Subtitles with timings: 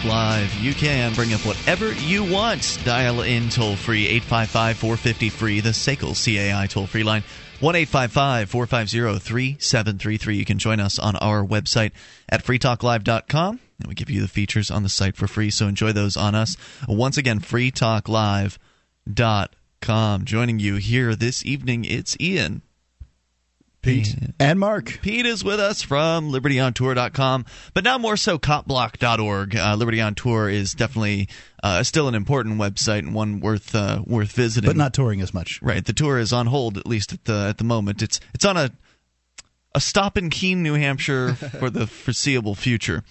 [0.00, 0.54] Talk Live.
[0.54, 2.80] You can bring up whatever you want.
[2.84, 7.22] Dial in toll free 855 450 free, the SACL CAI toll free line.
[7.60, 10.36] 1 450 3733.
[10.36, 11.92] You can join us on our website
[12.28, 13.60] at freetalklive.com.
[13.78, 16.34] And we give you the features on the site for free, so enjoy those on
[16.34, 16.56] us.
[16.88, 20.24] Once again, freetalklive.com.
[20.24, 22.62] Joining you here this evening, it's Ian.
[23.82, 24.14] Pete.
[24.38, 24.98] And Mark.
[25.00, 29.56] Pete is with us from libertyontour.com, but now more so copblock.org.
[29.56, 31.28] Uh, Liberty on Tour is definitely
[31.62, 34.68] uh, still an important website and one worth uh, worth visiting.
[34.68, 35.60] But not touring as much.
[35.62, 35.84] Right.
[35.84, 38.02] The tour is on hold at least at the at the moment.
[38.02, 38.70] It's it's on a
[39.74, 43.02] a stop in Keene, New Hampshire for the foreseeable future.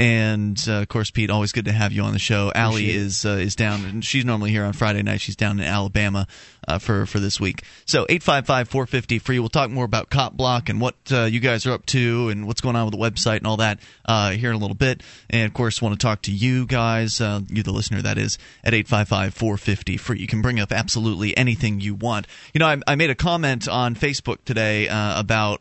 [0.00, 2.52] And uh, of course, Pete, always good to have you on the show.
[2.54, 5.20] Allie is uh, is down, and she's normally here on Friday night.
[5.20, 6.28] She's down in Alabama
[6.68, 7.64] uh, for for this week.
[7.84, 9.40] So eight five five four fifty free.
[9.40, 12.46] We'll talk more about Cop Block and what uh, you guys are up to and
[12.46, 15.02] what's going on with the website and all that uh, here in a little bit.
[15.30, 18.38] And of course, want to talk to you guys, uh, you the listener, that is,
[18.62, 20.20] at eight five five four fifty free.
[20.20, 22.28] You can bring up absolutely anything you want.
[22.54, 25.60] You know, I, I made a comment on Facebook today about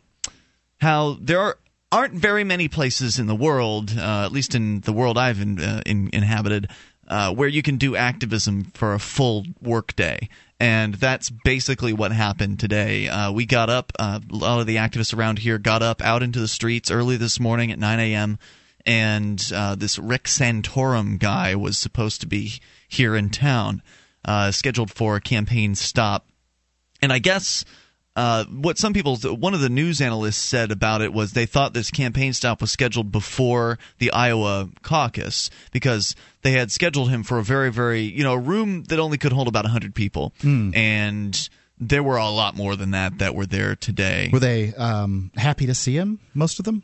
[0.80, 1.58] how there are
[1.92, 5.60] aren't very many places in the world, uh, at least in the world I've in,
[5.60, 6.70] uh, in, inhabited,
[7.08, 10.28] uh, where you can do activism for a full workday.
[10.60, 13.08] And that's basically what happened today.
[13.08, 16.24] Uh, we got up, uh, a lot of the activists around here got up out
[16.24, 18.40] into the streets early this morning at 9 a.m.
[18.86, 23.82] And uh, this Rick Santorum guy was supposed to be here in town,
[24.52, 26.28] scheduled for a campaign stop.
[27.02, 27.64] And I guess
[28.18, 31.76] uh, what some people, one of the news analysts said about it was they thought
[31.76, 37.38] this campaign stop was scheduled before the Iowa caucus because they had scheduled him for
[37.38, 40.34] a very, very, you know, a room that only could hold about 100 people.
[40.42, 40.76] Mm.
[40.76, 44.32] And there were a lot more than that that were there today.
[44.34, 46.82] Were they um, happy to see him, most of them?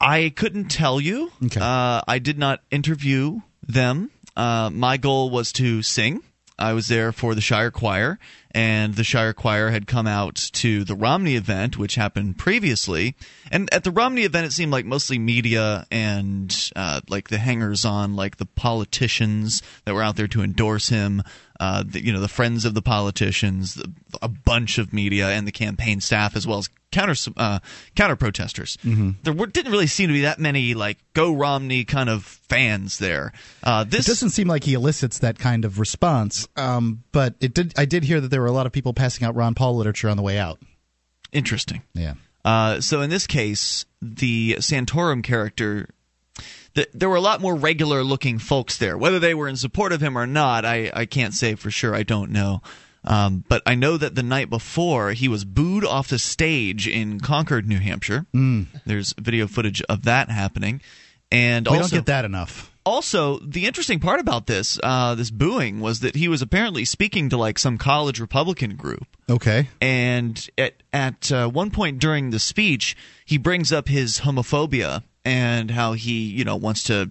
[0.00, 1.32] I couldn't tell you.
[1.44, 1.60] Okay.
[1.60, 4.10] Uh, I did not interview them.
[4.34, 6.22] Uh, my goal was to sing.
[6.58, 8.18] I was there for the Shire Choir,
[8.52, 13.16] and the Shire Choir had come out to the Romney event, which happened previously.
[13.50, 17.84] And at the Romney event, it seemed like mostly media and uh, like the hangers
[17.84, 21.22] on, like the politicians that were out there to endorse him,
[21.64, 23.82] uh, the, you know, the friends of the politicians,
[24.20, 27.58] a bunch of media, and the campaign staff, as well as counter uh,
[27.96, 28.76] counter protesters.
[28.84, 29.12] Mm-hmm.
[29.22, 32.98] There were, didn't really seem to be that many like go Romney kind of fans
[32.98, 33.32] there.
[33.62, 36.46] Uh, this it doesn't seem like he elicits that kind of response.
[36.54, 37.72] Um, but it did.
[37.78, 40.10] I did hear that there were a lot of people passing out Ron Paul literature
[40.10, 40.60] on the way out.
[41.32, 41.82] Interesting.
[41.94, 42.14] Yeah.
[42.44, 45.88] Uh, so in this case, the Santorum character
[46.92, 48.98] there were a lot more regular looking folks there.
[48.98, 51.94] Whether they were in support of him or not, I, I can't say for sure.
[51.94, 52.62] I don't know.
[53.04, 57.20] Um, but I know that the night before he was booed off the stage in
[57.20, 58.26] Concord, New Hampshire.
[58.34, 58.66] Mm.
[58.86, 60.80] There's video footage of that happening,
[61.30, 62.72] and we also, don't get that enough.
[62.86, 67.28] Also, the interesting part about this uh, this booing was that he was apparently speaking
[67.28, 69.06] to like some college Republican group.
[69.28, 72.96] Okay, and at at uh, one point during the speech,
[73.26, 77.10] he brings up his homophobia and how he you know wants to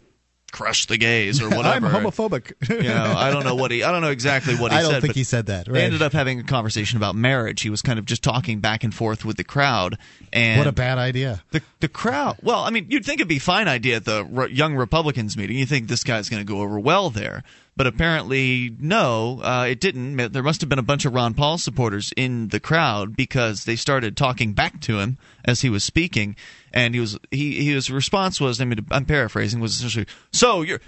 [0.53, 1.88] crush the gays or whatever.
[1.88, 2.53] I'm homophobic.
[2.69, 3.84] you know, I don't know what he.
[3.84, 4.85] I don't know exactly what he said.
[4.88, 5.68] I don't think he said that.
[5.68, 5.74] Right.
[5.74, 7.62] They ended up having a conversation about marriage.
[7.62, 9.97] He was kind of just talking back and forth with the crowd.
[10.31, 11.44] And what a bad idea.
[11.51, 12.38] The the crowd.
[12.41, 15.57] Well, I mean, you'd think it'd be a fine idea at the young Republicans meeting.
[15.57, 17.44] You think this guy's going to go over well there.
[17.76, 20.18] But apparently, no, uh, it didn't.
[20.32, 23.76] There must have been a bunch of Ron Paul supporters in the crowd because they
[23.76, 26.36] started talking back to him as he was speaking,
[26.72, 30.82] and he was he his response was I mean I'm paraphrasing was essentially so you're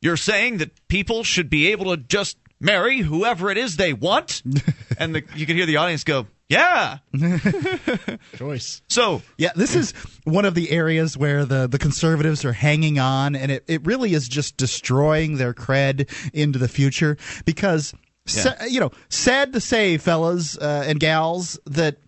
[0.00, 4.42] you're saying that people should be able to just marry whoever it is they want,
[4.98, 6.98] and the, you can hear the audience go yeah.
[8.36, 8.82] Choice.
[8.88, 9.92] So yeah, this is
[10.24, 14.14] one of the areas where the the conservatives are hanging on, and it, it really
[14.14, 17.94] is just destroying their cred into the future because.
[18.28, 18.42] Yeah.
[18.42, 21.98] Sa- you know, sad to say, fellas uh, and gals, that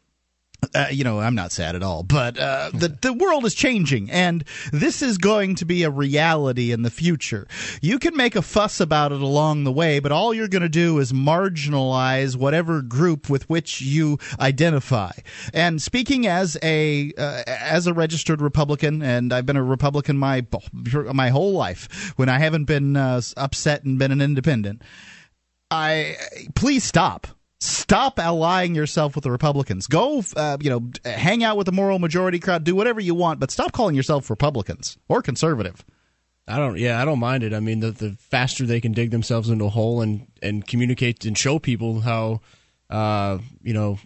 [0.75, 4.11] uh, you know, I'm not sad at all, but uh, the the world is changing,
[4.11, 7.47] and this is going to be a reality in the future.
[7.81, 10.69] You can make a fuss about it along the way, but all you're going to
[10.69, 15.13] do is marginalize whatever group with which you identify.
[15.53, 20.47] And speaking as a uh, as a registered Republican, and I've been a Republican my
[21.13, 24.83] my whole life, when I haven't been uh, upset and been an independent,
[25.71, 26.17] I
[26.55, 27.27] please stop
[27.61, 29.89] Stop allying yourself with the Republicans.
[29.89, 32.63] Go, uh, you know, hang out with the moral majority crowd.
[32.63, 35.85] Do whatever you want, but stop calling yourself Republicans or conservative.
[36.47, 36.79] I don't.
[36.79, 37.53] Yeah, I don't mind it.
[37.53, 41.25] I mean, the the faster they can dig themselves into a hole and and communicate
[41.25, 42.41] and show people how,
[42.91, 43.99] uh, you know,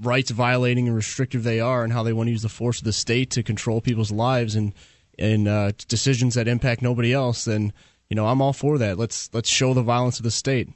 [0.00, 2.84] rights violating and restrictive they are, and how they want to use the force of
[2.84, 4.72] the state to control people's lives and
[5.18, 7.72] and uh, decisions that impact nobody else, then
[8.08, 8.98] you know I'm all for that.
[8.98, 10.68] Let's let's show the violence of the state.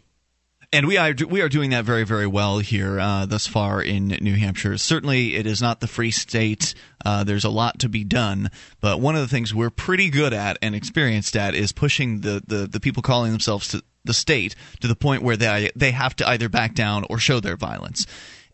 [0.74, 4.08] And we are we are doing that very very well here uh, thus far in
[4.08, 4.78] New Hampshire.
[4.78, 6.74] Certainly, it is not the free state.
[7.04, 10.32] Uh, there's a lot to be done, but one of the things we're pretty good
[10.32, 14.54] at and experienced at is pushing the the, the people calling themselves to the state
[14.80, 18.06] to the point where they they have to either back down or show their violence.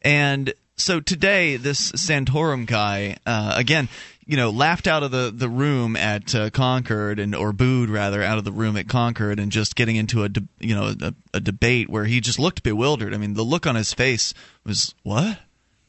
[0.02, 3.88] And so today, this Santorum guy, uh, again,
[4.28, 8.22] you know, laughed out of the, the room at uh, Concord and or booed rather
[8.22, 11.14] out of the room at Concord and just getting into a de- you know a,
[11.32, 13.14] a debate where he just looked bewildered.
[13.14, 14.34] I mean, the look on his face
[14.66, 15.38] was what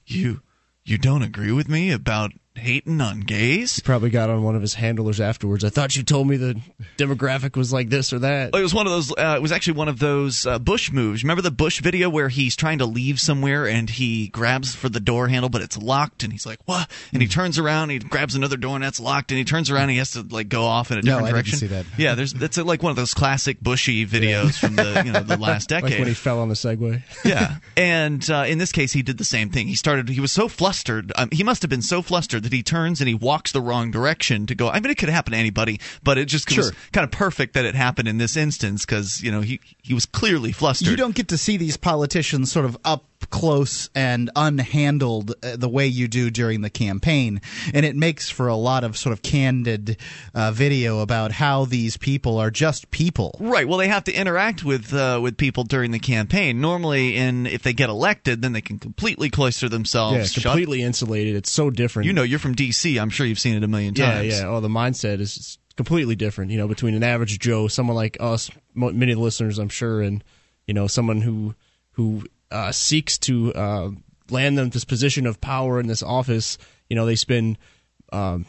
[0.05, 0.41] you
[0.85, 3.79] you don't agree with me about hating on gays?
[3.79, 5.63] Probably got on one of his handlers afterwards.
[5.63, 6.59] I thought you told me the
[6.97, 8.55] demographic was like this or that.
[8.55, 9.11] It was one of those.
[9.11, 11.23] Uh, it was actually one of those uh, Bush moves.
[11.23, 14.99] Remember the Bush video where he's trying to leave somewhere and he grabs for the
[14.99, 17.31] door handle, but it's locked, and he's like, "What?" And he Hmm.
[17.31, 19.91] turns around, and he grabs another door, and that's locked, and he turns around, and
[19.91, 21.59] he has to like go off in a No, different I didn't direction.
[21.59, 21.85] see that.
[21.97, 25.37] Yeah, there's that's like one of those classic Bushy videos from the you know the
[25.39, 25.91] last decade.
[25.91, 27.01] Like when he fell on the Segway.
[27.25, 29.67] yeah, and uh, in this case, he did the same thing.
[29.67, 30.09] He started.
[30.09, 31.11] He was so flustered.
[31.15, 33.91] Um, he must have been so flustered that he turns and he walks the wrong
[33.91, 34.69] direction to go.
[34.69, 37.65] I mean, it could happen to anybody, but it just was kind of perfect that
[37.65, 40.87] it happened in this instance because you know he he was clearly flustered.
[40.87, 45.69] You don't get to see these politicians sort of up close and unhandled uh, the
[45.69, 47.41] way you do during the campaign,
[47.73, 49.97] and it makes for a lot of sort of candid
[50.33, 53.35] uh, video about how these people are just people.
[53.39, 53.67] Right.
[53.67, 56.61] Well, they have to interact with uh, with people during the campaign.
[56.61, 60.17] Normally, in if they get elected, then they can completely cloister themselves.
[60.17, 61.35] Yeah, shut- completely insulated.
[61.35, 62.07] It's so different.
[62.07, 62.97] You know, you're from D.C.
[62.97, 64.27] I'm sure you've seen it a million times.
[64.27, 64.39] yeah.
[64.41, 64.47] Yeah.
[64.47, 66.51] Oh, the mindset is completely different.
[66.51, 70.01] You know, between an average Joe, someone like us, many of the listeners, I'm sure,
[70.01, 70.23] and
[70.65, 71.55] you know, someone who
[71.93, 73.89] who uh, seeks to uh,
[74.29, 76.57] land them this position of power in this office.
[76.89, 77.57] You know, they spend
[78.11, 78.45] um,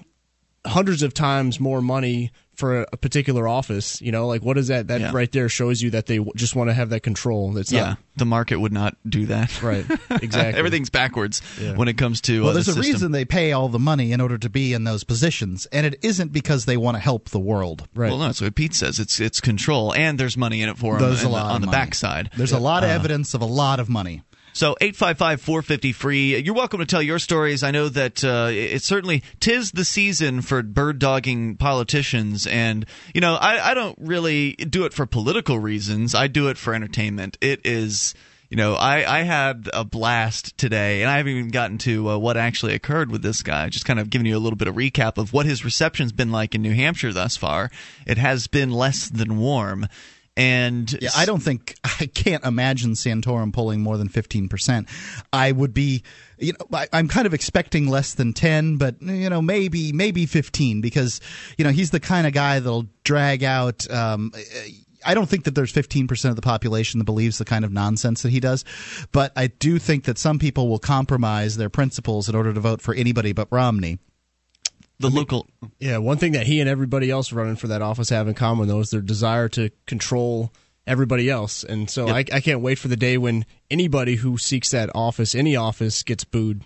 [0.66, 4.00] hundreds of times more money for a, a particular office.
[4.00, 4.86] You know, like what is that?
[4.86, 5.10] That Yeah.
[5.12, 7.52] right there shows you that they just want to have that control.
[7.52, 9.62] That's Yeah, not the market would not do that.
[9.62, 9.84] right.
[10.22, 10.58] Exactly.
[10.58, 11.74] Everything's backwards Yeah.
[11.76, 12.40] when it comes to.
[12.42, 12.92] Well, uh, the there's a system.
[12.92, 15.98] reason they pay all the money in order to be in those positions, and it
[16.02, 17.88] isn't because they want to help the world.
[17.94, 18.10] right.
[18.10, 19.00] Well, no, that's what Pete says.
[19.00, 21.60] It's it's control, and there's money in it for them There's a in the- on
[21.62, 21.76] the money.
[21.78, 22.30] backside.
[22.36, 24.22] There's a lot of evidence of a lot of money.
[24.52, 26.38] So 855-450 free.
[26.38, 27.62] You're welcome to tell your stories.
[27.62, 33.20] I know that uh, it's certainly tis the season for bird dogging politicians, and you
[33.20, 36.14] know I, I don't really do it for political reasons.
[36.14, 37.38] I do it for entertainment.
[37.40, 38.14] It is.
[38.48, 42.18] You know, I, I had a blast today, and I haven't even gotten to uh,
[42.18, 43.68] what actually occurred with this guy.
[43.68, 46.32] Just kind of giving you a little bit of recap of what his reception's been
[46.32, 47.70] like in New Hampshire thus far.
[48.08, 49.86] It has been less than warm,
[50.40, 54.88] and Yeah, I don't think I can't imagine Santorum pulling more than fifteen percent.
[55.32, 56.02] I would be,
[56.38, 60.26] you know, I, I'm kind of expecting less than ten, but you know, maybe maybe
[60.26, 61.20] fifteen because
[61.58, 63.90] you know he's the kind of guy that'll drag out.
[63.90, 64.32] Um,
[65.04, 68.20] I don't think that there's 15% of the population that believes the kind of nonsense
[68.20, 68.66] that he does,
[69.12, 72.82] but I do think that some people will compromise their principles in order to vote
[72.82, 73.98] for anybody but Romney.
[75.00, 75.46] The local
[75.80, 78.68] Yeah, one thing that he and everybody else running for that office have in common,
[78.68, 80.52] though, is their desire to control
[80.86, 81.64] everybody else.
[81.64, 85.34] And so I, I can't wait for the day when anybody who seeks that office,
[85.34, 86.64] any office, gets booed.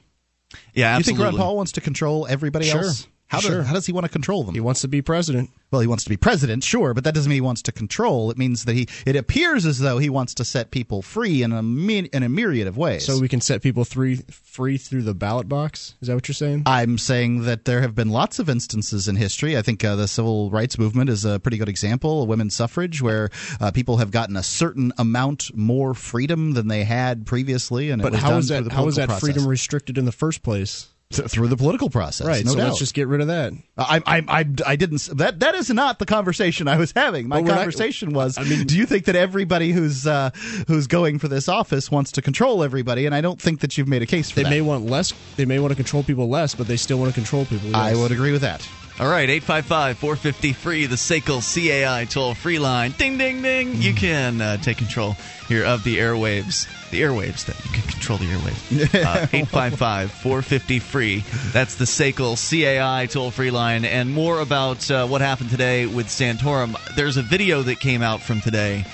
[0.75, 0.99] yeah, absolutely.
[0.99, 2.83] You think Ron Paul wants to control everybody Sure.
[2.85, 3.07] else?
[3.35, 3.59] How, Sure.
[3.59, 4.55] does, how does he want to control them?
[4.55, 5.51] He wants to be president.
[5.71, 8.31] Well, he wants to be president, sure, but that doesn't mean he wants to control.
[8.31, 8.87] It means that he.
[9.07, 12.69] It appears as though he wants to set people free in a in a myriad
[12.69, 13.05] of ways.
[13.05, 15.95] So we can set people free, free through the ballot box.
[16.01, 16.63] Is that what you're saying?
[16.67, 19.57] I'm saying that there have been lots of instances in history.
[19.59, 22.27] I think uh, the civil rights movement is a pretty good example.
[22.29, 27.27] Women's suffrage, where uh, people have gotten a certain amount more freedom than they had
[27.27, 28.71] previously, and but was how is that?
[28.71, 30.87] How is that freedom restricted in the first place?
[31.17, 32.27] Th- through the political process?
[32.27, 32.45] Right.
[32.45, 32.67] no so doubt.
[32.69, 33.53] let's just get rid of that.
[33.77, 35.03] I, I, I, I didn't.
[35.17, 37.29] That that is not the conversation I was having.
[37.29, 40.31] My we're not- conversation was: I mean- Do you think that everybody who's uh,
[40.69, 43.07] who's going for this office wants to control everybody?
[43.07, 44.51] And I don't think that you've made a case for They that.
[44.51, 45.13] They may want less.
[45.37, 47.75] They may want to control people less, but they still want to control people.
[47.75, 48.67] I would agree with that.
[49.01, 52.93] All right, 855 450 free, the SACL CAI toll free line.
[52.93, 53.83] Ding, ding, ding.
[53.83, 55.17] You can uh, take control
[55.49, 56.69] here of the airwaves.
[56.91, 58.95] The airwaves that you can control the airwaves.
[59.05, 61.25] Uh, 855 450 free.
[61.53, 63.85] That's the SACL CAI toll free line.
[63.85, 66.77] And more about uh, what happened today with Santorum.
[66.95, 68.85] There's a video that came out from today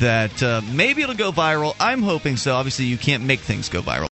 [0.00, 1.76] that uh, maybe it'll go viral.
[1.78, 2.54] I'm hoping so.
[2.54, 4.09] Obviously, you can't make things go viral.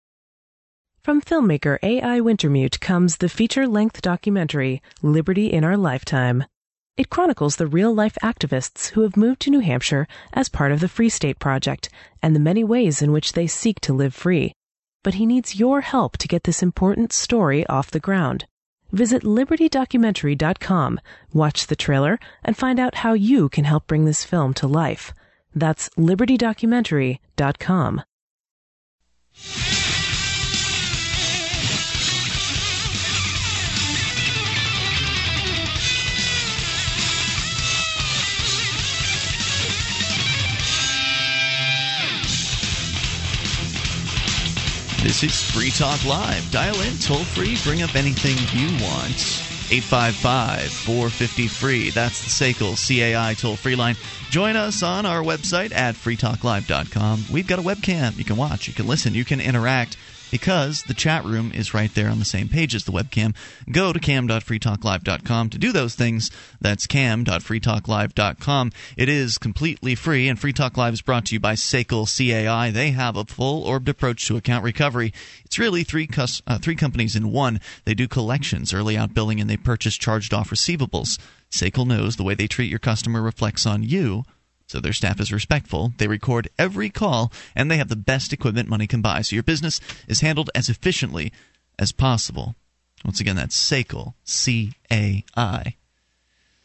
[1.07, 2.19] From filmmaker A.I.
[2.19, 6.43] Wintermute comes the feature length documentary, Liberty in Our Lifetime.
[6.97, 10.81] It chronicles the real life activists who have moved to New Hampshire as part of
[10.81, 11.87] the Free State Project
[12.21, 14.51] and the many ways in which they seek to live free.
[15.01, 18.45] But he needs your help to get this important story off the ground.
[18.91, 20.99] Visit libertydocumentary.com,
[21.31, 25.13] watch the trailer, and find out how you can help bring this film to life.
[25.55, 28.01] That's libertydocumentary.com.
[45.03, 46.51] This is Free Talk Live.
[46.51, 49.43] Dial in toll free, bring up anything you want.
[49.69, 51.89] 855 450 free.
[51.91, 53.95] That's the SACL CAI toll free line.
[54.29, 57.25] Join us on our website at freetalklive.com.
[57.31, 58.17] We've got a webcam.
[58.17, 59.97] You can watch, you can listen, you can interact
[60.31, 63.35] because the chat room is right there on the same page as the webcam.
[63.71, 66.31] Go to cam.freetalklive.com to do those things.
[66.59, 68.71] That's cam.freetalklive.com.
[68.97, 72.71] It is completely free, and Free Talk Live is brought to you by SACL CAI.
[72.71, 75.13] They have a full orbed approach to account recovery.
[75.45, 77.59] It's really three, cus- uh, three companies in one.
[77.85, 81.19] They do collections, early out billing, and they purchase charged off receivables.
[81.51, 84.25] SACL knows the way they treat your customer reflects on you
[84.67, 85.93] so their staff is respectful.
[85.97, 89.21] They record every call, and they have the best equipment money can buy.
[89.21, 91.31] So your business is handled as efficiently
[91.79, 92.53] as possible.
[93.05, 95.75] Once again, that's SACL, C A I.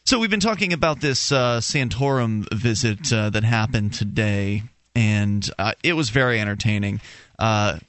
[0.05, 5.73] So we've been talking about this uh, Santorum visit uh, that happened today, and uh,
[5.81, 6.99] it was very entertaining.
[7.39, 7.79] Uh,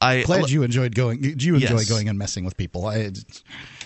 [0.00, 1.22] I Glad you enjoyed going.
[1.22, 1.88] You enjoy Yes.
[1.88, 2.86] going and messing with people.
[2.86, 3.10] I,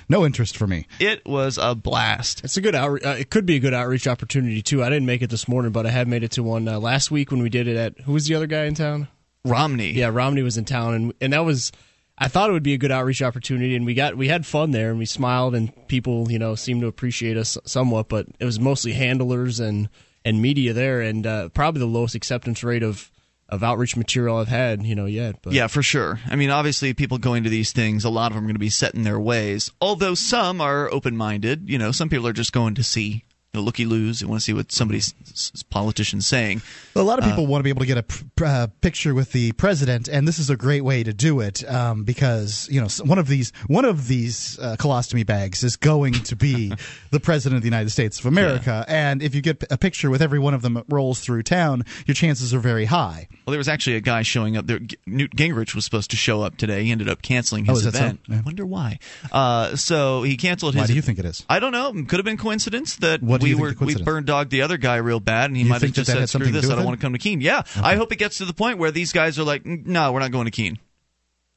[0.09, 0.87] no interest for me.
[0.99, 2.43] it was a blast.
[2.45, 3.05] It's a good outreach.
[3.05, 4.83] Uh, it could be a good outreach opportunity too.
[4.83, 7.11] I didn't make it this morning, but I had made it to one uh, last
[7.11, 9.09] week when we did it at who was the other guy in town?
[9.45, 9.93] Romney.
[9.93, 11.73] Yeah, Romney was in town, and and that was.
[12.19, 14.71] I thought it would be a good outreach opportunity, and we got we had fun
[14.71, 18.45] there, and we smiled, and people you know seemed to appreciate us somewhat, but it
[18.45, 19.89] was mostly handlers and
[20.25, 23.11] and media there, and uh, probably the lowest acceptance rate of
[23.53, 25.37] of outreach material I've had you know yet.
[25.43, 26.19] But Yeah, for sure.
[26.27, 28.59] I mean, obviously, people going to these things, a lot of them are going to
[28.59, 29.71] be set in their ways.
[29.81, 31.69] Although some are open minded.
[31.69, 34.41] You know, some people are just going to see, you know, looky loos and want
[34.41, 36.63] to see what somebody's s- politician's saying.
[36.97, 39.33] A lot of people want to be able to get a p- uh, picture with
[39.33, 42.89] the president, and this is a great way to do it um, because you know
[43.05, 46.73] one of these one of these uh, colostomy bags is going to be
[47.11, 50.23] the president of the United States of America, and if you get a picture with
[50.23, 53.29] every one of them that rolls through town, your chances are very high.
[53.47, 54.81] Well, there was actually a guy showing up there.
[55.07, 56.85] Newt Gingrich was supposed to show up today.
[56.85, 58.05] He ended up canceling Oh, his is that so?
[58.05, 58.21] event.
[58.29, 58.37] Yeah.
[58.39, 58.99] I wonder why.
[59.31, 60.81] Uh, so he canceled his.
[60.81, 61.45] Why do you think it is?
[61.51, 61.93] I don't know.
[61.93, 65.21] Could have been coincidence that What we were we burned dog the other guy real
[65.21, 66.69] bad, and he You might have just that said, "Screw this!
[66.69, 68.79] I don't want to come to Keene." Yeah, I hope it gets to the point
[68.79, 70.79] where these guys are like, "Mm, "No, we're not going to Keene."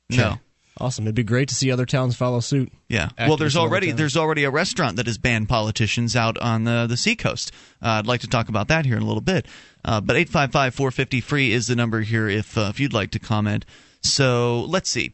[0.10, 0.40] No.
[0.78, 1.06] Awesome.
[1.06, 2.72] It'd be great to see other towns follow suit.
[2.90, 3.08] Yeah.
[3.18, 6.86] Activists well, there's already there's already a restaurant that has banned politicians out on the
[6.88, 7.52] the seacoast.
[7.82, 9.48] Uh, I'd like to talk about that here in a little bit.
[9.86, 13.66] Uh, but 855-450 free is the number here if uh, if you'd like to comment.
[14.04, 15.14] So let's see.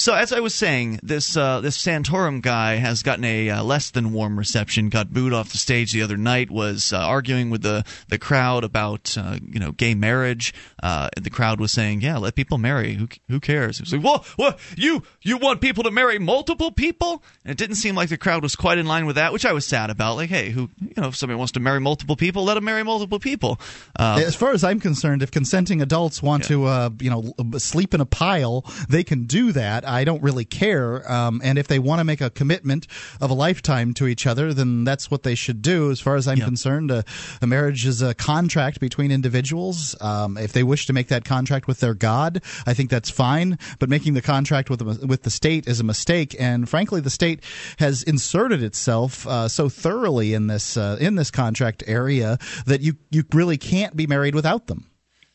[0.00, 3.90] So as I was saying, this uh, this Santorum guy has gotten a uh, less
[3.90, 4.88] than warm reception.
[4.88, 6.50] Got booed off the stage the other night.
[6.50, 10.54] Was uh, arguing with the the crowd about uh, you know gay marriage.
[10.82, 12.94] Uh, the crowd was saying, "Yeah, let people marry.
[12.94, 16.72] Who who cares?" It was like, "Well, what you you want people to marry multiple
[16.72, 19.44] people?" And it didn't seem like the crowd was quite in line with that, which
[19.44, 20.16] I was sad about.
[20.16, 22.84] Like, hey, who you know if somebody wants to marry multiple people, let them marry
[22.84, 23.60] multiple people.
[23.98, 27.92] Uh, As far as I'm concerned, if consenting adults want to, uh, you know, sleep
[27.92, 29.89] in a pile, they can do that.
[29.90, 31.10] I don't really care.
[31.10, 32.86] Um, and if they want to make a commitment
[33.20, 35.90] of a lifetime to each other, then that's what they should do.
[35.90, 36.44] As far as I'm Yeah.
[36.44, 37.02] concerned, uh,
[37.42, 39.96] a marriage is a contract between individuals.
[40.00, 43.58] Um, if they wish to make that contract with their God, I think that's fine.
[43.78, 46.36] But making the contract with the, with the state is a mistake.
[46.38, 47.40] And frankly, the state
[47.78, 52.94] has inserted itself uh, so thoroughly in this uh, in this contract area that you
[53.10, 54.86] you really can't be married without them.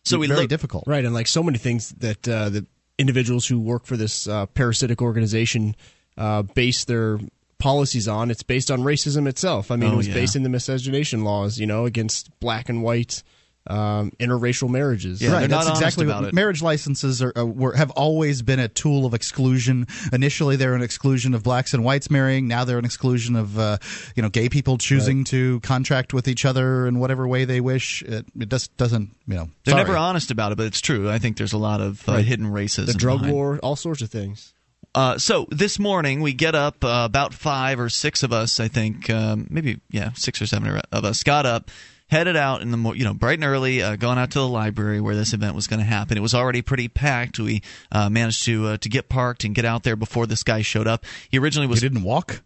[0.03, 0.83] So we very look- difficult.
[0.87, 2.65] Right, and like so many things that uh, the
[2.97, 5.75] individuals who work for this uh, parasitic organization
[6.17, 7.19] uh, base their
[7.57, 9.71] policies on, it's based on racism itself.
[9.71, 10.13] I mean, Oh, it was yeah.
[10.13, 13.23] based in the miscegenation laws, you know, against black and white
[13.67, 15.21] um, interracial marriages.
[15.21, 16.33] Yeah, they're right, not that's honest exactly about what it.
[16.35, 19.87] marriage licenses are, uh, were, have always been a tool of exclusion.
[20.13, 22.47] Initially, they're an exclusion of blacks and whites marrying.
[22.47, 23.77] Now they're an exclusion of uh,
[24.15, 28.01] you know gay people choosing to contract with each other in whatever way they wish.
[28.03, 29.49] It, it just doesn't you know.
[29.63, 29.83] They're sorry.
[29.83, 31.09] never honest about it, but it's true.
[31.09, 32.25] I think there's a lot of uh, Right.
[32.25, 32.85] hidden racism.
[32.87, 33.33] The drug behind.
[33.33, 34.53] war, all sorts of things.
[34.93, 38.69] Uh, so this morning we get up, uh, about five or six of us, I
[38.69, 41.69] think, um, maybe yeah, six or seven of us got up,
[42.07, 44.47] headed out in the mo- you know bright and early, uh, going out to the
[44.47, 46.17] library where this event was going to happen.
[46.17, 47.39] It was already pretty packed.
[47.39, 50.61] We uh, managed to uh, to get parked and get out there before this guy
[50.61, 51.05] showed up.
[51.29, 52.41] He originally was didn't walk.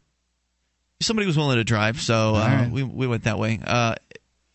[1.01, 2.71] somebody was willing to drive, so uh, right.
[2.71, 3.59] we we went that way.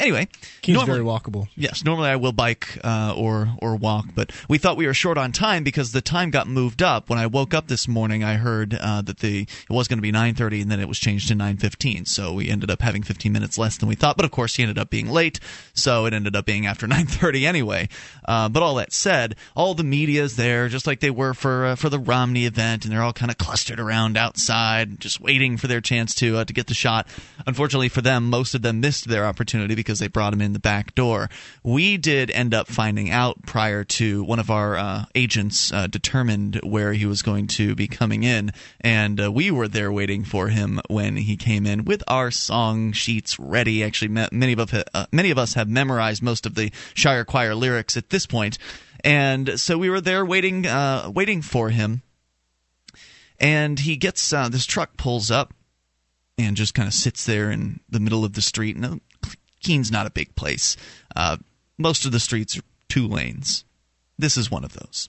[0.01, 0.27] Anyway,
[0.61, 1.47] Keene's normally- very walkable.
[1.55, 5.17] Yes, normally I will bike uh, or or walk, but we thought we were short
[5.17, 7.09] on time because the time got moved up.
[7.09, 10.03] When I woke up this morning, I heard uh, that the it was going to
[10.03, 12.09] be 9:30 and then it was changed to 9:15.
[12.09, 14.17] So we ended up having 15 minutes less than we thought.
[14.17, 15.39] But of course, he ended up being late,
[15.75, 17.89] so it ended up being after 9:30 anyway.
[18.25, 21.77] Uh, but all that said, all the media's there, just like they were for uh,
[21.77, 25.69] for the Romney event, and they're all kind of clustered around outside, just waiting for
[25.69, 27.07] their chance to uh, to get the shot.
[27.47, 30.59] Unfortunately for them, most of them missed their opportunity because they brought him in the
[30.59, 31.29] back door.
[31.63, 36.61] We did end up finding out prior to one of our uh, agents uh, determined
[36.63, 40.49] where he was going to be coming in, and uh, we were there waiting for
[40.49, 43.85] him when he came in with our song sheets ready.
[43.85, 47.55] Actually, many of us, uh, many of us have memorized most of the Shire Choir
[47.55, 48.59] lyrics at this point,
[49.05, 52.03] and so we were there waiting, uh, waiting for him.
[53.41, 55.53] And he gets uh, this truck pulls up
[56.39, 58.77] and just kind of sits there in the middle of the street.
[58.77, 59.01] No,
[59.65, 60.77] Keene's not a big place.
[61.17, 61.39] Uh,
[61.79, 63.65] most of the streets are two lanes.
[64.19, 65.09] This is one of those.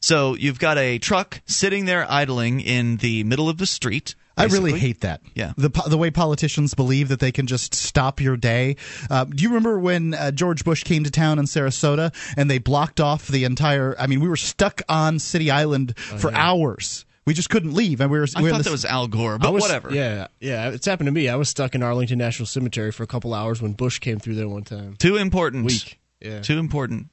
[0.00, 4.14] So you've got a truck sitting there idling in the middle of the street.
[4.36, 5.20] I really hate that.
[5.34, 5.52] Yeah.
[5.56, 8.76] The the way politicians believe that they can just stop your day.
[9.08, 12.58] Uh, do you remember when uh, George Bush came to town in Sarasota and they
[12.58, 13.94] blocked off the entire?
[13.98, 17.04] I mean, we were stuck on City Island for hours.
[17.26, 18.26] We just couldn't leave, and we were.
[18.36, 19.92] I we thought this- that was Al Gore, but was- whatever.
[19.94, 20.70] Yeah, yeah.
[20.70, 21.28] It's happened to me.
[21.28, 24.34] I was stuck in Arlington National Cemetery for a couple hours when Bush came through
[24.34, 24.96] there one time.
[24.98, 25.64] Too important.
[25.64, 25.98] Week.
[26.20, 26.40] Yeah.
[26.42, 27.08] Too important.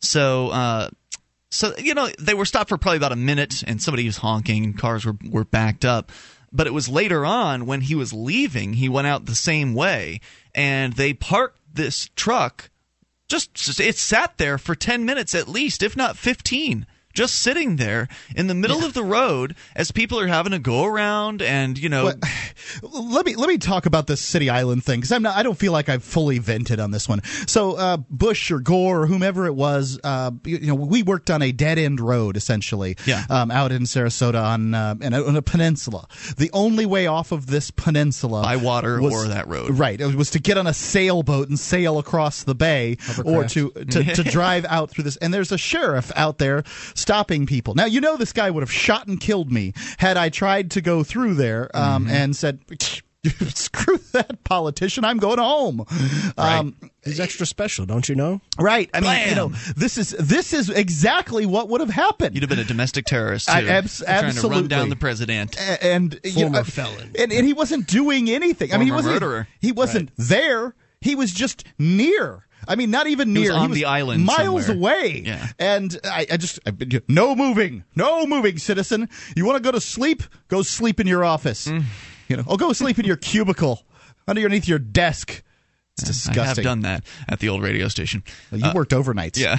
[0.00, 0.90] So, uh,
[1.50, 4.64] so you know, they were stopped for probably about a minute, and somebody was honking,
[4.64, 6.12] and cars were were backed up.
[6.52, 10.20] But it was later on when he was leaving, he went out the same way,
[10.54, 12.70] and they parked this truck.
[13.28, 16.86] Just it sat there for ten minutes at least, if not fifteen.
[17.14, 20.84] Just sitting there in the middle of the road as people are having to go
[20.84, 22.12] around and you know
[22.82, 25.36] let me let me talk about this City Island thing because I'm not.
[25.36, 27.22] I don't feel like I've fully vented on this one.
[27.46, 31.30] So uh, Bush or Gore or whomever it was, uh, you, you know, we worked
[31.30, 33.24] on a dead end road essentially, Yeah.
[33.30, 36.06] um, out in Sarasota on uh, in a, on a peninsula.
[36.36, 39.70] The only way off of this peninsula By water was- or that road.
[39.78, 40.00] right?
[40.00, 44.02] It was to get on a sailboat and sail across the bay, or to to,
[44.04, 45.16] to drive out through this.
[45.18, 46.64] And there's a sheriff out there
[47.04, 47.74] stopping people.
[47.74, 50.80] Now you know this guy would have shot and killed me had I tried to
[50.80, 52.14] go through there um, Mm-hmm.
[52.14, 52.60] and said.
[53.54, 55.02] Screw that politician!
[55.02, 55.86] I'm going home.
[56.36, 58.42] Um, He's extra special, don't you know?
[58.58, 58.90] right.
[58.92, 62.34] I mean, you know, this is this is exactly what would have happened.
[62.34, 65.56] you'd have been a domestic terrorist too, I- abs- trying to run down the president.
[65.58, 67.12] A- and you Former know, felon.
[67.18, 68.74] and, and he wasn't doing anything.
[68.74, 69.14] I mean, he wasn't.
[69.14, 69.48] murderer.
[69.58, 70.74] He wasn't there.
[71.00, 72.44] He was just near.
[72.66, 73.44] I mean, not even near.
[73.44, 74.94] He was on the island miles somewhere.
[74.94, 75.22] away.
[75.24, 75.48] Yeah.
[75.58, 76.72] And I, I just I,
[77.08, 79.08] no moving, no moving, citizen.
[79.36, 80.22] You want to go to sleep?
[80.48, 81.66] Go sleep in your office.
[81.66, 81.84] Mm.
[82.28, 83.84] You know, or go sleep in your cubicle
[84.28, 85.42] underneath your desk.
[85.96, 86.42] It's disgusting.
[86.42, 88.24] I have done that at the old radio station.
[88.50, 89.36] Well, you worked overnights.
[89.38, 89.58] Yeah,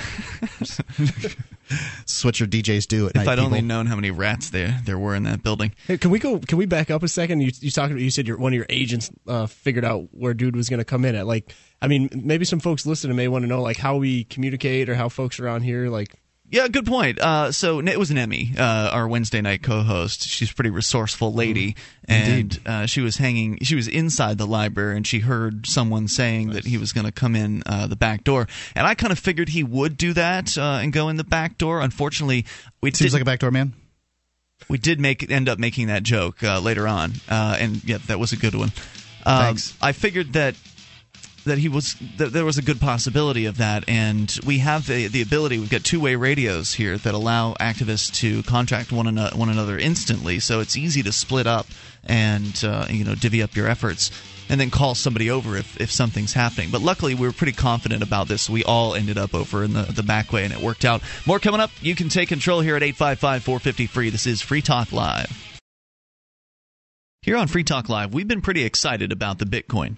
[1.69, 3.27] That's what your DJs do at if night.
[3.27, 5.73] I'd only known how many rats there there were in that building.
[5.87, 6.39] Hey, can we go?
[6.39, 7.39] Can we back up a second?
[7.39, 7.93] You you talked.
[7.93, 10.85] You said your one of your agents uh, figured out where dude was going to
[10.85, 11.25] come in at.
[11.25, 14.89] Like, I mean, maybe some folks listening may want to know like how we communicate
[14.89, 16.13] or how folks around here like.
[16.51, 17.19] Yeah, good point.
[17.19, 20.27] Uh, so it was Nemi, uh, our Wednesday night co-host.
[20.27, 21.75] She's a pretty resourceful lady,
[22.07, 23.57] and uh, she was hanging.
[23.63, 27.11] She was inside the library, and she heard someone saying that he was going to
[27.11, 28.47] come in uh, the back door.
[28.75, 31.57] And I kind of figured he would do that uh, and go in the back
[31.57, 31.81] door.
[31.81, 32.45] Unfortunately,
[32.81, 33.73] we Seems like a backdoor man.
[34.69, 38.19] we did make end up making that joke uh, later on, uh, and yeah, that
[38.19, 38.71] was a good one.
[39.25, 39.75] Um, Thanks.
[39.81, 40.55] I figured that
[41.45, 45.07] that he was that there was a good possibility of that, and we have the
[45.07, 45.59] the ability.
[45.59, 49.77] We've got two way radios here that allow activists to contract one another one another
[49.77, 51.67] instantly, so it's easy to split up
[52.03, 54.11] and uh, you know divvy up your efforts.
[54.47, 56.69] And then call somebody over if, if something's happening.
[56.69, 58.47] But luckily, we were pretty confident about this.
[58.47, 61.01] We all ended up over in the, the back way, and it worked out.
[61.25, 61.71] More coming up.
[61.81, 64.11] You can take control here at 855 450 free.
[64.11, 65.59] This is Free Talk Live.
[67.23, 69.97] Here on Free Talk Live, we've been pretty excited about the Bitcoin.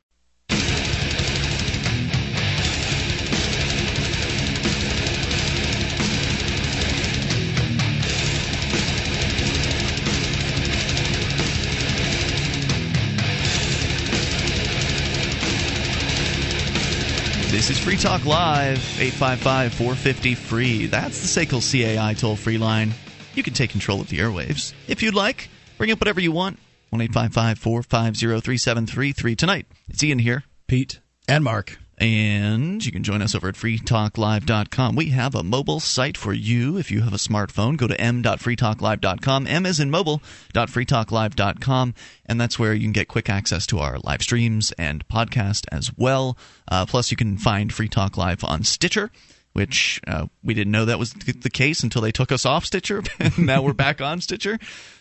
[17.51, 20.85] This is Free Talk Live, 855 450 free.
[20.85, 22.93] That's the SACL CAI toll free line.
[23.35, 25.49] You can take control of the airwaves if you'd like.
[25.77, 26.59] Bring up whatever you want.
[26.91, 29.35] 1 855 450 3733.
[29.35, 30.45] Tonight, it's Ian here.
[30.67, 31.01] Pete.
[31.27, 31.77] And Mark.
[32.01, 34.95] And you can join us over at freetalklive.com.
[34.95, 36.77] We have a mobile site for you.
[36.77, 39.45] If you have a smartphone, go to m.freetalklive.com.
[39.45, 41.93] M is in mobile.freetalklive.com.
[42.25, 45.95] And that's where you can get quick access to our live streams and podcast as
[45.95, 46.39] well.
[46.67, 49.11] Uh, plus, you can find Free Talk Live on Stitcher
[49.53, 53.03] which uh, we didn't know that was the case until they took us off Stitcher.
[53.37, 54.57] now we're back on Stitcher.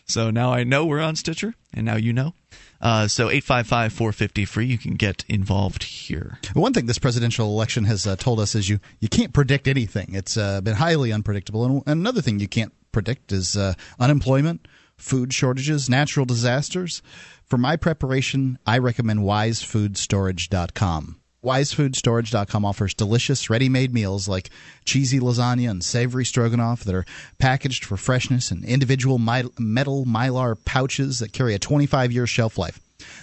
[0.07, 2.35] So now I know we're on Stitcher, and now you know.
[2.81, 4.67] Uh, so 855 450 free.
[4.67, 6.39] You can get involved here.
[6.55, 10.15] One thing this presidential election has uh, told us is you, you can't predict anything.
[10.15, 11.65] It's uh, been highly unpredictable.
[11.65, 14.67] And, another thing you can't predict is uh, unemployment,
[14.97, 17.03] food shortages, natural disasters.
[17.45, 21.20] For my preparation, I recommend wisefoodstorage.com.
[21.45, 24.51] WiseFoodStorage.com offers delicious, ready-made meals like
[24.85, 27.07] cheesy lasagna and savory stroganoff that are
[27.39, 32.79] packaged for freshness in individual metal mylar pouches that carry a 25-year shelf life.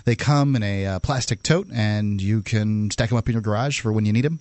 [0.05, 3.41] They come in a uh, plastic tote, and you can stack them up in your
[3.41, 4.39] garage for when you need them.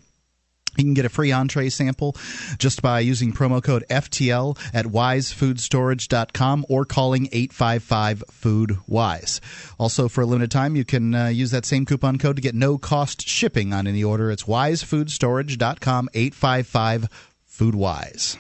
[0.76, 2.16] You can get a free entree sample
[2.58, 9.40] just by using promo code FTL at wisefoodstorage.com or calling 855 Food Wise.
[9.78, 12.54] Also, for a limited time, you can uh, use that same coupon code to get
[12.54, 14.30] no cost shipping on any order.
[14.30, 17.08] It's wisefoodstorage.com 855
[17.44, 18.38] Food Wise.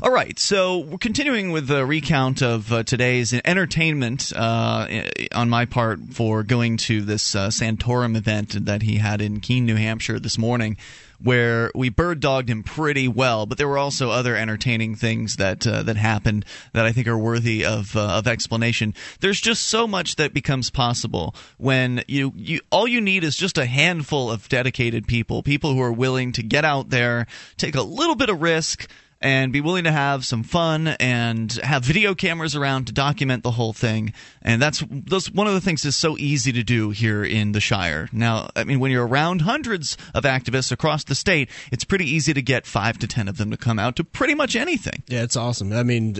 [0.00, 4.86] All right, so we're continuing with the recount of uh, today's entertainment uh,
[5.34, 9.66] on my part for going to this uh, Santorum event that he had in Keene,
[9.66, 10.76] New Hampshire this morning
[11.20, 15.66] where we bird dogged him pretty well, but there were also other entertaining things that
[15.66, 18.94] uh, that happened that I think are worthy of uh, of explanation.
[19.18, 23.58] There's just so much that becomes possible when you you all you need is just
[23.58, 27.82] a handful of dedicated people, people who are willing to get out there, take a
[27.82, 28.88] little bit of risk
[29.20, 33.50] and be willing to have some fun and have video cameras around to document the
[33.50, 34.12] whole thing.
[34.42, 38.08] And that's one of the things that's so easy to do here in the Shire.
[38.12, 42.32] Now, I mean, when you're around hundreds of activists across the state, it's pretty easy
[42.32, 45.02] to get five to ten of them to come out to pretty much anything.
[45.08, 45.72] Yeah, it's awesome.
[45.72, 46.18] I mean.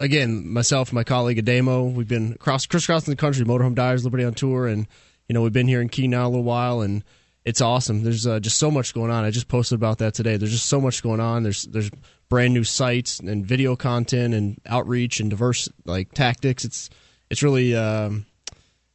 [0.00, 4.22] Again, myself and my colleague Ademo, we've been cross crisscrossing the country, Motorhome Diaries, Liberty
[4.22, 4.86] on tour, and
[5.26, 7.02] you know we've been here in Keene now a little while, and
[7.48, 8.02] it's awesome.
[8.02, 9.24] There's uh, just so much going on.
[9.24, 10.36] I just posted about that today.
[10.36, 11.44] There's just so much going on.
[11.44, 11.90] There's there's
[12.28, 16.66] brand new sites and video content and outreach and diverse like tactics.
[16.66, 16.90] It's
[17.30, 18.26] it's really um,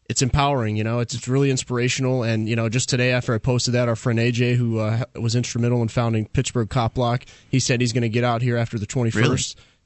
[0.08, 0.76] it's empowering.
[0.76, 2.22] You know, it's it's really inspirational.
[2.22, 5.36] And you know, just today after I posted that, our friend AJ, who uh, was
[5.36, 8.78] instrumental in founding Pittsburgh Cop Block, he said he's going to get out here after
[8.78, 9.16] the 21st.
[9.16, 9.38] Really?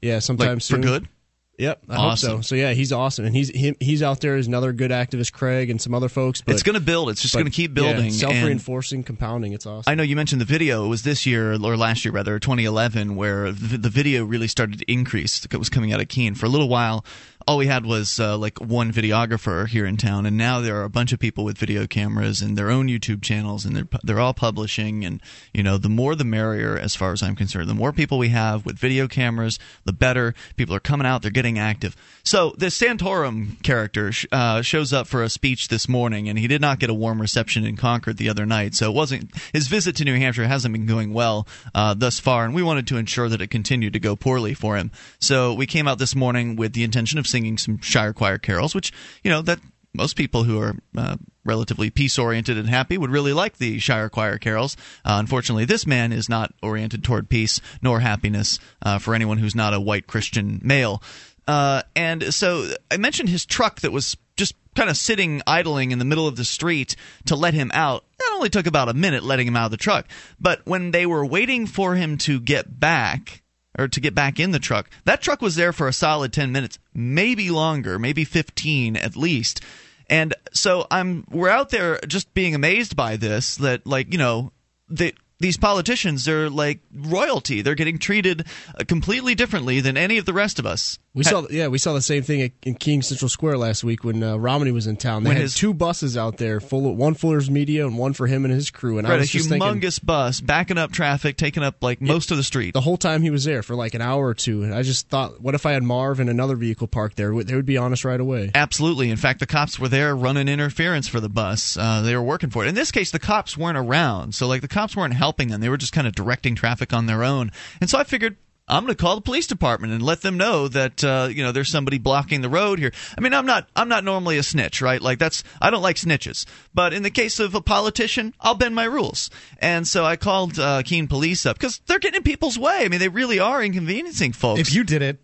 [0.02, 0.82] Yeah, sometime like, soon.
[0.82, 1.08] For good?
[1.58, 2.30] Yep, I awesome.
[2.30, 2.42] hope so.
[2.42, 5.70] So yeah, he's awesome, and he's he, he's out there as another good activist, Craig,
[5.70, 6.40] and some other folks.
[6.40, 7.10] But, it's going to build.
[7.10, 8.06] It's just going to keep building.
[8.06, 9.52] Yeah, self-reinforcing, compounding.
[9.54, 9.90] It's awesome.
[9.90, 10.84] I know you mentioned the video.
[10.84, 14.78] It was this year or last year, rather, 2011, where the, the video really started
[14.78, 15.44] to increase.
[15.44, 17.04] It was coming out of Keene for a little while
[17.48, 20.84] all we had was uh, like one videographer here in town, and now there are
[20.84, 24.20] a bunch of people with video cameras and their own YouTube channels, and they're they're
[24.20, 25.02] all publishing.
[25.02, 25.22] And
[25.54, 27.66] you know, the more the merrier, as far as I'm concerned.
[27.66, 30.34] The more people we have with video cameras, the better.
[30.56, 31.96] People are coming out; they're getting active.
[32.22, 36.60] So the Santorum character uh, shows up for a speech this morning, and he did
[36.60, 38.74] not get a warm reception in Concord the other night.
[38.74, 42.44] So it wasn't his visit to New Hampshire hasn't been going well uh, thus far,
[42.44, 44.90] and we wanted to ensure that it continued to go poorly for him.
[45.18, 48.74] So we came out this morning with the intention of singing some Shire Choir carols,
[48.74, 49.60] which you know that
[49.94, 54.08] most people who are uh, relatively peace oriented and happy would really like the Shire
[54.08, 54.76] Choir carols.
[55.04, 59.54] Uh, unfortunately, this man is not oriented toward peace nor happiness uh, for anyone who's
[59.54, 61.02] not a white Christian male.
[61.46, 65.98] Uh, and so I mentioned his truck that was just kind of sitting idling in
[65.98, 66.94] the middle of the street
[67.26, 68.04] to let him out.
[68.18, 70.06] That only took about a minute letting him out of the truck.
[70.38, 73.42] But when they were waiting for him to get back,
[73.78, 74.90] or to get back in the truck.
[75.04, 79.62] That truck was there for a solid 10 minutes, maybe longer, maybe 15 at least.
[80.10, 84.52] And so I'm we're out there just being amazed by this that like, you know,
[84.88, 87.62] that these politicians are like royalty.
[87.62, 88.46] They're getting treated
[88.78, 90.98] uh, completely differently than any of the rest of us.
[91.18, 94.22] We saw, yeah, we saw the same thing in Keene Central Square last week when
[94.22, 95.24] uh, Romney was in town.
[95.24, 97.98] They When had his- two buses out there, full of, one full of media and
[97.98, 98.98] one for him and his crew.
[98.98, 102.00] And I Right, a was just thinking, humongous bus backing up traffic, taking up like
[102.00, 102.72] most of the street.
[102.72, 105.08] the whole time he was there for like an hour or two, and I just
[105.08, 107.34] thought, what if I had Marv and another vehicle parked there?
[107.42, 108.50] They would be on us right away.
[108.54, 109.10] Absolutely.
[109.10, 111.76] In fact, the cops were there running interference for the bus.
[111.76, 112.68] Uh, they were working for it.
[112.68, 115.60] In this case, the cops weren't around, so like the cops weren't helping them.
[115.60, 117.50] They were just kind of directing traffic on their own.
[117.80, 118.36] And so I figured,
[118.68, 121.52] I'm going to call the police department and let them know that uh, you know
[121.52, 122.92] there's somebody blocking the road here.
[123.16, 125.00] I mean, I'm not I'm not normally a snitch, right?
[125.00, 128.74] Like that's I don't like snitches, but in the case of a politician, I'll bend
[128.74, 129.30] my rules.
[129.58, 132.84] And so I called uh, Keene Police up because they're getting in people's way.
[132.84, 134.60] I mean, they really are inconveniencing folks.
[134.60, 135.18] If you did it,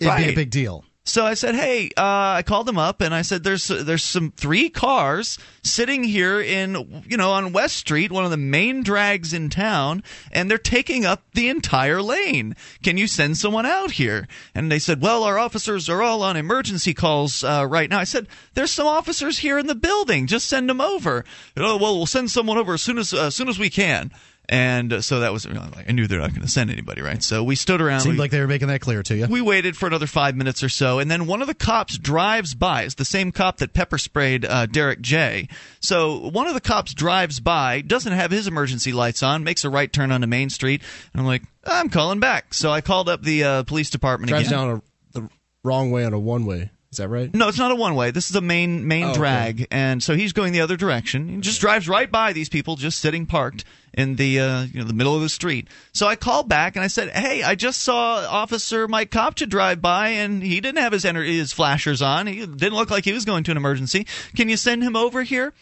[0.00, 0.26] it'd Right.
[0.26, 0.84] be a big deal.
[1.04, 4.32] So I said, "Hey," uh, I called them up and I said, "There's there's some
[4.36, 9.32] three cars sitting here in you know on West Street, one of the main drags
[9.32, 12.54] in town, and they're taking up the entire lane.
[12.82, 16.36] Can you send someone out here?" And they said, "Well, our officers are all on
[16.36, 20.26] emergency calls uh, right now." I said, "There's some officers here in the building.
[20.26, 21.24] Just send them over."
[21.56, 24.12] Oh well, we'll send someone over as soon as uh, as soon as we can.
[24.52, 26.70] And uh, so that was you know, like I knew they're not going to send
[26.70, 27.22] anybody, right?
[27.22, 28.00] So we stood around.
[28.00, 29.26] Seemed we- like they were making that clear to you.
[29.28, 32.54] we waited for another five minutes or so, and then one of the cops drives
[32.54, 32.82] by.
[32.82, 35.46] It's the same cop that pepper sprayed uh, Derek J.
[35.80, 39.70] So one of the cops drives by, doesn't have his emergency lights on, makes a
[39.70, 40.82] right turn onto Main Street,
[41.12, 42.52] and I'm like, I'm calling back.
[42.52, 44.58] So I called up the uh, police department Drives again.
[44.66, 44.82] down
[45.14, 45.28] a, the
[45.62, 46.70] wrong way on a one way.
[46.90, 47.32] Is that right?
[47.32, 48.10] No, it's not a one way.
[48.10, 49.18] This is a main main Oh, okay.
[49.18, 51.28] drag, and so he's going the other direction.
[51.28, 54.86] He just drives right by these people just sitting parked in the uh, you know
[54.86, 55.68] the middle of the street.
[55.92, 59.80] So I called back and I said, "Hey, I just saw Officer Mike Kopcha drive
[59.80, 62.26] by, and he didn't have his ener- his flashers on.
[62.26, 64.06] He didn't look like he was going to an emergency.
[64.36, 65.52] Can you send him over here?"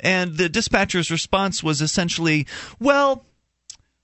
[0.00, 2.46] And the dispatcher's response was essentially,
[2.78, 3.24] "Well."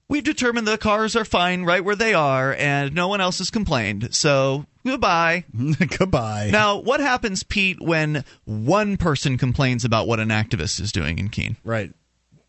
[0.06, 3.48] We've determined the cars are fine right where they are, and no one else has
[3.50, 4.14] complained.
[4.14, 5.44] So, goodbye.
[5.98, 6.50] Goodbye.
[6.52, 11.30] Now, what happens, Pete, when one person complains about what an activist is doing in
[11.30, 11.56] Keene?
[11.64, 11.94] Right.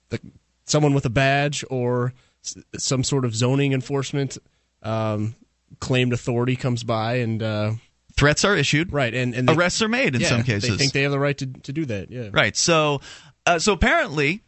[0.10, 0.19] The,
[0.65, 4.38] someone with a badge or s- some sort of zoning enforcement
[4.84, 5.36] um,
[5.80, 7.71] claimed authority comes by and uh,
[8.17, 10.69] Threats are issued, right and, and they, arrests are made in yeah, some cases.
[10.69, 12.10] They think they have the right to, to do that.
[12.10, 12.30] Yeah.
[12.32, 12.56] right.
[12.56, 13.01] So,
[13.45, 14.41] uh, so apparently,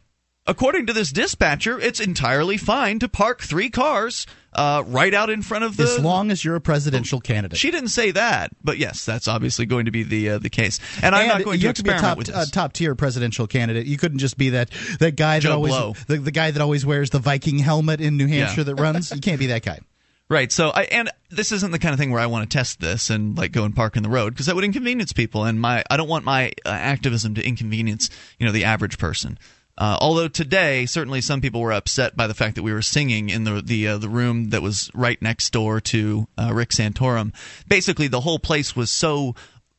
[0.48, 5.42] according to this dispatcher, it's entirely fine to park three cars uh, right out in
[5.42, 5.84] front of the.
[5.84, 7.58] as long as you're a presidential candidate.
[7.58, 10.80] she didn't say that, but yes, that's obviously going to be the uh, the case.
[11.02, 12.40] And I'm And not going you to have to be a experiment top, with uh,
[12.40, 12.50] this.
[12.50, 13.86] top tier presidential candidate.
[13.86, 15.74] You couldn't just be that that guy that always
[16.06, 18.64] the, the guy that always wears the Viking helmet in New Hampshire Yeah.
[18.64, 19.12] that runs.
[19.14, 19.78] You can't be that guy.
[20.30, 20.52] Right.
[20.52, 23.08] So I and this isn't the kind of thing where I want to test this
[23.10, 25.82] and like go and park in the road because that would inconvenience people and my
[25.90, 29.38] I don't want my uh, activism to inconvenience you know the average person.
[29.78, 33.30] Uh, although today, certainly some people were upset by the fact that we were singing
[33.30, 37.32] in the the uh, the room that was right next door to uh, Rick Santorum.
[37.68, 39.36] Basically, the whole place was so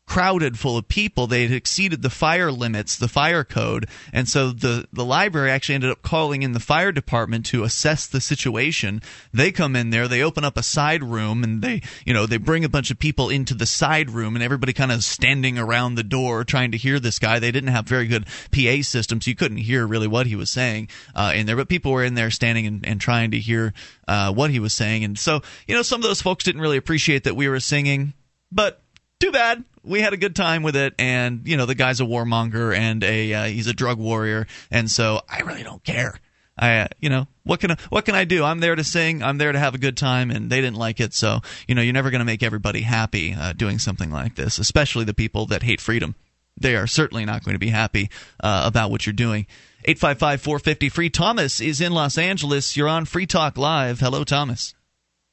[0.10, 1.28] crowded full of people.
[1.28, 3.88] They had exceeded the fire limits the fire code.
[4.12, 8.08] And so the the library actually ended up calling in the fire department to assess
[8.08, 9.04] the situation.
[9.32, 12.38] They come in there they open up a side room and they you know they
[12.38, 15.94] bring a bunch of people into the side room and everybody kind of standing around
[15.94, 17.38] the door trying to hear this guy.
[17.38, 20.50] They didn't have very good pa systems so you couldn't hear really what he was
[20.50, 21.56] saying uh, in there.
[21.56, 23.74] But people were in there standing and, and trying to hear
[24.08, 25.04] uh, what he was saying.
[25.04, 28.14] And so you know some of those folks didn't really appreciate that we were singing
[28.52, 28.82] but
[29.20, 29.64] too bad.
[29.84, 33.04] We had a good time with it, and you know the guy's a warmonger and
[33.04, 36.20] a uh, he's a drug warrior, and so I really don't care.
[36.58, 38.44] I, uh, you know, what can I, what can I do?
[38.44, 39.24] I'm there to sing.
[39.24, 41.14] I'm there to have a good time, and they didn't like it.
[41.14, 44.60] So you know, you're never going to make everybody happy uh, doing something like this,
[44.60, 46.16] especially the people that hate freedom.
[46.58, 48.10] They are certainly not going to be happy
[48.42, 49.48] uh, about what you're doing.
[49.86, 51.10] 855 450 free.
[51.10, 52.76] Thomas is in Los Angeles.
[52.76, 54.02] You're on Free Talk Live.
[54.02, 54.76] Hello, Thomas.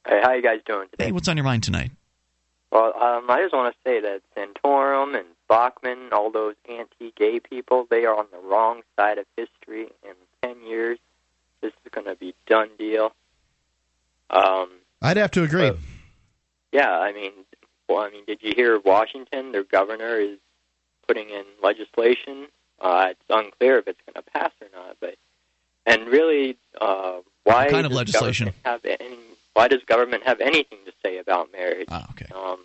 [0.07, 1.05] Hey, how you guys doing today?
[1.05, 1.91] Hey, what's on your mind tonight?
[2.71, 7.87] Well, um, I just want to say that Santorum and Bachmann, all those anti-gay people,
[7.89, 9.87] they are on the wrong side of history.
[10.03, 10.99] In ten years,
[11.61, 13.13] this is going to be done deal.
[14.29, 14.69] Um,
[15.01, 15.71] I'd have to agree.
[16.73, 17.31] Yeah, I mean,
[17.87, 19.53] well, I mean, did you hear Washington?
[19.53, 20.37] Their governor is
[21.07, 22.47] putting in legislation.
[22.81, 25.15] Uh, it's unclear if it's going to pass or not, but
[25.85, 28.53] and really, uh, why What kind of legislation?
[28.65, 29.17] Have any,
[29.57, 31.87] why does government have anything to say about marriage?
[31.89, 32.27] Oh, okay.
[32.33, 32.59] Um,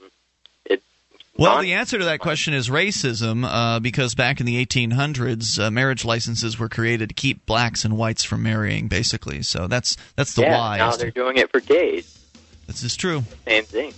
[1.39, 5.71] Well, the answer to that question is racism, uh, because back in the 1800s, uh,
[5.71, 9.43] marriage licenses were created to keep blacks and whites from marrying, basically.
[9.43, 10.77] So that's that's the yeah, why.
[10.77, 12.19] now they're doing it for gays.
[12.67, 13.25] this is true.
[13.47, 13.95] Same thing.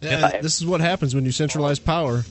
[0.00, 2.24] Yeah, this is what happens when you centralize power.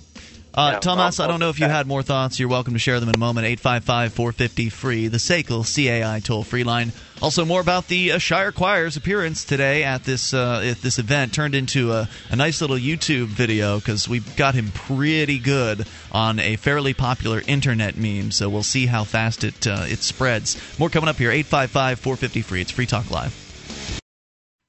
[0.54, 2.40] Uh, Yeah, Thomas, I don't know if you had more thoughts.
[2.40, 3.46] You're welcome to share them in a moment.
[3.46, 6.92] 855 450 free, the SACL CAI toll free line.
[7.22, 11.34] Also, more about the uh, Shire Choir's appearance today at this uh, at this event
[11.34, 16.40] turned into a, a nice little YouTube video because we got him pretty good on
[16.40, 18.32] a fairly popular internet meme.
[18.32, 20.60] So we'll see how fast it uh, it spreads.
[20.80, 21.32] More coming up here.
[21.32, 22.62] 855 450 free.
[22.62, 23.38] It's Free Talk Live.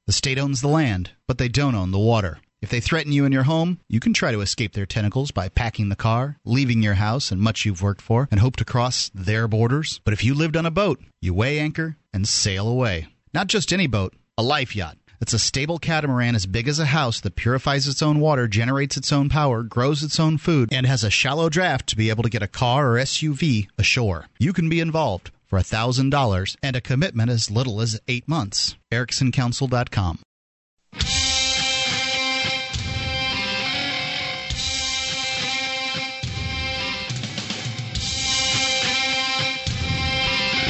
[0.07, 2.38] The state owns the land, but they don't own the water.
[2.62, 5.48] If they threaten you in your home, you can try to escape their tentacles by
[5.48, 9.11] packing the car, leaving your house and much you've worked for, and hope to cross
[9.12, 10.01] their borders.
[10.05, 13.09] But if you lived on a boat, you weigh anchor and sail away.
[13.35, 14.96] Not just any boat, a life yacht.
[15.20, 18.96] It's a stable catamaran as big as a house that purifies its own water, generates
[18.96, 22.22] its own power, grows its own food, and has a shallow draft to be able
[22.22, 24.27] to get a car or SUV ashore.
[24.38, 28.77] You can be involved for $1,000 and a commitment as little as eight months.
[28.92, 30.20] EricksonCouncil.com.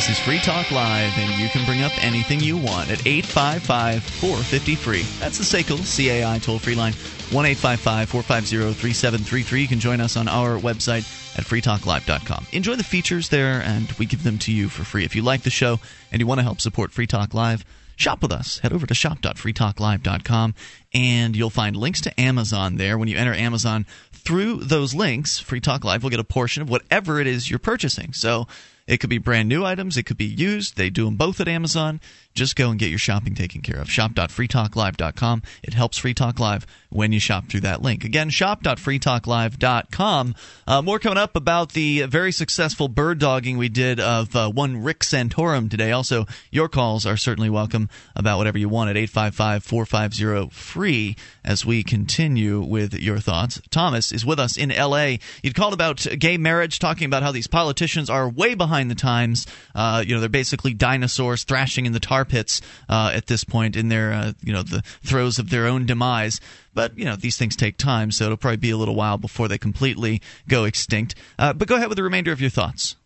[0.02, 4.02] This is Free Talk Live, and you can bring up anything you want at 855
[4.02, 5.02] 450 free.
[5.20, 6.92] That's the SACL CAI toll free line,
[7.30, 9.62] 1 855 450 3733.
[9.62, 11.06] You can join us on our website
[11.38, 12.48] at freetalklive.com.
[12.50, 15.04] Enjoy the features there, and we give them to you for free.
[15.04, 15.78] If you like the show
[16.10, 18.58] and you want to help support Free Talk Live, shop with us.
[18.58, 20.54] Head over to shop.freetalklive.com,
[20.94, 22.98] and you'll find links to Amazon there.
[22.98, 26.68] When you enter Amazon through those links, Free Talk Live will get a portion of
[26.68, 28.12] whatever it is you're purchasing.
[28.12, 28.48] So,
[28.92, 29.96] it could be brand new items.
[29.96, 30.76] It could be used.
[30.76, 31.98] They do them both at Amazon.
[32.34, 33.90] Just go and get your shopping taken care of.
[33.90, 35.42] Shop.freetalklive.com.
[35.62, 38.04] It helps Free Talk Live when you shop through that link.
[38.04, 40.34] Again, shop.freetalklive.com.
[40.66, 44.82] Uh, more coming up about the very successful bird dogging we did of uh, one
[44.82, 45.92] Rick Santorum today.
[45.92, 51.66] Also, your calls are certainly welcome about whatever you want at 855 450 free as
[51.66, 53.60] we continue with your thoughts.
[53.70, 55.16] Thomas is with us in LA.
[55.42, 59.46] You'd called about gay marriage, talking about how these politicians are way behind the times.
[59.74, 63.76] Uh, you know, they're basically dinosaurs thrashing in the tar pits uh, at this point
[63.76, 66.40] in their, uh, you know, the throes of their own demise.
[66.74, 69.48] But you know, these things take time, so it'll probably be a little while before
[69.48, 71.14] they completely go extinct.
[71.38, 72.96] Uh, but go ahead with the remainder of your thoughts.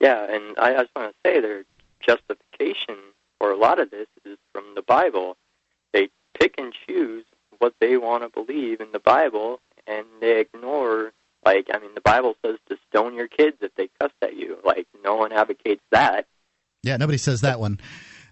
[0.00, 1.64] Yeah, and I, I just want to say their
[2.06, 2.96] justification
[3.38, 5.36] for a lot of this is from the Bible.
[5.92, 7.24] They pick and choose
[7.58, 11.12] what they want to believe in the Bible, and they ignore,
[11.44, 14.58] like, I mean, the Bible says to stone your kids if they cuss at you.
[14.64, 16.26] Like, no one advocates that.
[16.82, 17.80] Yeah, nobody says that one.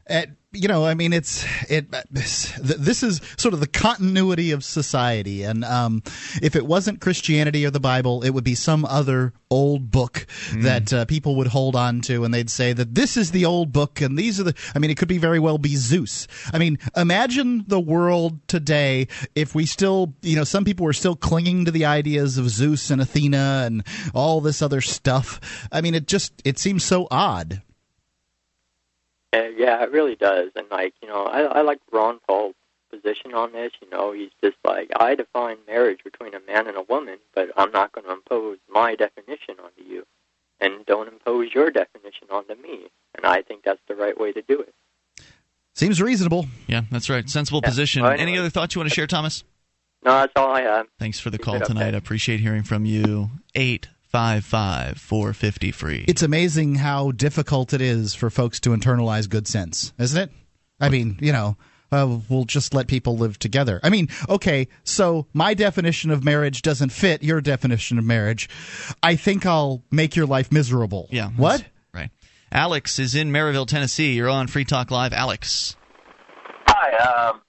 [0.09, 1.91] Uh, you know, I mean, it's it.
[2.11, 6.03] This is sort of the continuity of society, and um,
[6.43, 10.63] if it wasn't Christianity or the Bible, it would be some other old book mm.
[10.63, 13.73] that uh, people would hold on to, and they'd say that this is the old
[13.73, 14.55] book, and these are the.
[14.75, 16.29] I mean, it could be very well be Zeus.
[16.53, 21.17] I mean, imagine the world today if we still, you know, some people were still
[21.17, 25.41] clinging to the ideas of Zeus and Athena and all this other stuff.
[25.73, 27.63] I mean, it just it seems so odd.
[29.57, 30.51] Yeah, it really does.
[30.57, 32.55] And like you know, I, I like Ron Paul's
[32.91, 33.73] position on this.
[33.81, 37.51] You know, he's just like I define marriage between a man and a woman, but
[37.57, 40.07] I'm not going to impose my definition onto you,
[40.61, 42.89] and don't impose your definition onto me.
[43.15, 44.75] And I think that's the right way to do it.
[45.75, 46.47] Seems reasonable.
[46.69, 47.29] Yeah, that's right.
[47.29, 47.69] Sensible yeah.
[47.69, 48.03] position.
[48.03, 48.31] Well, anyway.
[48.31, 49.43] Any other thoughts you want to share, Thomas?
[50.05, 50.87] No, that's all I have.
[50.99, 51.95] Thanks for the Keep call tonight.
[51.95, 53.31] I appreciate hearing from you.
[53.55, 56.05] Eight Five five four fifty free.
[56.07, 60.31] It's amazing how difficult it is for folks to internalize good sense, isn't it?
[60.79, 61.57] I mean, you know,
[61.91, 63.81] uh, we'll just let people live together.
[63.83, 68.49] I mean, okay, so my definition of marriage doesn't fit your definition of marriage.
[69.03, 71.09] I think I'll make your life miserable.
[71.11, 71.31] Yeah.
[71.31, 71.65] What?
[71.93, 72.11] Right.
[72.53, 74.13] Alex is in Maryville, Tennessee.
[74.13, 75.13] You're on Free Talk Live.
[75.13, 75.75] Alex.
[76.69, 76.97] Hi.
[76.99, 77.41] Um,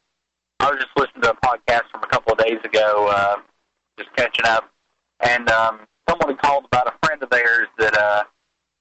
[0.61, 3.35] I was just listening to a podcast from a couple of days ago, uh,
[3.99, 4.67] just catching up,
[5.19, 8.23] and um, someone called about a friend of theirs that uh,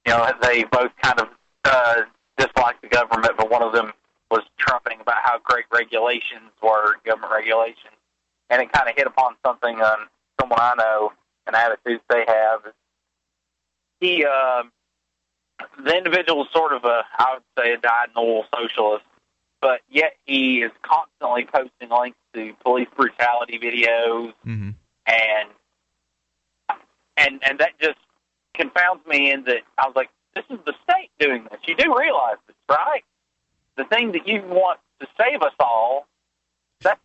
[0.05, 1.29] you know they both kind of
[1.65, 2.01] uh,
[2.37, 3.91] disliked the government, but one of them
[4.31, 7.95] was trumpeting about how great regulations were, government regulations,
[8.49, 10.07] and it kind of hit upon something on
[10.39, 11.13] someone I know
[11.47, 12.61] and attitudes they have.
[13.99, 14.63] He, uh,
[15.83, 19.05] the individual is sort of a, I would say, a dyed-in-the-wool socialist,
[19.61, 24.71] but yet he is constantly posting links to police brutality videos mm-hmm.
[25.07, 25.49] and
[27.17, 27.97] and and that just
[28.53, 31.59] confounds me in that I was like, this is the state doing this.
[31.67, 33.03] You do realize this, right?
[33.77, 36.07] The thing that you want to save us all,
[36.81, 36.99] that's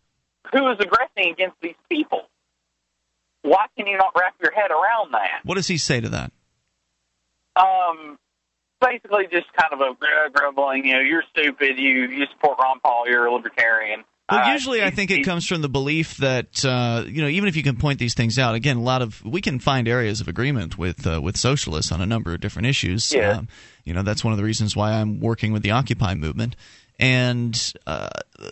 [0.53, 2.23] who is aggressing against these people.
[3.41, 5.41] Why can you not wrap your head around that?
[5.43, 6.31] What does he say to that?
[7.55, 8.17] Um,
[8.79, 10.85] basically just kind of a grumbling.
[10.85, 11.77] You know, you're stupid.
[11.77, 13.07] You you support Ron Paul.
[13.07, 14.03] You're a libertarian.
[14.31, 17.49] Well, uh, usually I think it comes from the belief that uh, you know even
[17.49, 20.21] if you can point these things out, again, a lot of we can find areas
[20.21, 23.11] of agreement with uh, with socialists on a number of different issues.
[23.11, 23.39] Yeah.
[23.39, 23.47] Um,
[23.83, 26.55] you know that's one of the reasons why I'm working with the Occupy movement.
[26.99, 28.09] And uh,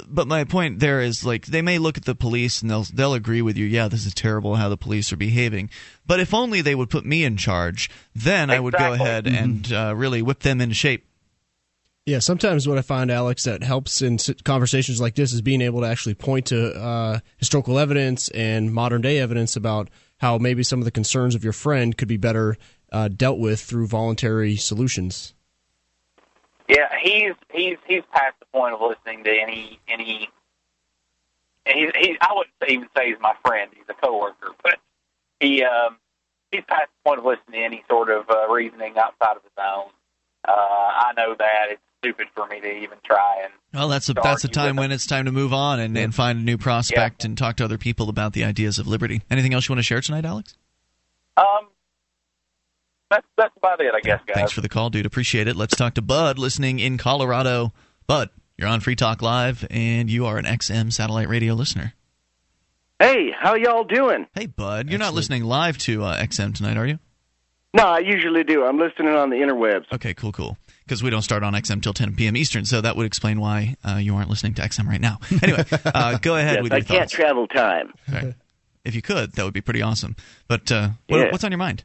[0.08, 3.14] but my point there is like they may look at the police and they'll they'll
[3.14, 3.66] agree with you.
[3.66, 5.70] Yeah, this is terrible how the police are behaving.
[6.08, 8.56] But if only they would put me in charge, then exactly.
[8.56, 9.44] I would go ahead mm-hmm.
[9.44, 11.06] and uh, really whip them into shape.
[12.10, 15.82] Yeah, sometimes what I find, Alex, that helps in conversations like this is being able
[15.82, 20.80] to actually point to uh, historical evidence and modern day evidence about how maybe some
[20.80, 22.58] of the concerns of your friend could be better
[22.92, 25.36] uh, dealt with through voluntary solutions.
[26.68, 30.30] Yeah, he's he's he's past the point of listening to any any
[31.68, 33.70] and he, he I wouldn't even say he's my friend.
[33.76, 34.80] He's a coworker, but
[35.40, 35.98] he um,
[36.52, 39.52] he's past the point of listening to any sort of uh, reasoning outside of his
[39.60, 39.92] own.
[40.48, 43.54] Uh, I know that it's stupid for me to even try and.
[43.74, 46.40] Well, that's a that's a time when it's time to move on and, and find
[46.40, 49.22] a new prospect and talk to other people about the ideas of liberty.
[49.30, 50.58] Anything else you want to share tonight, Alex?
[51.38, 51.68] Um,
[53.12, 54.36] that's that's about it, I guess, guys.
[54.36, 55.06] Thanks for the call, dude.
[55.06, 55.56] Appreciate it.
[55.56, 57.74] Let's talk to Bud, listening in Colorado.
[58.08, 61.94] Bud, you're on Free Talk Live, and you are an XM satellite radio listener.
[63.00, 64.28] Hey, how y'all doing?
[64.36, 67.00] Hey, Bud, you're not listening live to uh, XM tonight, are you?
[67.74, 68.66] No, I usually do.
[68.66, 69.86] I'm listening on the interwebs.
[69.94, 70.58] Okay, cool, cool.
[70.90, 72.36] Because we don't start on XM till 10 p.m.
[72.36, 75.20] Eastern, so that would explain why uh, you aren't listening to XM right now.
[75.44, 77.12] Anyway, uh, go ahead yes, with I your can't thoughts.
[77.12, 77.94] travel time.
[78.12, 78.34] Okay.
[78.84, 80.16] If you could, that would be pretty awesome.
[80.48, 81.32] But uh, what, Yeah.
[81.32, 81.84] what's on your mind?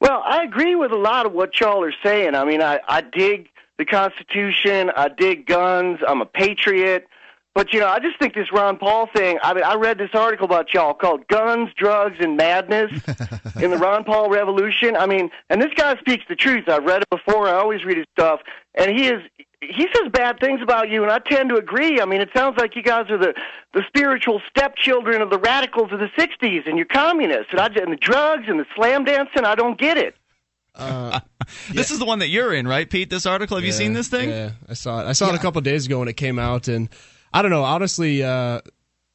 [0.00, 2.34] Well, I agree with a lot of what y'all are saying.
[2.34, 3.48] I mean, I, I dig
[3.78, 4.90] the Constitution.
[4.96, 6.00] I dig guns.
[6.06, 7.06] I'm a patriot.
[7.54, 10.10] But, you know, I just think this Ron Paul thing, I mean, I read this
[10.14, 12.92] article about y'all called Guns, Drugs, and Madness
[13.60, 14.96] in the Ron Paul Revolution.
[14.96, 16.68] I mean, and this guy speaks the truth.
[16.68, 17.48] I've read it before.
[17.48, 18.40] I always read his stuff.
[18.76, 19.20] And he is,
[19.60, 22.00] he says bad things about you, and I tend to agree.
[22.00, 23.34] I mean, it sounds like you guys are the,
[23.74, 27.48] the spiritual stepchildren of the radicals of the 60s, and you're communists.
[27.50, 30.14] And, I, and the drugs and the slam dancing, I don't get it.
[30.76, 31.18] Uh,
[31.72, 33.10] This is the one that you're in, right, Pete?
[33.10, 33.56] This article.
[33.56, 34.30] Have you seen this thing?
[34.30, 35.06] Yeah, I saw it.
[35.08, 36.88] I saw it a couple of days ago when it came out, and
[37.32, 37.64] I don't know.
[37.64, 38.60] Honestly, uh,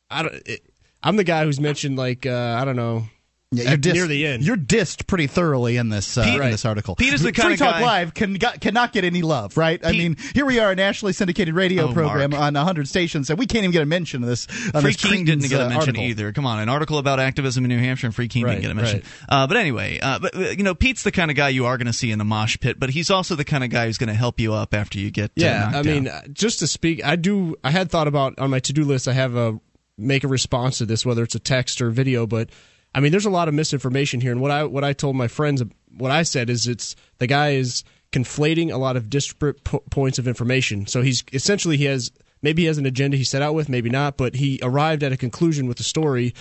[0.09, 0.35] I don't.
[0.45, 0.61] It,
[1.03, 3.05] I'm the guy who's mentioned like uh, I don't know.
[3.51, 4.43] Yeah, At- near the end.
[4.43, 6.95] You're dissed pretty thoroughly in this uh, Pete- in this article.
[6.95, 9.55] Pete is the Free kind of Talk guy- Live can got, cannot get any love,
[9.55, 9.79] right?
[9.85, 12.41] I mean, here we are, a nationally syndicated radio Oh, program Mark.
[12.41, 14.47] on 100 stations, and we can't even get a mention of this.
[14.73, 16.03] On Free this Keene didn't get a uh, mention article.
[16.03, 16.33] either.
[16.33, 18.71] Come on, an article about activism in New Hampshire and Free Keene Right, didn't get
[18.71, 19.03] a mention.
[19.29, 21.77] Uh, but anyway, uh, but uh, you know, Pete's the kind of guy you are
[21.77, 23.97] going to see in the mosh pit, but he's also the kind of guy who's
[23.99, 26.59] going to help you up after you get uh, Yeah, knocked I mean, uh, just
[26.59, 27.55] to speak, I do.
[27.63, 29.07] I had thought about on my to do list.
[29.07, 29.59] I have a
[29.97, 32.25] make a response to this, whether it's a text or video.
[32.27, 32.49] But
[32.95, 35.27] I mean, there's a lot of misinformation here, and what I what I told my
[35.27, 35.61] friends,
[35.97, 37.83] what I said is, it's the guy is
[38.13, 40.87] conflating a lot of disparate po- points of information.
[40.87, 43.89] So he's essentially he has maybe he has an agenda he set out with, maybe
[43.89, 46.33] not, but he arrived at a conclusion with the story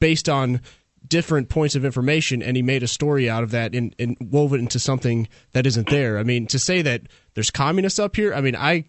[0.00, 0.62] based on
[1.06, 4.54] different points of information and he made a story out of that and, and wove
[4.54, 6.16] it into something that isn't there.
[6.16, 7.02] I mean, to say that
[7.34, 8.84] there's communists up here, I mean, I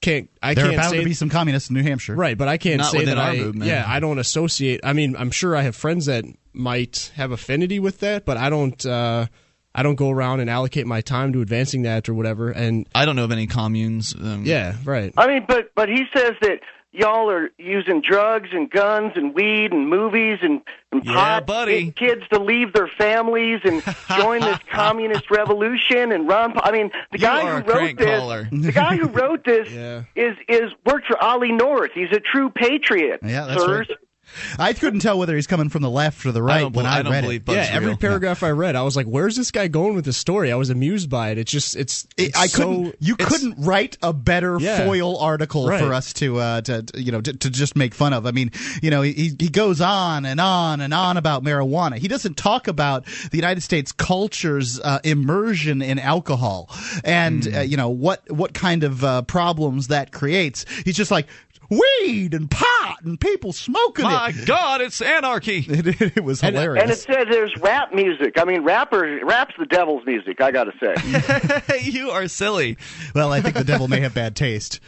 [0.00, 2.14] can't I There can't bound say to be some communists in New Hampshire.
[2.14, 3.66] right, but I can't Not say that our I movement.
[3.70, 4.80] yeah, I don't associate.
[4.84, 8.50] I mean, I'm sure I have friends that might have affinity with that, but I
[8.50, 9.26] don't uh
[9.74, 12.50] I don't go around and allocate my time to advancing that or whatever.
[12.50, 14.14] And I don't know of any communes.
[14.14, 15.12] Um, yeah, right.
[15.16, 16.58] I mean, but but he says that
[16.92, 20.60] y'all are using drugs and guns and weed and movies and,
[20.90, 21.92] and Yeah, pot buddy.
[21.92, 23.82] kids to leave their families and
[24.16, 26.52] join this communist revolution and Ron.
[26.52, 28.48] Paul- I mean, the You guy who wrote this, caller.
[28.50, 30.02] the guy who wrote this Yeah.
[30.16, 31.92] is is worked for Ollie North.
[31.94, 33.20] He's a true patriot.
[33.22, 33.88] Yeah, that's sirs.
[33.88, 33.98] right.
[34.58, 36.86] I couldn't tell whether he's coming from the left or the right I don't, when
[36.86, 37.44] I, I don't read believe it.
[37.46, 37.96] Bud's yeah, every real.
[37.96, 40.70] paragraph I read, I was like, "Where's this guy going with this story?" I was
[40.70, 41.38] amused by it.
[41.38, 42.96] It's just, it's, It- it's I so- couldn't.
[43.00, 44.86] You it's- couldn't write a better Yeah.
[44.86, 45.80] foil article Right.
[45.80, 48.26] for us to, uh, to, to, you know, to, to just make fun of.
[48.26, 48.50] I mean,
[48.82, 51.96] you know, he he goes on and on and on about marijuana.
[51.98, 56.68] He doesn't talk about the United States culture's uh, immersion in alcohol
[57.04, 57.54] and Hmm.
[57.54, 60.64] uh, you know what what kind of uh, problems that creates.
[60.84, 61.26] He's just like
[61.70, 64.46] weed and pot and people smoking My it.
[64.46, 65.64] God, it's anarchy.
[65.70, 66.82] It, it was And- hilarious.
[66.82, 68.34] And it said there's rap music.
[68.38, 70.40] I mean, rapper rap's the devil's music.
[70.42, 71.80] I got to say.
[71.90, 72.76] you are silly.
[73.14, 74.80] well, I think the devil may have bad taste.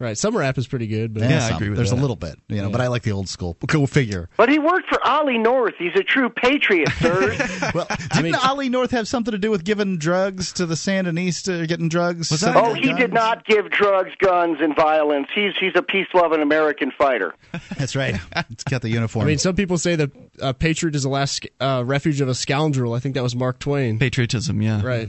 [0.00, 0.18] Right.
[0.18, 1.98] Summer rap is pretty good, but Yeah, I agree with There's that.
[1.98, 4.28] a little bit, you know, but I like the old school cool figure.
[4.36, 5.74] But he worked for Ollie North.
[5.78, 7.38] He's a true patriot, sirs.
[7.74, 11.88] Well, didn't Ollie North have something to do with giving drugs to the Sandinista, getting
[11.88, 12.30] drugs?
[12.30, 15.28] Was that- Oh, he did not give drugs, guns, and violence.
[15.34, 17.34] He's he's a peace-loving American fighter.
[17.78, 18.16] That's right.
[18.50, 19.24] It's got the uniform.
[19.24, 22.34] I mean, some people say that uh, patriot is the last uh, refuge of a
[22.34, 22.94] scoundrel.
[22.94, 23.98] I think that was Mark Twain.
[23.98, 24.82] Patriotism, yeah.
[24.82, 25.08] Right.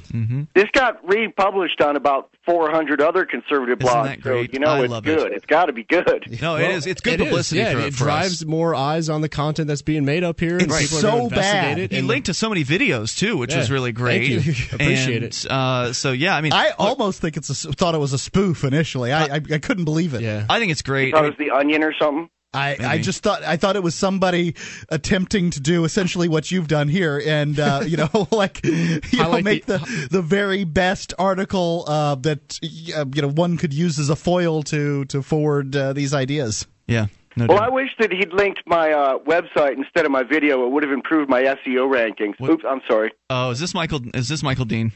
[0.54, 4.04] This got republished on about 400 other conservative Isn't blogs.
[4.06, 4.50] that great?
[4.50, 5.18] So you know I it's love it.
[5.18, 5.32] good.
[5.32, 6.26] It's got to be good.
[6.42, 6.88] No, it is.
[6.88, 8.46] It's good It is, publicity yeah, for, it for drives us.
[8.48, 10.54] more eyes on the content that's being made up here.
[10.58, 11.78] and It's people are so bad.
[11.78, 13.60] It, He and- linked to so many videos too, which Yeah.
[13.60, 14.42] was really great.
[14.42, 14.66] Thank you.
[14.74, 18.14] Appreciate and, Uh, so yeah, I mean, I almost think it's a, thought it was
[18.14, 19.12] a spoof initially.
[19.14, 20.22] I, I I couldn't believe it.
[20.22, 20.46] Yeah.
[20.50, 21.14] I think it's great.
[21.14, 22.30] Thought it was the Onion or something.
[22.54, 24.56] I, I just thought I thought it was somebody
[24.90, 29.24] attempting to do essentially what you've done here, and uh, you know, like you know,
[29.24, 32.60] Highlight make the- the the very best article uh, that
[32.96, 36.68] uh, you know one could use as a foil to to forward uh, these ideas.
[36.88, 37.06] yeah.
[37.38, 37.68] No Well, doubt.
[37.68, 40.66] I wish that he'd linked my uh, website instead of my video.
[40.66, 42.38] It would have improved my SEO rankings.
[42.38, 43.14] What- Oops, I'm sorry.
[43.30, 44.02] oh, is this Michael?
[44.14, 44.92] Is this Michael Dean?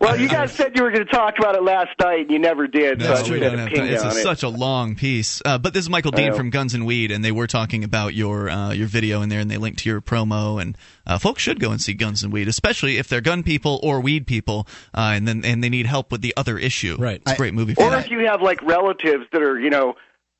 [0.00, 2.38] Well, you guys said you were going to talk about it last night, and you
[2.38, 3.00] never did.
[3.00, 3.36] That's so true.
[3.36, 3.86] I'm We going don't have time.
[3.88, 4.22] It's a, on it.
[4.22, 5.40] such a long piece.
[5.44, 8.14] Uh, but this is Michael Dean from Guns and Weed, and they were talking about
[8.14, 10.60] your uh, your video in there, and they linked to your promo.
[10.60, 10.76] And
[11.06, 14.00] uh, folks should go and see Guns and Weed, especially if they're gun people or
[14.00, 16.96] weed people, uh, and then and they need help with the other issue.
[16.98, 17.20] Right.
[17.22, 18.06] It's a great movie for Or that.
[18.06, 19.94] if you have like relatives that are, you know,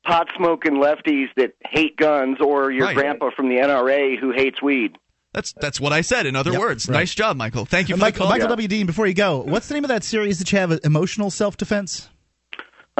[0.05, 2.95] pot smoking lefties that hate guns, or your Right.
[2.95, 4.97] grandpa from the NRA who hates weed.
[5.33, 6.25] That's that's what I said.
[6.25, 6.59] In other Yep.
[6.59, 7.65] words, nice job, Michael.
[7.65, 8.29] Thank you for Michael, the call.
[8.31, 8.67] Michael W.
[8.67, 10.79] Dean, before you go, what's the name of that series that you have?
[10.83, 12.09] Emotional self defense?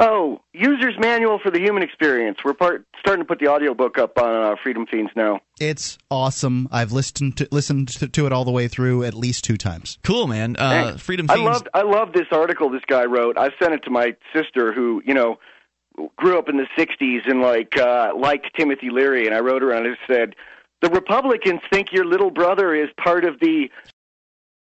[0.01, 2.37] Oh, User's Manual for the Human Experience.
[2.45, 5.41] We're part, starting to put the audiobook up on uh, Freedom Feens now.
[5.59, 6.69] It's awesome.
[6.71, 9.97] I've listened to listened to, to it all the way through at least two times.
[10.03, 10.55] Cool, man.
[10.55, 11.01] Uh, Thanks.
[11.01, 11.43] Freedom I Feens.
[11.51, 13.37] loved I loved this article this guy wrote.
[13.37, 15.37] I sent it to my sister who, you know,
[16.15, 19.71] grew up in the 60s and like uh liked Timothy Leary and I wrote her
[19.73, 20.33] and I said,
[20.81, 23.69] "The Republicans think your little brother is part of the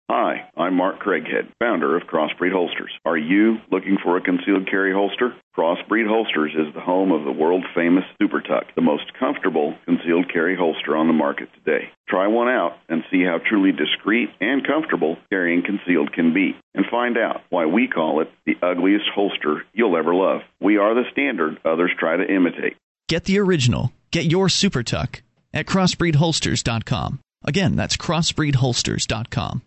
[0.10, 2.92] Hi, I'm Mark Craighead, founder of Crossbreed Holsters.
[3.06, 5.34] Are you looking for a concealed carry holster?
[5.58, 10.32] Crossbreed Holsters is the home of the world famous Super Tuck, the most comfortable concealed
[10.32, 11.90] carry holster on the market today.
[12.10, 16.86] Try one out and see how truly discreet and comfortable carrying concealed can be, and
[16.92, 20.42] find out why we call it the ugliest holster you'll ever love.
[20.60, 22.76] We are the standard others try to imitate.
[23.08, 23.94] Get the original.
[24.12, 25.22] Get your Super Tuck
[25.54, 27.20] at crossbreedholsters.com.
[27.46, 29.62] Again, that's crossbreedholsters.com.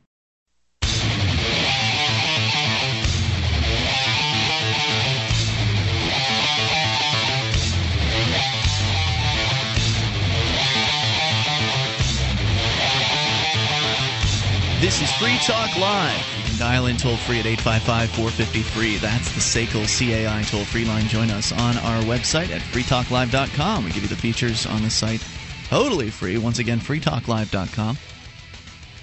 [14.78, 16.22] This is Free Talk Live.
[16.37, 18.99] You can dial in toll free at 855 453.
[18.99, 21.09] That's the SACL CAI toll free line.
[21.09, 23.84] Join us on our website at freetalklive.com.
[23.84, 25.26] We give you the features on the site
[25.69, 26.39] totally free.
[26.39, 27.99] Once again, freetalklive.com.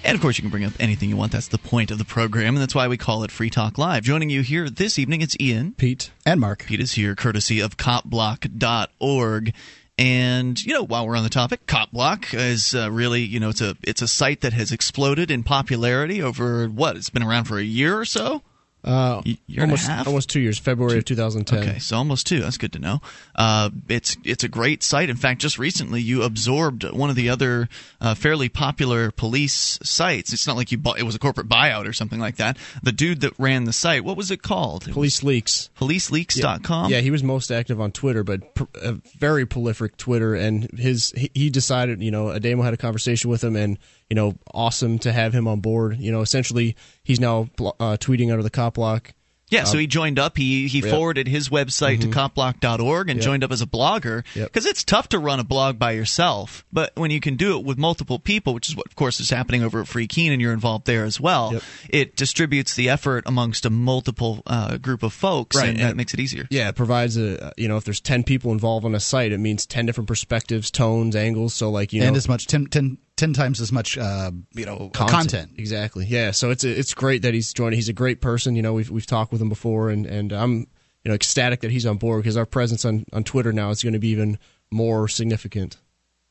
[0.04, 1.32] And of course, you can bring up anything you want.
[1.32, 4.02] That's the point of the program, and that's why we call it Free Talk Live.
[4.04, 5.72] Joining you here this evening, it's Ian.
[5.72, 6.10] Pete.
[6.26, 6.64] And Mark.
[6.66, 9.54] Pete is here, courtesy of copblock.org.
[9.96, 13.60] And you know, while we're on the topic, CopBlock is uh, really, you know, it's
[13.60, 16.96] a it's a site that has exploded in popularity over what?
[16.96, 18.42] It's been around for a year or so.
[18.84, 21.58] Uh, Y- year and a almost almost two years, February of 2010.
[21.58, 22.40] Okay, so almost two.
[22.40, 23.00] That's good to know.
[23.34, 25.08] Uh, it's it's a great site.
[25.08, 27.68] In fact, just recently you absorbed one of the other
[28.00, 30.32] uh, fairly popular police sites.
[30.32, 32.58] It's not like you bought it was a corporate buyout or something like that.
[32.82, 34.90] The dude that ran the site, what was it called?
[34.92, 35.70] Police leaks.
[35.78, 36.90] PoliceLeaks.com.
[36.90, 40.34] Yeah, he was most active on Twitter, but pr- a very prolific Twitter.
[40.34, 43.78] And his he, he decided, you know, Ademo had a conversation with him, and
[44.10, 45.98] you know, awesome to have him on board.
[45.98, 49.12] You know, essentially, he's now blo- uh, tweeting under the cop block.
[49.50, 50.36] Yeah, so he joined up.
[50.36, 50.90] He he Yep.
[50.90, 53.24] forwarded his website to copblock.org and Yep.
[53.24, 54.48] joined up as a blogger Yep.
[54.48, 56.64] because it's tough to run a blog by yourself.
[56.72, 59.30] But when you can do it with multiple people, which is what, of course, is
[59.30, 61.62] happening over at Free Keene, and you're involved there as well, Yep.
[61.90, 66.14] it distributes the effort amongst a multiple uh, group of folks, Right, and that makes
[66.14, 66.48] it easier.
[66.50, 69.38] Yeah, it provides a you know if there's ten people involved on a site, it
[69.38, 71.54] means ten different perspectives, tones, angles.
[71.54, 74.66] So like you know, and as much 10, 10, 10 times as much uh, you
[74.66, 75.52] know content.
[75.56, 76.06] Exactly.
[76.06, 76.32] Yeah.
[76.32, 77.76] So it's it's great that he's joining.
[77.76, 78.56] He's a great person.
[78.56, 80.66] You know, we've we've talked with him before, and and I'm
[81.04, 83.82] you know ecstatic that he's on board because our presence on on Twitter now is
[83.82, 84.38] going to be even
[84.70, 85.76] more significant.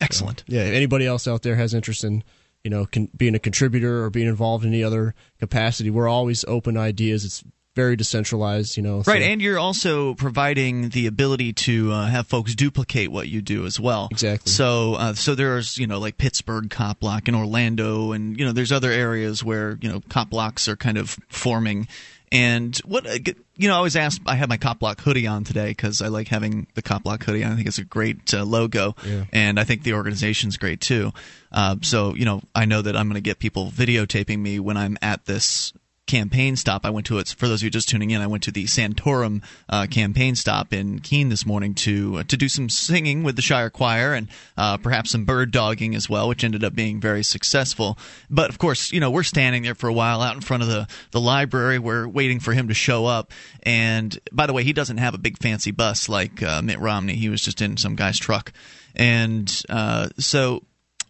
[0.01, 0.43] Excellent.
[0.47, 0.63] Yeah.
[0.63, 2.23] If anybody else out there has interest in
[2.63, 6.43] you know con- being a contributor or being involved in any other capacity, we're always
[6.45, 7.23] open to ideas.
[7.23, 7.43] It's
[7.75, 8.77] very decentralized.
[8.77, 9.01] You know.
[9.03, 13.41] so- Right, and you're also providing the ability to uh, have folks duplicate what you
[13.41, 14.07] do as well.
[14.11, 14.51] Exactly.
[14.51, 18.51] So, uh, so there's you know like Pittsburgh cop block and Orlando, and you know
[18.51, 21.87] there's other areas where you know cop blocks are kind of forming.
[22.31, 23.17] And what uh,
[23.57, 24.19] you know, I always ask.
[24.25, 27.23] I have my cop block hoodie on today because I like having the cop block
[27.23, 27.45] hoodie.
[27.45, 29.25] I think it's a great uh, logo, Yeah.
[29.31, 31.11] and I think the organization's great too.
[31.51, 34.77] Uh, so you know, I know that I'm going to get people videotaping me when
[34.77, 35.73] I'm at this
[36.05, 36.85] campaign stop.
[36.85, 38.21] I went to it for those of you just tuning in.
[38.21, 42.37] I went to the Santorum uh, campaign stop in Keene this morning to uh, to
[42.37, 44.27] do some singing with the Shire Choir and
[44.57, 47.97] uh, perhaps some bird dogging as well, which ended up being very successful.
[48.29, 50.69] But of course, you know we're standing there for a while out in front of
[50.69, 51.79] the the library.
[51.79, 53.31] We're waiting for him to show up.
[53.63, 57.15] And by the way, he doesn't have a big fancy bus like uh, Mitt Romney.
[57.15, 58.51] He was just in some guy's truck.
[58.95, 60.63] And uh, so.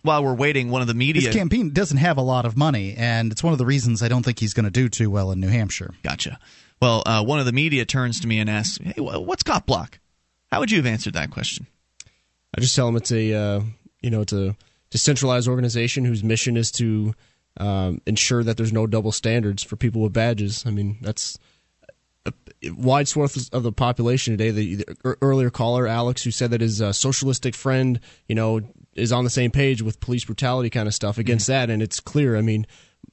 [0.04, 2.94] While we're waiting, one of the media His campaign doesn't have a lot of money,
[2.96, 5.32] and it's one of the reasons I don't think he's going to do too well
[5.32, 5.94] in New Hampshire.
[6.04, 6.40] Gotcha.
[6.82, 10.00] Well, uh, one of the media turns to me and asks, "Hey, what's Cop Block?"
[10.52, 11.66] How would you have answered that question?
[12.56, 13.62] I just tell them it's a uh,
[14.02, 14.56] you know it's a
[14.92, 17.14] decentralized organization whose mission is to
[17.58, 20.64] um, ensure that there's no double standards for people with badges.
[20.68, 21.40] I mean that's
[22.26, 22.34] a
[22.70, 24.52] wide swath of the population today.
[24.52, 28.62] The, the earlier caller Alex, who said that his uh, socialistic friend, you know,
[28.96, 31.52] is on the same page with police brutality kind of stuff against Mm-hmm.
[31.54, 32.36] that, and it's clear.
[32.38, 32.66] I mean,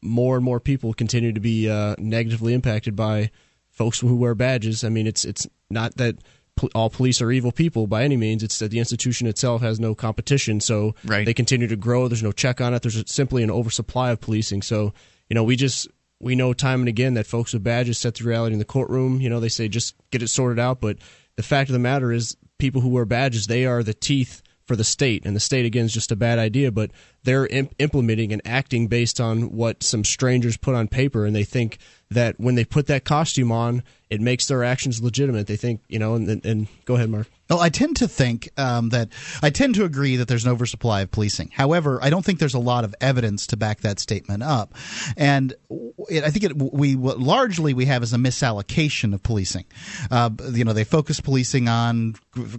[0.03, 3.31] more and more people continue to be uh, negatively impacted by
[3.69, 4.85] folks who wear badges.
[4.85, 6.17] I mean, it's it's not that
[6.57, 8.43] pol- all police are evil people by any means.
[8.43, 11.25] It's that the institution itself has no competition, so Right.
[11.27, 12.09] they continue to grow.
[12.09, 12.83] There's no check on it.
[12.83, 14.63] There's simply an oversupply of policing.
[14.63, 14.93] So
[15.29, 15.89] you know, we just
[16.21, 19.21] we know time and again that folks with badges set the reality in the courtroom.
[19.21, 20.99] You know, they say just get it sorted out, but
[21.37, 24.77] the fact of the matter is, people who wear badges they are the teeth for
[24.77, 26.71] the state, and the state again is just a bad idea.
[26.71, 26.93] But
[27.25, 31.43] they're imp- implementing and acting based on what some strangers put on paper, and they
[31.43, 35.47] think that when they put that costume on, it makes their actions legitimate.
[35.47, 37.29] They think, you know, and, and, and go ahead, Mark.
[37.51, 39.09] Well, I tend to think um, that
[39.43, 41.51] I tend to agree that there's an oversupply of policing.
[41.53, 44.73] However, I don't think there's a lot of evidence to back that statement up,
[45.17, 45.53] and
[46.09, 49.65] it, I think it, we what largely we have is a misallocation of policing.
[50.13, 52.15] Uh, you know, they focus policing on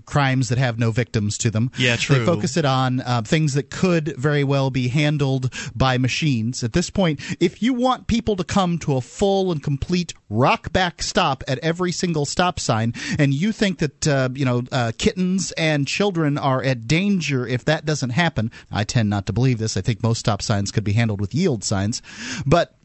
[0.06, 1.72] crimes that have no victims to them.
[1.78, 2.20] Yeah, true.
[2.20, 6.66] They focus it on uh, things that could very well be handled by machines.
[6.66, 10.74] At this point, if you want people to come to a full and complete rock
[10.74, 14.92] back stop at every single stop sign, and you think that uh, you know uh,
[14.98, 19.58] kittens and children are at danger if that doesn't happen, I tend not to believe
[19.58, 19.78] this.
[19.78, 22.02] I think most stop signs could be handled with yield signs,
[22.46, 22.76] but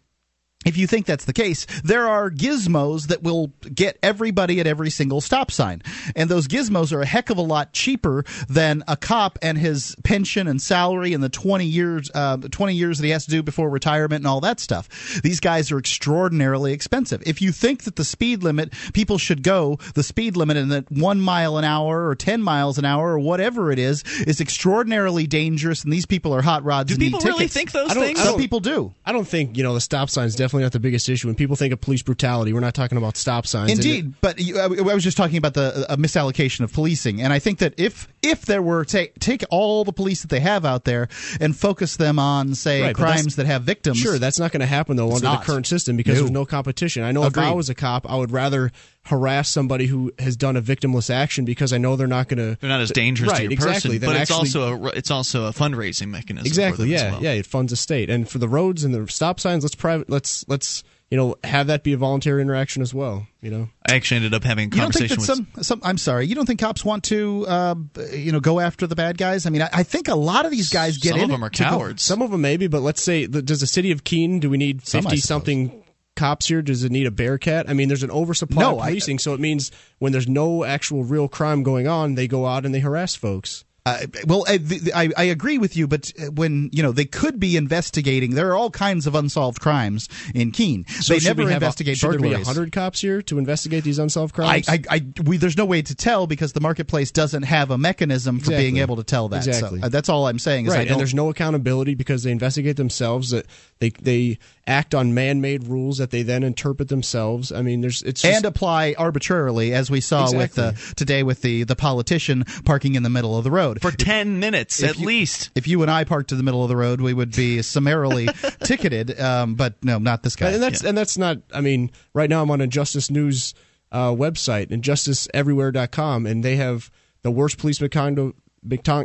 [0.66, 4.90] if you think that's the case, there are gizmos that will get everybody at every
[4.90, 5.82] single stop sign.
[6.14, 9.96] And those gizmos are a heck of a lot cheaper than a cop and his
[10.04, 13.42] pension and salary and the 20 years uh, 20 years that he has to do
[13.42, 14.88] before retirement and all that stuff.
[15.22, 17.22] These guys are extraordinarily expensive.
[17.26, 20.90] If you think that the speed limit people should go the speed limit and that
[20.90, 25.26] 1 mile an hour or 10 miles an hour or whatever it is is extraordinarily
[25.26, 27.54] dangerous and these people are hot rods Do and need people really tickets.
[27.54, 28.20] think those I don't- things?
[28.22, 28.92] Some people do.
[29.04, 31.28] I don't think you know the stop sign is definitely not the biggest issue.
[31.28, 33.72] When people think of police brutality, we're not talking about stop signs.
[33.72, 37.32] Indeed, but you, I I was just talking about the uh, misallocation of policing, and
[37.32, 40.64] I think that if if there were take take all the police that they have
[40.64, 41.08] out there
[41.40, 43.98] and focus them on say Right, crimes that have victims.
[43.98, 45.40] Sure, that's not going to happen though It's under not.
[45.40, 46.20] the current system because No.
[46.20, 47.02] there's no competition.
[47.02, 48.72] I know if I was a cop, I would rather
[49.04, 52.58] harass somebody who has done a victimless action because I know they're not going to.
[52.60, 53.98] They're not as dangerous right, to your exactly.
[53.98, 56.44] person, than but it's actually- also a it's also a fundraising mechanism.
[56.44, 57.22] for exactly them as yeah well.
[57.22, 60.10] yeah it funds a state and for the roads and the stop signs let's private
[60.10, 63.94] let's let's you know have that be a voluntary interaction as well you know I
[63.94, 65.80] actually ended up having a You don't think conversation with some, some?
[65.84, 66.26] I'm sorry.
[66.26, 67.74] You don't think cops want to, uh,
[68.12, 69.46] you know, go after the bad guys?
[69.46, 71.44] I mean, I, I think a lot of these guys get some in of them
[71.44, 72.02] are to go- cowards.
[72.02, 74.82] some of them maybe but let's say does the city of keene do we need
[74.82, 75.22] 50 suppose.
[75.24, 75.82] something
[76.16, 78.88] cops here does it need a bearcat i mean there's an oversupply No, of I-
[78.88, 82.64] policing so it means when there's no actual real crime going on they go out
[82.66, 84.58] and they harass folks Uh, well, I,
[84.94, 88.56] I, I agree with you, but when you know they could be investigating, there are
[88.56, 90.84] all kinds of unsolved crimes in Keene.
[90.88, 92.46] so they never have a- investigate should there be burglaries.
[92.46, 95.94] 100 cops here to investigate these unsolved crimes I, I, we, there's no way to
[95.94, 99.46] tell because the marketplace doesn't have a mechanism for being able to tell that.
[99.46, 99.80] Exactly.
[99.80, 100.66] So uh, that's all I'm saying.
[100.66, 103.30] Is I right, and there's no accountability because they investigate themselves.
[103.30, 103.46] That
[103.78, 107.52] they they act on man-made rules that they then interpret themselves.
[107.52, 110.70] I mean, there's it's just, and apply arbitrarily, as we saw with Exactly.
[110.88, 113.82] the today with the the politician parking in the middle of the road.
[113.82, 115.50] for ten minutes at you- least.
[115.54, 118.28] if you and I parked in the middle of the road, we would be summarily
[118.64, 119.20] ticketed.
[119.20, 120.50] Um, but no, not this guy.
[120.52, 121.38] and that's and that's not.
[121.52, 123.52] I mean, right now I'm on a Justice News
[123.92, 126.90] uh, website and justiceenywhere.com, and they have
[127.22, 128.38] the worst police misconduct,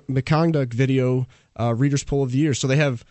[0.07, 1.27] misconduct video
[1.59, 2.53] uh, readers poll of the year.
[2.53, 3.03] So they have,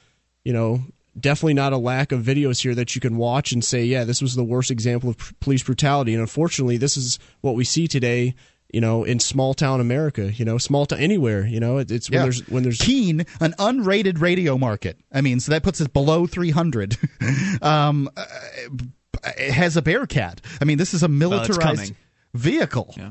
[0.44, 0.80] you know.
[1.18, 4.22] Definitely not a lack of videos here that you can watch and say, yeah, this
[4.22, 6.12] was the worst example of p- police brutality.
[6.14, 8.34] And unfortunately, this is what we see today,
[8.72, 12.08] you know, in small town America, you know, small town anywhere, you know, it, it's
[12.08, 12.22] when Yeah.
[12.22, 14.98] there's when there's Keene, an unrated radio market.
[15.12, 16.96] I mean, so that puts us below 300.
[17.62, 18.24] um, uh,
[19.36, 20.40] it has a Bearcat.
[20.61, 21.96] I mean, this is a militarized coming.
[22.34, 22.94] vehicle.
[22.96, 23.11] Yeah.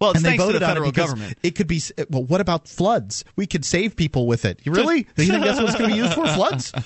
[0.00, 1.38] Well, it's and thanks to the on it federal government.
[1.42, 1.82] It could be.
[2.08, 3.24] Well, what about floods?
[3.36, 4.60] We could save people with it.
[4.62, 4.98] You really?
[5.16, 6.26] you think that's what it's going to be used for?
[6.26, 6.72] Floods?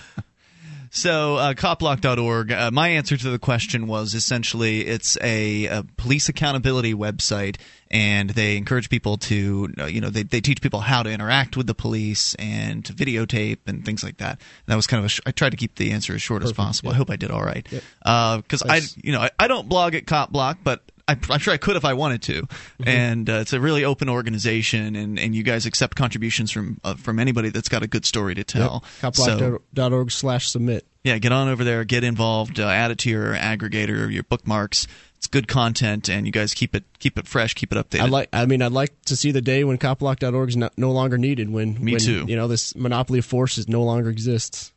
[0.95, 6.29] So, uh, copblock.org, uh, my answer to the question was essentially it's a, a police
[6.29, 7.57] accountability website,
[7.91, 11.57] and they encourage people to, uh, you know, they, they teach people how to interact
[11.57, 14.33] with the police and to videotape and things like that.
[14.33, 16.45] And that was kind of a, sh- I tried to keep the answer as short
[16.45, 16.91] as possible.
[16.91, 17.67] I hope I did all right.
[18.05, 21.57] Because I, you know, I, I don't blog at Copblock, but I, I'm sure I
[21.57, 22.47] could if I wanted to.
[22.85, 26.95] And uh, it's a really open organization, and, and you guys accept contributions from uh,
[26.95, 28.85] from anybody that's got a good story to tell.
[29.01, 30.87] So- copblock.org slash submit.
[31.05, 34.87] yeah, get on over there, get involved, uh, add it to your aggregator, your bookmarks.
[35.19, 38.01] It's good content, and you guys keep it keep it fresh, keep it updated.
[38.01, 38.29] I like.
[38.33, 41.49] I mean, I'd like to see the day when copblock.org is not, no longer needed.
[41.49, 42.25] When Me when, too.
[42.27, 44.73] You know, this monopoly of force is no longer exists.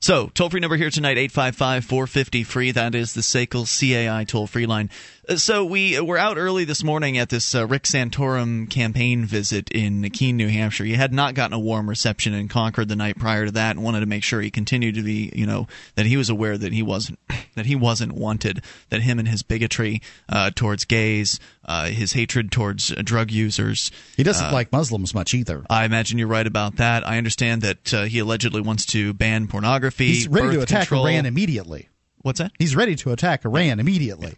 [0.00, 2.70] So, toll free number here tonight, 855 450 free.
[2.70, 4.90] That is the SACL CAI toll free line.
[5.28, 9.70] Uh, so, we were out early this morning at this uh, Rick Santorum campaign visit
[9.70, 10.84] in Keene, New Hampshire.
[10.84, 13.84] He had not gotten a warm reception in Concord the night prior to that and
[13.84, 15.66] wanted to make sure he continued to be, you know,
[15.96, 17.18] that he was aware that he wasn't,
[17.56, 20.00] that he wasn't wanted, that him and his bigotry
[20.30, 23.90] uh, towards gays, uh, his hatred towards uh, drug users.
[24.16, 25.62] He doesn't like Muslims much either.
[25.68, 27.06] I imagine you're right about that.
[27.06, 30.08] I understand that uh, he allegedly wants to ban pornography.
[30.08, 31.06] He's ready to attack control.
[31.06, 31.90] Iran immediately.
[32.22, 32.52] What's that?
[32.58, 34.36] He's ready to attack Iran immediately.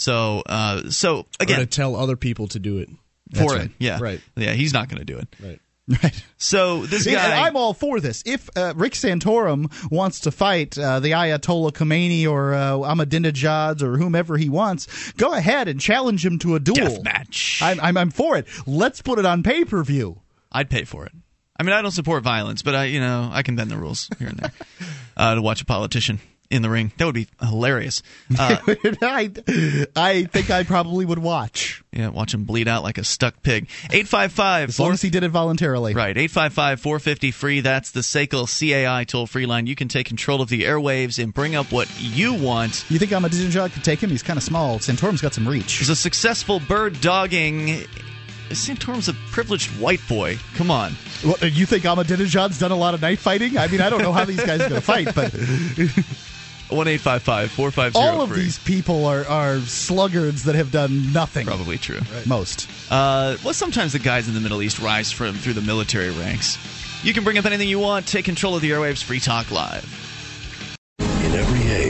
[0.00, 2.88] So, uh, so Or again, to tell other people to do it.
[3.34, 3.66] for right.
[3.66, 4.20] it, yeah, Right.
[4.34, 5.28] yeah, he's not going to do it.
[5.42, 5.60] Right.
[6.02, 6.24] Right.
[6.38, 8.22] So this Yeah, guy, I'm all for this.
[8.24, 13.98] If uh, Rick Santorum wants to fight uh, the Ayatollah Khomeini or uh, Ahmadinejad or
[13.98, 16.76] whomever he wants, go ahead and challenge him to a duel.
[16.76, 17.58] death match.
[17.60, 18.46] I'm, I'm, I'm for it.
[18.68, 20.20] Let's put it on pay per view.
[20.52, 21.12] I'd pay for it.
[21.58, 24.08] I mean, I don't support violence, but I, you know, I can bend the rules
[24.18, 24.52] here and there
[25.16, 26.20] uh, to watch a politician
[26.50, 26.92] in the ring.
[26.96, 28.02] That would be hilarious.
[28.38, 28.56] Uh,
[29.02, 29.30] I,
[29.96, 33.68] I think I probably would watch yeah, watch him bleed out like a stuck pig.
[33.90, 35.92] Eight five five as long as he did it voluntarily.
[35.92, 37.60] Right, 855 450 free.
[37.60, 39.66] That's the SACL CAI toll free line.
[39.66, 42.84] You can take control of the airwaves and bring up what you want.
[42.88, 44.10] You think Ahmadinejad could take him?
[44.10, 44.78] He's kind of small.
[44.78, 45.78] Santorum's got some reach.
[45.78, 47.84] He's a successful bird dogging.
[48.50, 50.38] Santorum's a privileged white boy.
[50.54, 50.92] Come on.
[51.22, 53.58] What, you think Ahmadinejad's done a lot of knife fighting?
[53.58, 55.32] I mean, I don't know how these guys are going to fight, but
[56.72, 58.42] 1 855 450 all of free.
[58.42, 61.46] these people are, are sluggards that have done nothing.
[61.46, 62.00] Probably true.
[62.26, 62.68] Most.
[62.90, 66.58] Uh, well, sometimes the guys in the Middle East rise from through the military ranks.
[67.02, 68.06] You can bring up anything you want.
[68.06, 69.02] Take control of the airwaves.
[69.02, 69.86] Free Talk Live.
[70.98, 71.89] In every age,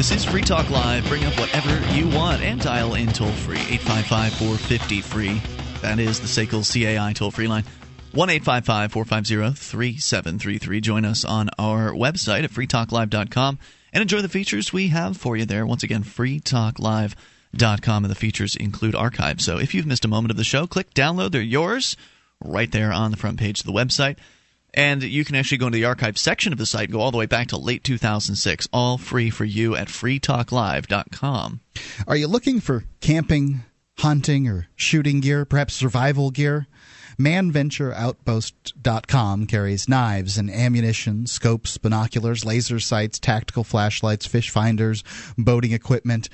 [0.00, 1.06] This is Free Talk Live.
[1.08, 5.42] Bring up whatever you want and dial in toll free 855 450 free.
[5.82, 7.64] That is the SACL CAI toll free line.
[8.12, 10.80] 1 855 450 3733.
[10.80, 13.58] Join us on our website at freetalklive.com
[13.92, 15.66] and enjoy the features we have for you there.
[15.66, 19.44] Once again, freetalklive.com, and the features include archives.
[19.44, 21.32] So if you've missed a moment of the show, click download.
[21.32, 21.94] They're yours
[22.42, 24.16] right there on the front page of the website.
[24.72, 27.18] And you can actually go into the archive section of the site, go all the
[27.18, 31.60] way back to late 2006, all free for you at freetalklive.com.
[32.06, 33.62] Are you looking for camping,
[33.98, 36.68] hunting, or shooting gear, perhaps survival gear?
[37.18, 45.04] ManVentureOutpost.com carries knives and ammunition, scopes, binoculars, laser sights, tactical flashlights, fish finders,
[45.36, 46.30] boating equipment,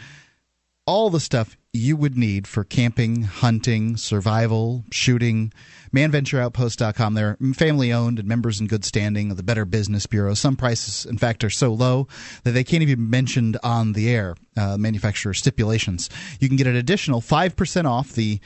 [0.86, 5.52] all the stuff you would need for camping, hunting, survival, shooting.
[5.94, 7.14] ManVentureOutpost.com.
[7.14, 10.34] They're family owned and members in good standing of the Better Business Bureau.
[10.34, 12.08] Some prices, in fact, are so low
[12.44, 16.10] that they can't even be mentioned on the air, uh, manufacturer stipulations.
[16.40, 18.40] You can get an additional 5% off the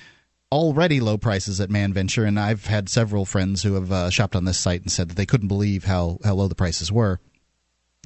[0.53, 4.45] already low prices at ManVenture, and I've had several friends who have uh, shopped on
[4.45, 7.20] this site and said that they couldn't believe how, how low the prices were.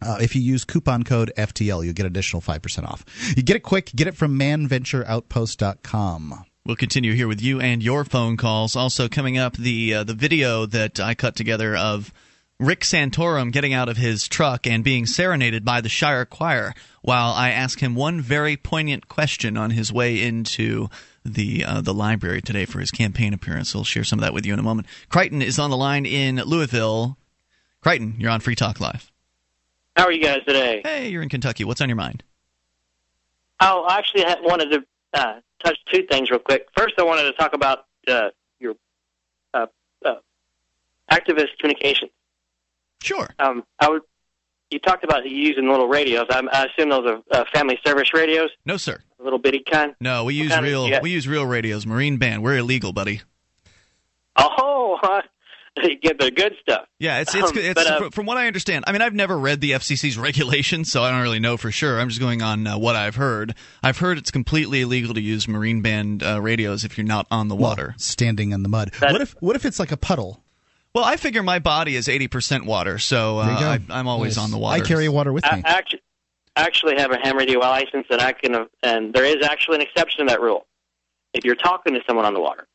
[0.02, 3.04] Uh, if you use coupon code FTL, you'll get additional 5% off.
[3.36, 6.44] You get it quick, get it from manventureoutpost.com.
[6.66, 8.74] We'll continue here with you and your phone calls.
[8.74, 12.10] Also coming up, the uh, the video that I cut together of
[12.58, 17.32] Rick Santorum getting out of his truck and being serenaded by the Shire Choir while
[17.34, 20.88] I ask him one very poignant question on his way into
[21.22, 23.76] the uh, the library today for his campaign appearance.
[23.76, 24.86] I'll share some of that with you in a moment.
[25.10, 27.18] Crichton is on the line in Louisville.
[27.82, 29.12] Crichton, you're on Free Talk Live.
[29.96, 30.80] How are you guys today?
[30.82, 31.64] Hey, you're in Kentucky.
[31.64, 32.22] What's on your mind?
[33.60, 36.66] Oh, I actually wanted to uh, touch two things real quick.
[36.76, 38.28] First, I wanted to talk about uh,
[38.60, 38.74] your
[39.52, 39.66] uh,
[40.04, 40.14] uh,
[41.10, 42.10] activist communications.
[43.02, 43.28] Sure.
[43.38, 44.02] Um, I would.
[44.70, 46.26] You talked about using little radios.
[46.30, 48.98] I, I assume those are uh, family service radios, No, sir.
[49.20, 49.94] A little bitty kind.
[50.00, 51.86] No, we use real we use real radios.
[51.86, 52.42] Marine band.
[52.42, 53.22] We're illegal, buddy.
[54.36, 54.98] Oh,
[55.82, 56.86] you get the good stuff.
[56.98, 58.84] Yeah, it's it's, Um, it's but, uh, from what I understand.
[58.86, 61.98] I mean, I've never read the FCC's regulations, so I don't really know for sure.
[62.00, 63.54] I'm just going on uh, what I've heard.
[63.82, 67.48] I've heard it's completely illegal to use marine band uh, radios if you're not on
[67.48, 67.88] the water.
[67.88, 68.92] Well, standing in the mud.
[69.00, 70.40] That- what if what if it's like a puddle?
[70.94, 73.44] Well, I figure my body is 80% water, so uh.
[73.46, 74.44] I, I'm always Nice.
[74.44, 74.80] on the water.
[74.80, 75.62] I carry water with I me.
[75.64, 76.02] actually,
[76.54, 80.26] actually have a ham radio license, and I can, and there is actually an exception
[80.26, 80.66] to that rule.
[81.32, 82.68] If you're talking to someone on the water,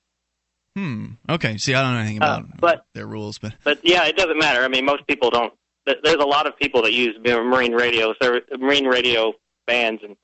[0.80, 1.06] Hmm.
[1.30, 1.58] Okay.
[1.58, 4.38] See, I don't know anything Uh, about but- their rules, but but yeah, it doesn't
[4.40, 4.64] matter.
[4.64, 5.54] I mean, most people don't.
[5.86, 9.34] There's a lot of people that use marine radio, ser- marine radio
[9.68, 10.16] bands, and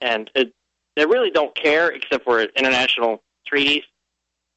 [0.00, 0.52] and it,
[0.96, 3.82] they really don't care except for international treaties.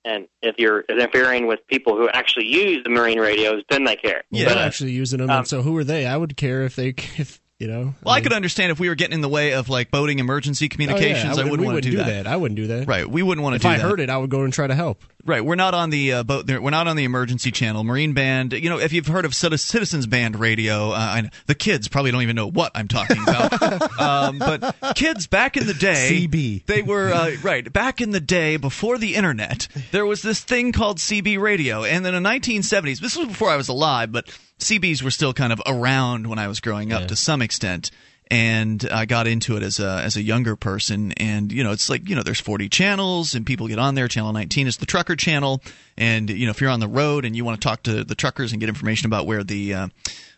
[0.05, 4.23] And if you're interfering with people who actually use the marine radios, then they care.
[4.31, 4.45] Yeah.
[4.45, 5.29] They're But, uh, actually using them.
[5.29, 6.05] um, and so who are they?
[6.05, 7.93] I would care if they, if you know.
[8.03, 10.19] well, I mean- could understand if we were getting in the way of like boating
[10.19, 11.37] emergency Oh, yeah, communications.
[11.37, 12.27] I, would- wouldn't want wouldn't to do, that.
[12.27, 12.87] I wouldn't do that.
[12.87, 13.07] Right.
[13.09, 13.81] We wouldn't want to If do I that.
[13.83, 15.03] heard it, I would go and try to help.
[15.25, 16.49] Right, we're not on the uh, boat.
[16.49, 17.83] We're not on the emergency channel.
[17.83, 18.53] Marine Band.
[18.53, 22.11] You know, if you've heard of Citizens Band radio, uh, I know, the kids probably
[22.11, 23.99] don't even know what I'm talking about.
[23.99, 26.65] um, but kids back in the day, CB.
[26.67, 29.67] they were uh, right back in the day before the internet.
[29.91, 33.57] There was this thing called CB radio, and in the 1970s, this was before I
[33.57, 34.27] was alive, but
[34.59, 37.91] CBs were still kind of around when I was growing up to some extent
[38.31, 41.13] and I got into it as a as a younger person.
[41.13, 44.07] And you know, it's like you know, there's 40 channels, and people get on there.
[44.07, 45.61] Channel 19 is the trucker channel,
[45.97, 48.15] and you know, if you're on the road and you want to talk to the
[48.15, 49.87] truckers and get information about where the uh,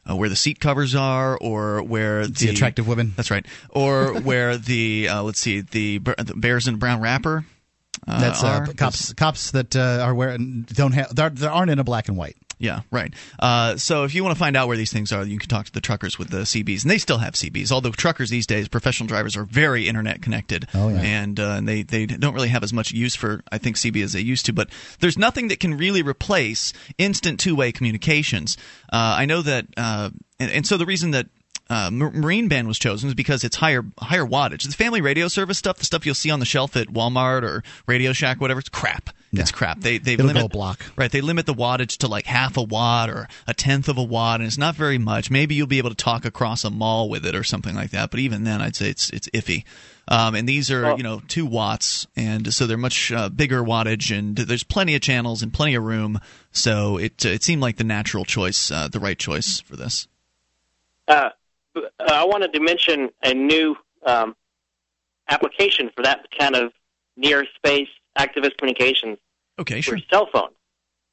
[0.09, 3.13] uh, where the seat covers are, or where the attractive women.
[3.15, 3.45] That's right.
[3.69, 7.45] Or where the uh, let's see the, the bears in a brown wrapper.
[8.07, 8.73] Uh, That's uh, are.
[8.73, 9.13] cops.
[9.13, 12.37] Cops that uh, are wearing don't have that aren't in a black and white.
[12.61, 13.11] Yeah, right.
[13.39, 15.65] Uh, so if you want to find out where these things are, you can talk
[15.65, 17.71] to the truckers with the CBs, and they still have CBs.
[17.71, 21.01] Although truckers these days, professional drivers are very internet connected, Oh, yeah.
[21.01, 24.13] and uh, they they don't really have as much use for I think CB as
[24.13, 24.53] they used to.
[24.53, 28.57] But there's nothing that can really replace instant two way communications.
[28.93, 31.27] Uh, I know that, uh, and, and so the reason that
[31.69, 34.67] uh, Marine Band was chosen is because it's higher higher wattage.
[34.67, 37.63] The family radio service stuff, the stuff you'll see on the shelf at Walmart or
[37.87, 39.09] Radio Shack, whatever, it's crap.
[39.33, 39.79] It's crap.
[39.79, 40.81] They they It'll limit go block.
[40.97, 41.09] right.
[41.11, 44.41] They limit the wattage to like half a watt or a tenth of a watt,
[44.41, 45.31] and it's not very much.
[45.31, 48.11] Maybe you'll be able to talk across a mall with it or something like that.
[48.11, 49.63] But even then, I'd say it's it's iffy.
[50.09, 53.63] Um, and these are Well- you know two watts, and so they're much uh, bigger
[53.63, 56.19] wattage, and there's plenty of channels and plenty of room.
[56.51, 60.09] So it it seemed like the natural choice, uh, the right choice for this.
[61.07, 61.29] uh,
[61.99, 64.35] I wanted to mention a new um,
[65.29, 66.73] application for that kind of
[67.15, 69.17] near space activist communications
[69.59, 69.99] Okay, for sure.
[70.09, 70.53] cell phones.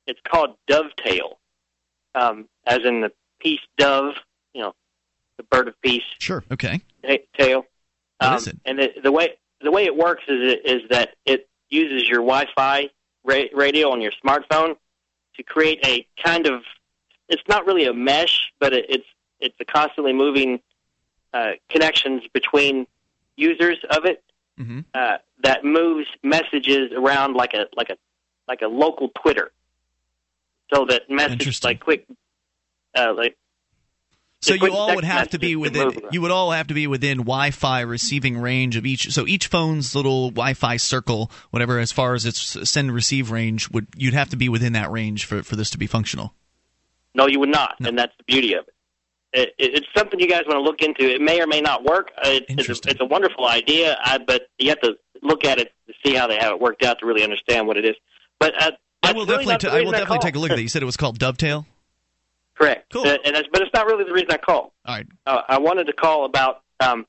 [0.07, 1.39] It's called Dovetail,
[2.15, 4.15] um, as in the peace dove,
[4.55, 4.75] you know,
[5.37, 6.43] the bird of peace Sure.
[6.51, 6.81] Okay.
[7.39, 7.67] tail.
[8.19, 8.57] What Um, is it?
[8.65, 12.89] And the, the way the way it works is is that it uses your Wi-Fi
[13.25, 14.77] ra- radio on your smartphone
[15.37, 16.63] to create a kind of
[17.29, 19.07] it's not really a mesh, but it, it's
[19.41, 20.61] it's a constantly moving
[21.35, 22.87] uh, connections between
[23.37, 24.25] users of it
[24.59, 27.97] hmm uh, that moves messages around like a like a
[28.47, 29.53] like a local Twitter,
[30.75, 32.07] so that messages like quick
[32.97, 33.37] uh, like
[34.41, 35.83] So you all would have to be within.
[35.83, 36.13] around.
[36.13, 39.11] You would all have to be within Wi-Fi receiving range of each.
[39.13, 43.87] So each phone's little Wi-Fi circle, whatever, as far as its send receive range, would
[43.97, 46.35] you'd have to be within that range for for this to be functional.
[47.15, 48.75] No, you would not, and that's the beauty of it.
[49.33, 49.75] It, it.
[49.75, 51.03] It's something you guys want to look into.
[51.03, 52.11] It may or may not work.
[52.17, 55.59] Uh, It, it's, a, it's a wonderful idea, I, but you have to look at
[55.59, 57.95] it to see how they have it worked out to really understand what it is.
[58.39, 58.73] But uh,
[59.03, 59.71] I will really definitely.
[59.71, 60.23] the I will definitely called.
[60.23, 60.63] take a look at that.
[60.63, 61.67] You said it was called Dovetail.
[62.55, 62.93] Correct.
[62.93, 63.07] Cool.
[63.07, 64.73] Uh, and that's, but it's not really the reason I called.
[64.85, 65.07] All right.
[65.27, 67.07] Uh, I wanted to call about um,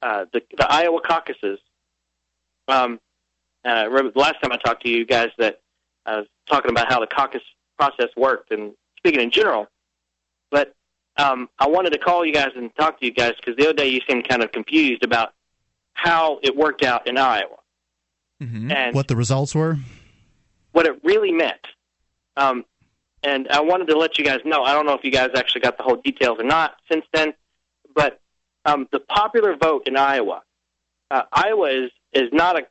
[0.00, 1.58] uh, the, the Iowa caucuses.
[2.68, 3.00] Um,
[3.66, 5.60] uh, remember the last time I talked to you guys that
[6.06, 7.42] I was talking about how the caucus
[7.78, 9.66] process worked and speaking in general.
[10.50, 10.74] But
[11.16, 13.74] um, I wanted to call you guys and talk to you guys because the other
[13.74, 15.34] day you seemed kind of confused about
[15.94, 17.56] how it worked out in Iowa
[18.40, 19.78] hmm and What the results were?
[20.72, 21.60] what it really meant.
[22.36, 22.64] Um,
[23.22, 24.64] and I wanted to let you guys know.
[24.64, 27.34] I don't know if you guys actually got the whole details or not since then,
[27.94, 28.20] but
[28.64, 30.42] um, the popular vote in Iowa,
[31.10, 32.66] uh, Iowa is is not a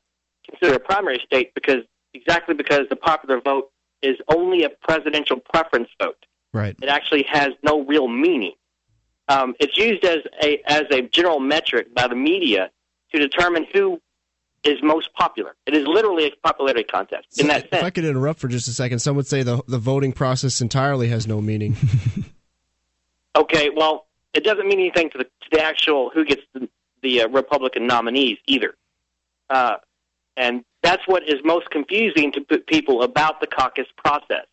[0.49, 1.83] considered a primary state because
[2.13, 3.69] exactly because the popular vote
[4.01, 6.25] is only a presidential preference vote.
[6.53, 6.75] Right.
[6.81, 8.53] It actually has no real meaning.
[9.27, 12.69] Um, it's used as a as a general metric by the media
[13.13, 14.01] to determine who
[14.63, 15.55] is most popular.
[15.65, 17.73] It is literally a popularity contest in that sense.
[17.73, 17.83] if.
[17.83, 21.07] I could interrupt for just a second, some would say the the voting process entirely
[21.07, 21.75] has no meaning.
[23.35, 26.67] Okay, well, it doesn't mean anything to the, to the actual who gets the,
[27.01, 28.75] the uh, Republican nominees either.
[29.49, 29.75] Uh,
[30.37, 34.45] and that's what is most confusing to p- people about the caucus process.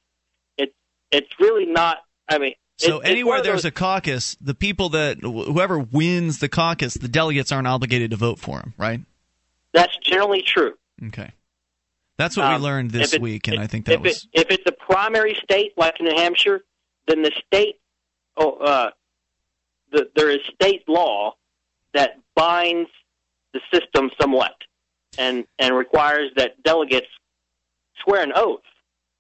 [1.11, 1.99] It's really not.
[2.29, 6.49] I mean, So it's anywhere there's those- a caucus, the people that whoever wins the
[6.49, 9.01] caucus, the delegates aren't obligated to vote for him, right?
[9.75, 10.75] that's generally true.
[11.09, 11.31] Okay.
[12.17, 14.27] That's what we Um, learned this it- week, and if- I think that if was
[14.33, 16.65] it, if it's a primary state like New Hampshire,
[17.07, 17.79] then the state,
[18.37, 18.91] oh, uh,
[19.93, 21.37] the, there is state law
[21.93, 22.91] that binds
[23.53, 24.55] the system somewhat,
[25.17, 27.07] and and requires that delegates
[28.03, 28.63] swear an oath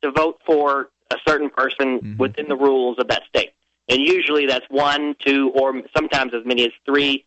[0.03, 2.17] to vote for a certain person Mm-hmm.
[2.19, 3.51] within the rules of that state.
[3.89, 7.25] And usually that's one, two, or sometimes as many as three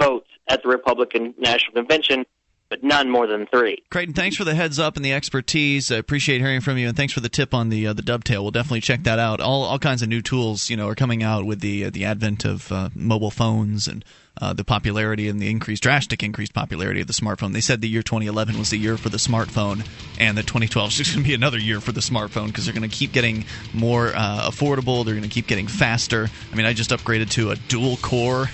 [0.00, 2.24] votes at the Republican National Convention,
[2.68, 3.82] but none more than three.
[3.90, 5.90] Creighton, thanks for the heads up and the expertise.
[5.92, 8.42] I appreciate hearing from you, and thanks for the tip on the uh, the dovetail.
[8.42, 9.40] We'll definitely check that out.
[9.40, 12.04] All all kinds of new tools, you know, are coming out with the uh, the
[12.04, 14.04] advent of uh, mobile phones and
[14.40, 17.52] uh, the popularity and the increased drastic increased popularity of the smartphone.
[17.52, 19.86] They said the year 2011 was the year for the smartphone,
[20.18, 22.74] and that 2012 is just going to be another year for the smartphone because they're
[22.74, 25.04] going to keep getting more uh, affordable.
[25.04, 26.28] They're going to keep getting faster.
[26.52, 28.46] I mean, I just upgraded to a dual core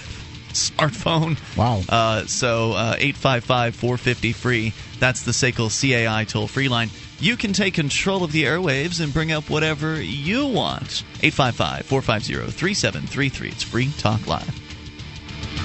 [0.57, 1.39] smartphone.
[1.57, 1.83] Wow.
[1.89, 4.73] Uh, so uh, 855 450 free.
[4.99, 6.91] That's the SACL CAI toll free line.
[7.19, 11.05] You can take control of the airwaves and bring up whatever you want.
[11.23, 13.49] 855 450 3733.
[13.49, 14.66] It's Free Talk Live.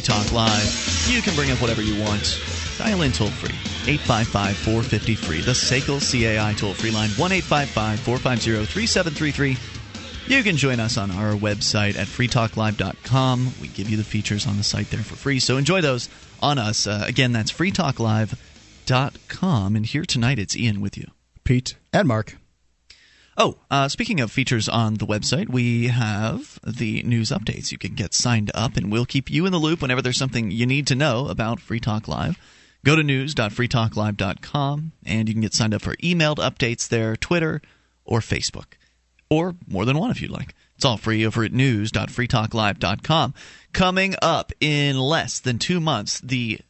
[0.00, 1.06] Free Talk Live.
[1.10, 2.40] You can bring up whatever you want.
[2.78, 3.52] Dial in toll free.
[3.92, 5.42] 855 450 free.
[5.42, 10.34] The SACL CAI toll free line 1 855 450 3733.
[10.34, 13.52] You can join us on our website at freetalklive.com.
[13.60, 16.08] We give you the features on the site there for free, so enjoy those
[16.40, 16.86] on us.
[16.86, 19.76] Uh, again, that's freetalklive.com.
[19.76, 21.10] And here tonight, it's Ian with you.
[21.44, 21.76] Pete.
[21.92, 22.38] And Mark.
[23.42, 27.72] Oh, uh, speaking of features on the website, we have the news updates.
[27.72, 30.50] You can get signed up, and we'll keep you in the loop whenever there's something
[30.50, 32.38] you need to know about Free Talk Live.
[32.84, 37.62] Go to news.freetalklive.com, and you can get signed up for emailed updates there, Twitter,
[38.04, 38.74] or Facebook,
[39.30, 40.54] or more than one if you'd like.
[40.76, 43.34] It's all free over at news.freetalklive.com.
[43.72, 46.60] Coming up in less than two months, the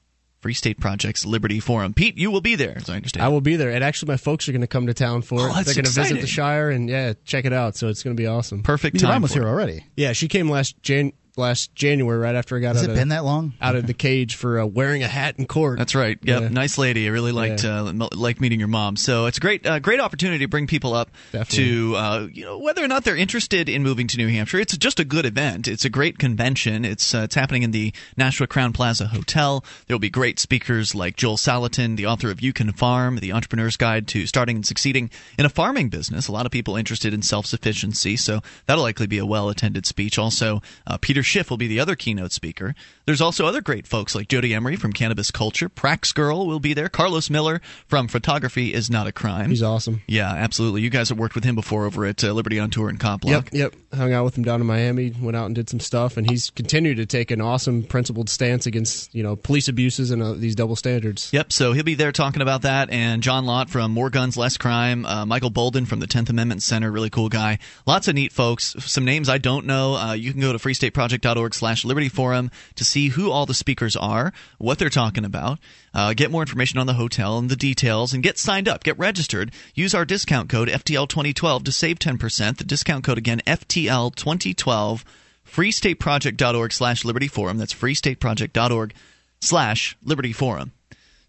[0.40, 1.92] Free State Project's Liberty Forum.
[1.92, 3.24] Pete, you will be there, as I understand.
[3.24, 5.40] I will be there, and actually, my folks are going to come to town for
[5.40, 5.52] Oh, it.
[5.54, 7.76] that's They're going to visit the Shire and yeah, check it out.
[7.76, 8.62] So it's going to be awesome.
[8.62, 9.48] Perfect Your time mom was here it.
[9.48, 9.84] already.
[9.96, 12.96] Yeah, she came last Jan- last January, right after I got Has out it of
[12.96, 13.54] been that long?
[13.60, 15.78] out of the cage for uh, wearing a hat in court.
[15.78, 16.18] That's right.
[16.22, 16.48] Yep, Yeah.
[16.48, 17.06] nice lady.
[17.06, 17.82] I really liked Yeah.
[17.82, 18.96] uh, m- liked meeting your mom.
[18.96, 21.64] So it's a great uh, great opportunity to bring people up Definitely.
[21.64, 24.58] to uh, you know whether or not they're interested in moving to New Hampshire.
[24.60, 25.68] It's just a good event.
[25.68, 26.84] It's a great convention.
[26.84, 29.64] It's uh, it's happening in the Nashua Crowne Plaza Hotel.
[29.86, 33.32] There will be great speakers like Joel Salatin, the author of You Can Farm, the
[33.32, 36.28] Entrepreneur's Guide to Starting and Succeeding in a Farming Business.
[36.28, 39.86] A lot of people interested in self sufficiency, so that'll likely be a well attended
[39.86, 40.18] speech.
[40.18, 42.74] Also, uh, Peter Schiff will be the other keynote speaker.
[43.10, 45.68] There's also other great folks like Jodie Emery from Cannabis Culture.
[45.68, 46.88] Prax Girl will be there.
[46.88, 49.50] Carlos Miller from Photography is Not a Crime.
[49.50, 50.02] He's awesome.
[50.06, 50.82] Yeah, absolutely.
[50.82, 53.24] You guys have worked with him before over at uh, Liberty on Tour in Cop
[53.24, 53.74] Yep, yep.
[53.92, 55.12] Hung out with him down in Miami.
[55.20, 58.66] Went out and did some stuff, and he's continued to take an awesome principled stance
[58.66, 61.30] against you know police abuses and uh, these double standards.
[61.32, 62.90] Yep, so he'll be there talking about that.
[62.90, 65.04] And John Lott from More Guns, Less Crime.
[65.04, 67.58] Uh, Michael Boldin from the 10th Amendment Center, really cool guy.
[67.86, 68.76] Lots of neat folks.
[68.78, 69.96] Some names I don't know.
[69.96, 73.96] Uh, you can go to freestateproject.org slash Liberty Forum to see who all the speakers
[73.96, 75.58] are, what they're talking about,
[75.94, 78.98] uh, get more information on the hotel and the details, and get signed up, get
[78.98, 79.52] registered.
[79.74, 82.56] Use our discount code FTL2012 to save 10%.
[82.56, 85.02] The discount code again, FTL2012
[85.50, 88.94] freestateproject.org slash liberty forum that's freestateproject.org
[89.40, 90.72] slash liberty forum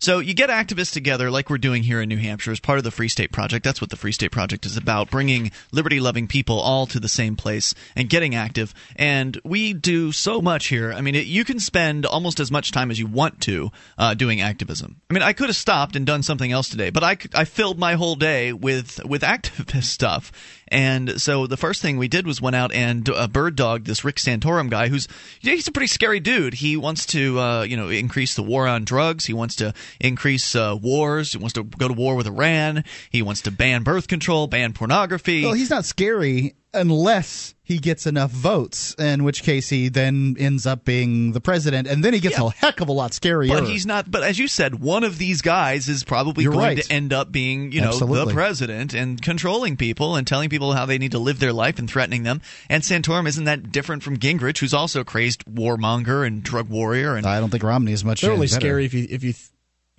[0.02, 2.84] so you get activists together like we're doing here in New Hampshire as part of
[2.84, 3.64] the Free State Project.
[3.64, 7.36] That's what the Free State Project is about, bringing liberty-loving people all to the same
[7.36, 8.74] place and getting active.
[8.96, 10.92] And we do so much here.
[10.92, 14.14] I mean, it, you can spend almost as much time as you want to uh,
[14.16, 15.00] doing activism.
[15.10, 17.80] I mean, I could have stopped and done something else today, but I, I filled
[17.80, 20.32] my whole day with with activist stuff.
[20.72, 24.06] And so the first thing we did was went out and uh, bird dogged this
[24.06, 25.08] Rick Santorum guy, who's
[25.42, 26.54] he's a pretty scary dude.
[26.54, 29.26] He wants to uh, you know increase the war on drugs.
[29.26, 31.34] He wants to increase uh, wars.
[31.34, 32.86] He wants to go to war with Iran.
[33.10, 35.44] He wants to ban birth control, ban pornography.
[35.44, 40.66] Well, he's not scary unless he gets enough votes, in which case he then ends
[40.66, 42.48] up being the president, and then he gets Yeah.
[42.48, 43.50] a heck of a lot scarier.
[43.50, 44.12] But he's not.
[44.12, 46.84] But as you said, one of these guys is probably You're going right.
[46.84, 48.26] to end up being, you know, Absolutely.
[48.26, 51.80] the president and controlling people and telling people how they need to live their life
[51.80, 52.42] and threatening them.
[52.70, 57.16] And Santorum isn't that different from Gingrich, who's also a crazed warmonger and drug warrior.
[57.16, 58.22] And I don't think Romney is much.
[58.22, 58.60] They're only better.
[58.60, 59.48] scary if you if you th-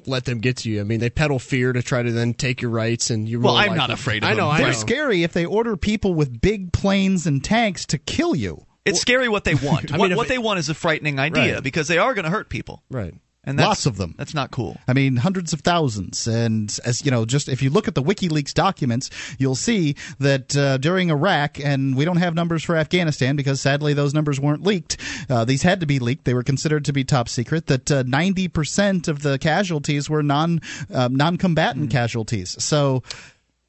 [0.06, 0.80] let them get to you.
[0.80, 3.40] I mean, they peddle fear to try to then take your rights, and you're.
[3.40, 4.48] Well, more I'm likely- not afraid of I know.
[4.48, 4.58] them.
[4.58, 4.72] They're know.
[4.72, 8.66] scary if they order people with big planes and tanks to kill you.
[8.84, 9.92] it's scary what they want.
[9.92, 11.62] I what mean, if what it- they want is a frightening idea Right.
[11.62, 12.82] because they are going to hurt people.
[12.90, 13.14] Right.
[13.44, 14.14] And that's, Lots of them.
[14.16, 14.76] That's not cool.
[14.86, 16.28] I mean, hundreds of thousands.
[16.28, 20.56] And as you know, just if you look at the WikiLeaks documents, you'll see that
[20.56, 24.62] uh, during Iraq, and we don't have numbers for Afghanistan because sadly those numbers weren't
[24.62, 24.96] leaked.
[25.28, 26.24] Uh, these had to be leaked.
[26.24, 27.66] They were considered to be top secret.
[27.66, 30.60] That uh, ninety percent of the casualties were non
[30.92, 32.62] uh, non-combatant casualties.
[32.62, 33.02] So.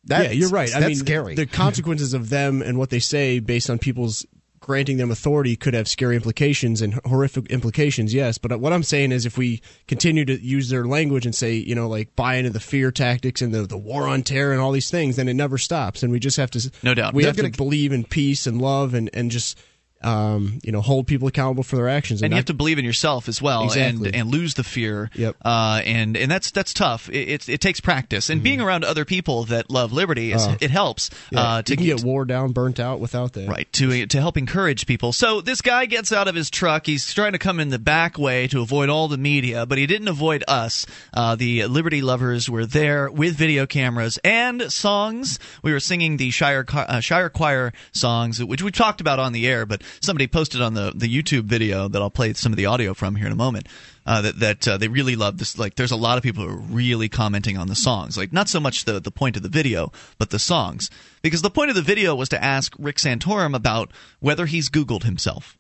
[0.06, 0.70] That's, yeah, you're right.
[0.70, 1.36] That's I mean, scary.
[1.36, 4.26] The consequences of them and what they say based on people's
[4.64, 8.14] granting them authority could have scary implications and horrific implications.
[8.14, 11.54] Yes, but what I'm saying is if we continue to use their language and say,
[11.56, 14.62] you know, like buy into the fear tactics and the the war on terror and
[14.62, 16.72] all these things, then it never stops, and we just have to.
[16.82, 17.14] No doubt.
[17.14, 19.58] We They're have to gonna- believe in peace and love and and just.
[20.04, 22.80] Um, you know, hold people accountable for their actions, and you not- have to believe
[22.80, 24.08] in yourself as well, Exactly.
[24.10, 25.10] and and lose the fear.
[25.16, 25.36] Yep.
[25.44, 27.10] Uh, and and that's that's tough.
[27.10, 30.58] It it, it takes practice, and being around other people that love liberty is Uh,
[30.60, 31.10] it helps.
[31.32, 33.48] yeah, uh, to you can get wore down, burnt out without that.
[33.48, 35.14] Right to to help encourage people.
[35.14, 36.86] So this guy gets out of his truck.
[36.86, 39.86] He's trying to come in the back way to avoid all the media, but he
[39.88, 40.86] didn't avoid us.
[41.14, 45.40] Uh, the Liberty lovers were there with video cameras and songs.
[45.62, 49.48] We were singing the Shire uh, Shire Choir songs, which we talked about on the
[49.48, 52.66] air, but somebody posted on the the YouTube video that I'll play some of the
[52.66, 53.68] audio from here in a moment.
[54.06, 55.58] Uh, that that uh, they really love this.
[55.58, 58.18] Like, there's a lot of people who are really commenting on the songs.
[58.18, 60.90] Like, not so much the the point of the video, but the songs,
[61.22, 65.04] because the point of the video was to ask Rick Santorum about whether he's Googled
[65.04, 65.58] himself.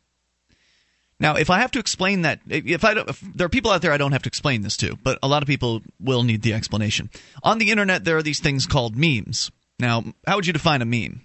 [1.19, 3.93] Now, if I have to explain that, if I if there are people out there
[3.93, 6.53] I don't have to explain this to, but a lot of people will need the
[6.53, 7.09] explanation.
[7.43, 9.51] On the internet, there are these things called memes.
[9.79, 11.21] Now, how would you define a meme?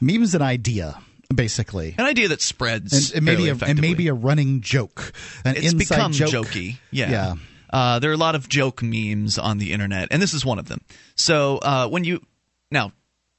[0.00, 0.98] Meme's an idea,
[1.34, 1.94] basically.
[1.98, 5.12] An idea that spreads And, and maybe a, and maybe a running joke,
[5.44, 6.30] an it's become joke.
[6.30, 6.78] jokey.
[6.90, 7.10] Yeah.
[7.10, 7.34] Yeah.
[7.70, 10.58] Uh, there are a lot of joke memes on the internet, and this is one
[10.60, 10.80] of them.
[11.16, 12.24] So uh, when you
[12.70, 12.92] now,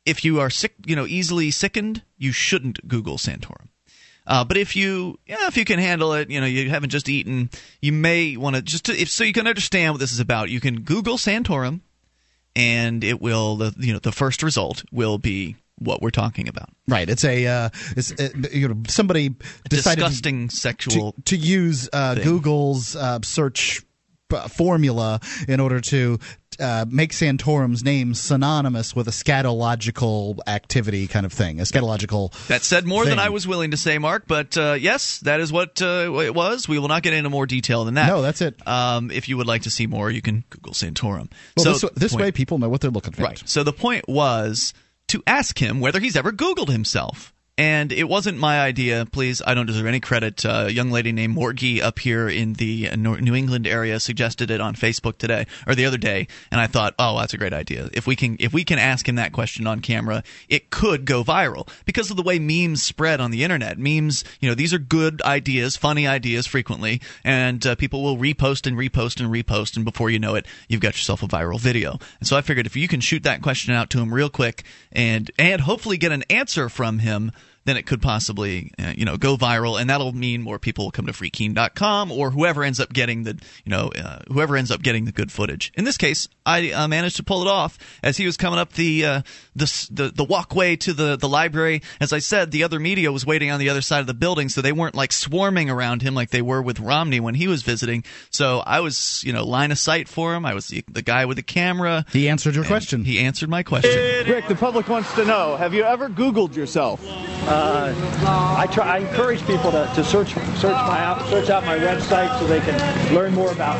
[0.05, 3.69] if you are sick, you know, easily sickened, you shouldn't Google Santorum.
[4.27, 7.07] Uh, but if you, yeah, if you can handle it, you know, you haven't just
[7.07, 7.49] eaten,
[7.81, 10.49] you may want to just to, if so you can understand what this is about.
[10.49, 11.81] You can Google Santorum,
[12.55, 16.69] and it will, the you know, the first result will be what we're talking about.
[16.87, 17.09] Right.
[17.09, 19.29] It's a uh, it's uh, you know somebody
[19.69, 22.15] decided to- Disgusting sexual to, to use uh.
[22.15, 23.81] Google's uh, search
[24.33, 26.19] uh, formula in order to
[26.59, 32.31] uh, make Santorum's name synonymous with a scatological activity kind of thing, a scatological.
[32.47, 33.19] That said more than.
[33.19, 34.23] I was willing to say, Mark.
[34.27, 36.67] But uh, yes, that is what uh, it was.
[36.67, 38.07] We will not get into more detail than that.
[38.07, 38.65] No, that's it.
[38.67, 41.31] Um, if you would like to see more, you can Google Santorum.
[41.57, 43.23] Well, so this, this way people know what they're looking for.
[43.23, 43.41] right?
[43.45, 44.73] So the point was
[45.09, 47.34] to ask him whether he's ever Googled himself.
[47.57, 49.07] And it wasn't my idea.
[49.09, 50.45] Please, I don't deserve any credit.
[50.45, 54.59] Uh, a young lady named Morgie up here in the New England area suggested it
[54.59, 57.89] on Facebook today or the other day, and I thought, oh, that's a great idea.
[57.93, 61.23] If we can, if we can ask him that question on camera, it could go
[61.23, 63.77] viral because of the way memes spread on the internet.
[63.79, 68.67] Memes, you know, these are good ideas, funny ideas frequently, and uh, people will repost
[68.67, 71.99] and repost and repost, and before you know it, you've got yourself a viral video.
[72.19, 74.63] And so I figured if you can shoot that question out to him real quick
[74.91, 77.31] and and hopefully get an answer from him
[77.65, 79.79] then it could possibly uh, you know go viral.
[79.79, 83.39] And that'll mean more people will come to freekeene.com or whoever ends up getting the
[83.63, 85.71] you know uh, whoever ends up getting the good footage.
[85.75, 88.73] In this case i uh, managed to pull it off as he was coming up
[88.73, 89.21] the uh,
[89.55, 91.81] the, the the walkway to the the library.
[91.99, 94.49] As i said the other media was waiting on the other side of the building
[94.49, 97.63] so they weren't like swarming around him like they were with romney when he was
[97.63, 98.03] visiting.
[98.29, 100.45] So i was you know line of sight for him.
[100.45, 102.05] I was the, the guy with the camera.
[102.11, 103.03] He answered your question.
[103.05, 103.91] he answered my question.
[104.29, 107.01] Rick, the public wants to know: Have you ever Googled yourself?
[107.55, 108.95] Uh, I try.
[108.95, 112.59] I encourage people to, to search search my out search out my website so they
[112.59, 113.79] can learn more about.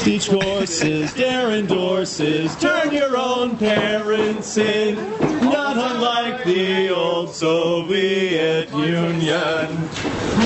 [0.00, 4.96] Teach courses, dare endorses, turn your own parents in.
[5.40, 9.88] Not unlike the old Soviet Union.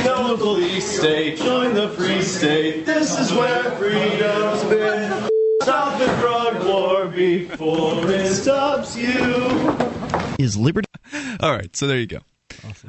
[0.04, 2.86] No police state, join the free state.
[2.86, 5.35] This is where freedom's been.
[5.96, 9.76] Stop the drug war before it stops you.
[10.38, 10.88] is liberty.
[11.40, 12.18] All right, so there you go.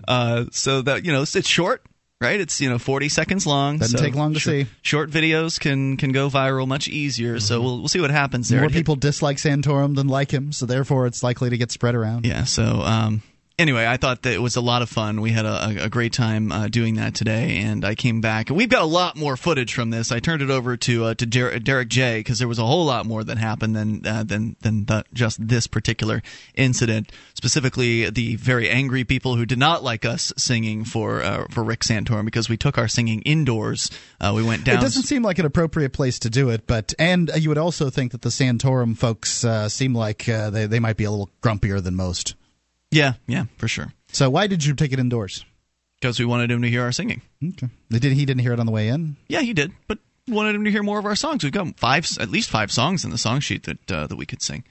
[0.08, 1.84] Uh, so that you know, it's, it's short.
[2.20, 2.40] right?
[2.40, 3.78] It's you know 40 seconds long.
[3.78, 4.68] Doesn't so take long to short, see.
[4.82, 7.40] Short videos can can go viral much easier.
[7.40, 8.60] So we'll we'll see what happens there.
[8.60, 11.72] More It hit- people dislike Santorum than like him, so therefore it's likely to get
[11.72, 12.26] spread around.
[12.26, 12.44] Yeah.
[12.44, 13.22] So um,
[13.60, 15.22] anyway, I thought that it was a lot of fun.
[15.22, 18.50] We had a, a great time uh, doing that today, and I came back.
[18.50, 20.12] We've got a lot more footage from this.
[20.12, 22.86] I turned it over to uh, to Der- Derek J because there was a whole
[22.86, 26.22] lot more that happened than uh, than than the, just this particular
[26.56, 27.12] incident.
[27.34, 31.82] Specifically, the very angry people who did not like us singing for uh, for Rick
[31.82, 33.90] Santorum because we took our singing indoors.
[34.20, 34.78] Uh, we went down.
[34.78, 37.90] It doesn't seem like an appropriate place to do it, but and you would also
[37.90, 41.84] think that the Santorum folks uh, seem like they they might be a little grumpier
[41.84, 42.36] than most.
[42.92, 43.94] Yeah, yeah, for sure.
[44.12, 45.46] So why did you take it indoors?
[46.00, 47.22] Because we wanted him to hear our singing.
[47.44, 48.04] Okay, did.
[48.04, 49.16] He didn't hear it on the way in.
[49.28, 51.44] Yeah, he did, but wanted him to hear more of our songs.
[51.44, 54.26] We've got five, at least five songs in the song sheet that uh, that we
[54.26, 54.64] could sing.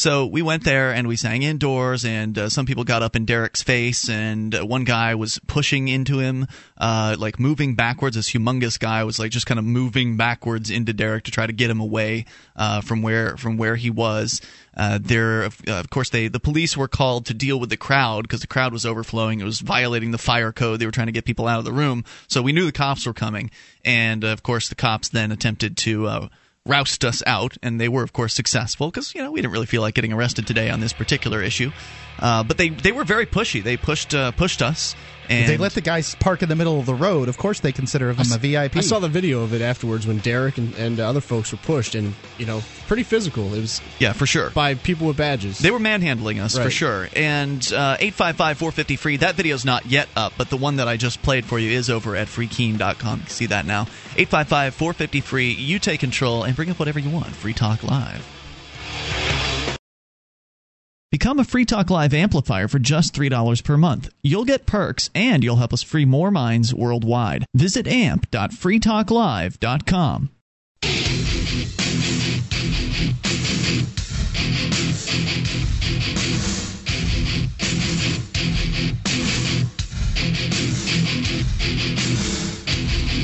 [0.00, 3.26] So we went there and we sang indoors, and uh, some people got up in
[3.26, 6.46] Derek's face, and uh, one guy was pushing into him,
[6.78, 8.16] uh, like moving backwards.
[8.16, 11.52] This humongous guy was like just kind of moving backwards into Derek to try to
[11.52, 12.24] get him away
[12.56, 14.40] uh, from where from where he was.
[14.74, 18.22] Uh, there, of of course, they the police were called to deal with the crowd
[18.22, 19.40] because the crowd was overflowing.
[19.40, 20.80] It was violating the fire code.
[20.80, 23.04] They were trying to get people out of the room, so we knew the cops
[23.04, 23.50] were coming,
[23.84, 26.30] and uh, of course, the cops then attempted to.
[26.66, 29.66] Roust us out, and they were, of course, successful because you know we didn't really
[29.66, 31.70] feel like getting arrested today on this particular issue.
[32.18, 33.62] Uh, but they they were very pushy.
[33.62, 34.94] They pushed uh, pushed us,
[35.30, 37.28] and If they let the guys park in the middle of the road.
[37.28, 38.76] Of course, they consider him a VIP.
[38.76, 41.94] I saw the video of it afterwards when Derek and, and other folks were pushed,
[41.94, 43.54] and you know, pretty physical.
[43.54, 45.60] It was yeah, for sure by people with badges.
[45.60, 47.08] They were manhandling us for sure.
[47.14, 49.18] And uh, eight five five four fifty free.
[49.18, 51.88] That video's not yet up, but the one that I just played for you is
[51.88, 53.18] over at freekeene.com.
[53.18, 53.86] You can see that now.
[54.16, 55.52] Eight five five four fifty free.
[55.52, 57.28] You take control and bring up whatever you want.
[57.28, 58.39] Free Talk Live.
[61.10, 64.14] Become a Free Talk Live amplifier for just $3 per month.
[64.22, 67.46] You'll get perks and you'll help us free more minds worldwide.
[67.52, 70.30] Visit amp.freetalklive.com.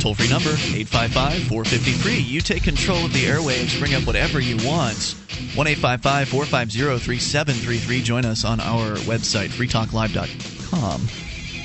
[0.00, 2.18] Toll free number 855 450 free.
[2.18, 5.16] You take control of the airwaves, bring up whatever you want.
[5.54, 8.02] 1 450 3733.
[8.02, 11.08] Join us on our website, freetalklive.com.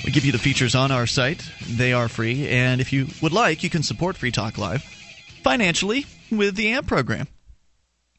[0.04, 2.48] We give you the features on our site, they are free.
[2.48, 4.84] And if you would like, you can support Free Talk Live
[5.44, 7.28] financially with the AMP program.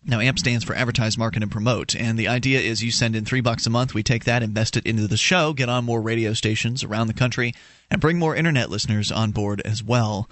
[0.04, 3.24] Now, AMP stands for Advertise, Market, and Promote, and the idea is you send in
[3.24, 6.02] three bucks a month, we take that, invest it into the show, get on more
[6.02, 7.54] radio stations around the country,
[7.88, 10.28] and bring more internet listeners on board as well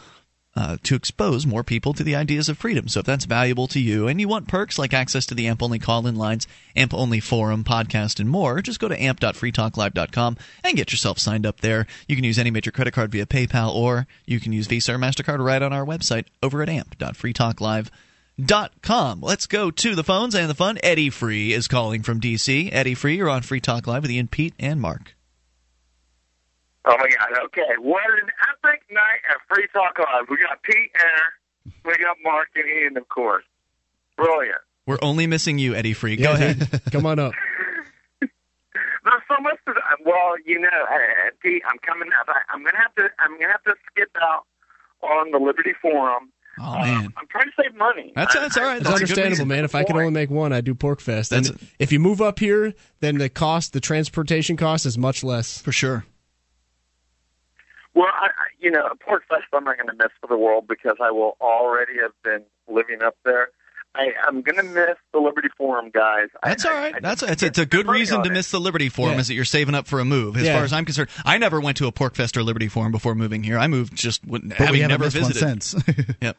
[0.56, 2.88] uh, to expose more people to the ideas of freedom.
[2.88, 5.62] So if that's valuable to you and you want perks like access to the AMP
[5.62, 10.76] only call in lines, AMP only forum, podcast, and more, just go to amp.freetalklive.com and
[10.76, 11.86] get yourself signed up there.
[12.08, 14.98] You can use any major credit card via PayPal or you can use Visa or
[14.98, 17.90] MasterCard right on our website over at amp.freetalklive.com.
[18.46, 20.78] Let's go to the phones and the fun.
[20.82, 22.70] Eddie Free is calling from DC.
[22.72, 25.14] Eddie Free, you're on Free Talk Live with Ian, Pete, and Mark.
[26.86, 27.44] Oh my God!
[27.46, 30.28] Okay, what an epic night at Free Talk Live.
[30.30, 33.44] We got Pete there, we got Mark and Ian, of course.
[34.16, 34.60] Brilliant.
[34.86, 36.16] We're only missing you, Eddie Free.
[36.16, 36.82] Go ahead.
[36.90, 37.32] Come on up.
[38.20, 39.58] There's so much.
[39.66, 42.28] To, well, you know, uh, Pete, I'm coming up.
[42.28, 43.08] I, I'm gonna have to.
[43.18, 44.46] I'm gonna have to skip out
[45.02, 46.30] on the Liberty Forum.
[46.62, 48.12] Oh man, I'm trying to save money.
[48.14, 48.76] That's that's all right.
[48.76, 49.64] It's That's understandable, man.
[49.64, 51.32] If I can only make one, I do PorcFest.
[51.32, 55.24] And That's- if you move up here, then the cost, the transportation cost, is much
[55.24, 55.60] less.
[55.60, 56.04] For sure.
[57.94, 58.30] Well, I, I,
[58.60, 61.94] you know, PorcFest I'm not going to miss for the world because I will already
[62.02, 63.48] have been living up there.
[63.96, 66.28] I, I'm going to miss the Liberty Forum guys.
[66.44, 68.32] That's I, all I- I That's just it's, it's a good reason to it.
[68.32, 69.20] miss the Liberty Forum Yeah.
[69.20, 70.36] is that you're saving up for a move.
[70.36, 70.54] As Yeah.
[70.54, 73.42] far as I'm concerned, I never went to a PorcFest or Liberty Forum before moving
[73.42, 73.58] here.
[73.58, 75.42] I moved just w- having we haven't never visited.
[75.44, 75.74] one since.
[76.20, 76.36] Yep.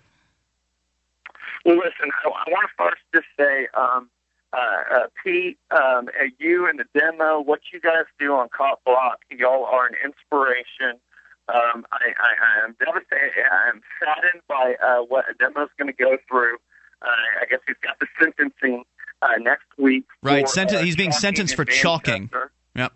[1.65, 4.09] Well, listen, I, I want to first just say, um,
[4.53, 8.83] uh, uh, Pete, um, uh, you and the demo, what you guys do on Cop
[8.83, 10.99] Block, y'all are an inspiration.
[11.47, 13.43] Um, I, I, I'm devastated.
[13.51, 16.55] I'm saddened by uh, what Ademo's going to go through.
[17.01, 18.83] Uh, I guess he's got the sentencing
[19.21, 20.05] uh, next week.
[20.21, 20.47] Right.
[20.47, 22.29] for, Senten- uh, he's being sentenced for chalking.
[22.31, 22.51] Manchester.
[22.75, 22.93] Yep.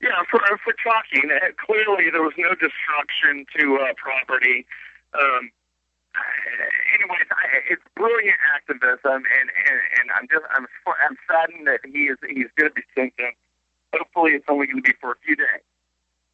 [0.00, 1.30] Yeah, for for chalking.
[1.30, 4.66] Uh, clearly, there was no destruction to uh, property.
[5.18, 5.50] Um,
[6.94, 12.04] anyways, I, it's brilliant activism, and, and and I'm just I'm I'm saddened that he
[12.04, 13.38] is he's going to be sentenced.
[13.94, 15.62] Hopefully, it's only going to be for a few days.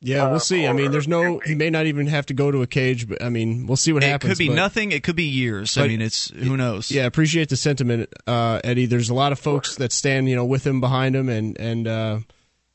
[0.01, 0.67] Yeah, Uh, we'll see.
[0.67, 1.39] I mean, there's no.
[1.39, 3.93] He may not even have to go to a cage, but I mean, we'll see
[3.93, 4.33] what It happens.
[4.33, 4.93] It could be but- nothing.
[4.93, 5.79] It could be years.
[5.79, 6.91] I mean, it's who knows.
[6.91, 8.87] Yeah, appreciate the sentiment, uh, Eddie.
[8.87, 11.87] There's a lot of folks that stand, you know, with him, behind him, and and
[11.89, 12.19] uh,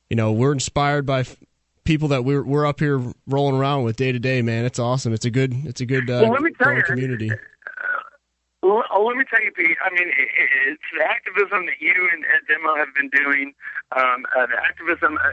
[0.09, 1.35] you know, we're inspired by f-
[1.83, 4.65] people that we're we're up here rolling around with day to day, man.
[4.65, 5.13] It's awesome.
[5.13, 7.31] It's a good it's a good uh, Well, let me tell you, community.
[8.61, 9.77] Well, uh, let me tell you, Pete.
[9.83, 13.53] I mean, it, it- it's the activism that you and, Demo have been doing.
[13.95, 15.17] Um, uh, the activism.
[15.17, 15.31] Uh,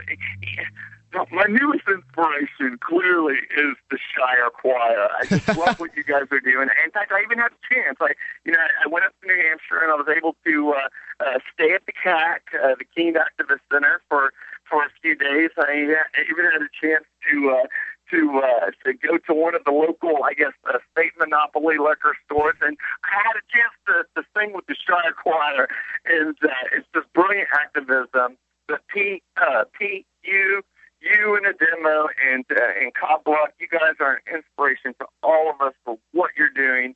[1.31, 5.07] my newest inspiration clearly is the Shire Choir.
[5.19, 6.69] I just love what you guys are doing.
[6.83, 7.97] In fact, I even had a chance.
[8.01, 8.11] I,
[8.45, 11.39] you know, I went up to New Hampshire and I was able to uh, uh,
[11.53, 14.31] stay at the CAC, uh, the Keene Activist Center, for
[14.69, 15.49] for a few days.
[15.57, 17.49] I uh, even had a chance to.
[17.51, 17.67] Uh,
[18.11, 22.15] to uh, to go to one of the local, I guess, uh, state monopoly liquor
[22.25, 25.67] stores, and I had a chance to, to sing with the Shire Choir,
[26.05, 28.37] and uh, it's just brilliant activism.
[28.67, 30.61] But Pete, uh, Pete, you,
[31.01, 35.49] you and Ademo, and uh, and Cop Block, you guys are an inspiration to all
[35.49, 36.95] of us for what you're doing,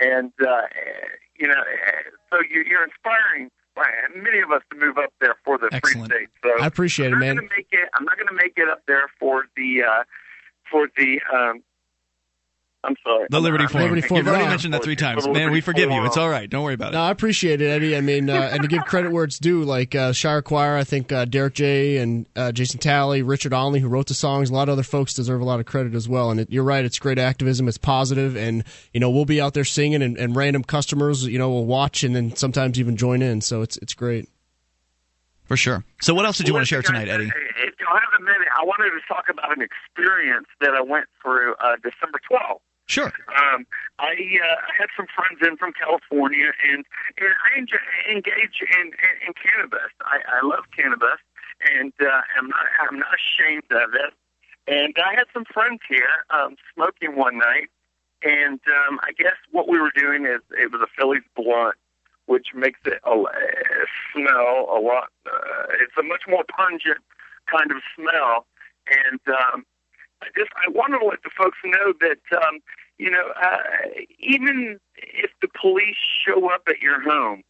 [0.00, 0.62] and uh,
[1.38, 1.62] you know,
[2.30, 3.50] so you, you're inspiring
[4.16, 6.10] many of us to move up there for the Excellent.
[6.10, 6.28] free state.
[6.42, 7.36] So I appreciate it, I'm man.
[7.36, 10.04] Gonna make it, I'm not going to make it up there for the uh,
[10.70, 11.20] for the.
[11.32, 11.62] Um,
[12.82, 13.26] I'm sorry.
[13.28, 13.84] The Liberty I'm- Forum.
[13.88, 14.50] Liberty Forum, You've already no.
[14.50, 15.28] mentioned that three times.
[15.28, 16.04] Man, we forgive you.
[16.06, 16.48] It's all right.
[16.48, 16.96] Don't worry about it.
[16.96, 17.94] No, I appreciate it, Eddie.
[17.96, 20.84] I mean, uh, and to give credit where it's due, like uh, Shire Choir, I
[20.84, 24.54] think uh, Derek J and uh, Jason Talley, Richard Onley, who wrote the songs, a
[24.54, 26.30] lot of other folks deserve a lot of credit as well.
[26.30, 28.00] And it, you're right, it's great activism, it's positive.
[28.00, 31.50] positive, and you know we'll be out there singing, and, and random customers, you know,
[31.50, 33.42] will watch and then sometimes even join in.
[33.42, 34.26] So it's it's great.
[35.44, 35.84] For sure.
[36.00, 37.24] So, what else did you want to share tonight, Eddie?
[37.26, 41.06] If you have a minute, I wanted to talk about an experience that I went
[41.20, 42.60] through uh, December 12th.
[42.90, 43.12] Sure.
[43.38, 43.68] Um,
[44.00, 46.84] I, uh, had some friends in from California, and,
[47.18, 49.94] and I engage in, in, in cannabis.
[50.00, 51.22] I, I love cannabis,
[51.70, 54.12] and uh, I'm not I'm not ashamed of it.
[54.66, 57.70] And I had some friends here um, smoking one night,
[58.24, 61.76] and um, I guess what we were doing is it was a Phillies blunt,
[62.26, 63.30] which makes it a, uh,
[64.12, 65.10] smell a lot.
[65.26, 66.98] Uh, it's a much more pungent
[67.46, 68.46] kind of smell,
[68.90, 69.64] and um,
[70.22, 72.60] I just I wanted to let the folks know that um,
[72.98, 73.56] you know uh,
[74.18, 77.42] even if the police show up at your home,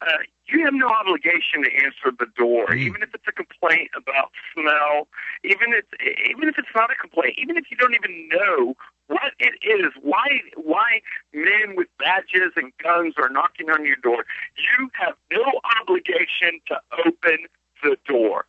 [0.00, 4.30] uh, you have no obligation to answer the door, even if it's a complaint about
[4.54, 5.08] smell,
[5.44, 5.84] even if
[6.30, 8.74] even if it's not a complaint, even if you don't even know
[9.08, 11.00] what it is, why why
[11.32, 14.24] men with badges and guns are knocking on your door.
[14.56, 17.46] You have no obligation to open
[17.82, 18.46] the door.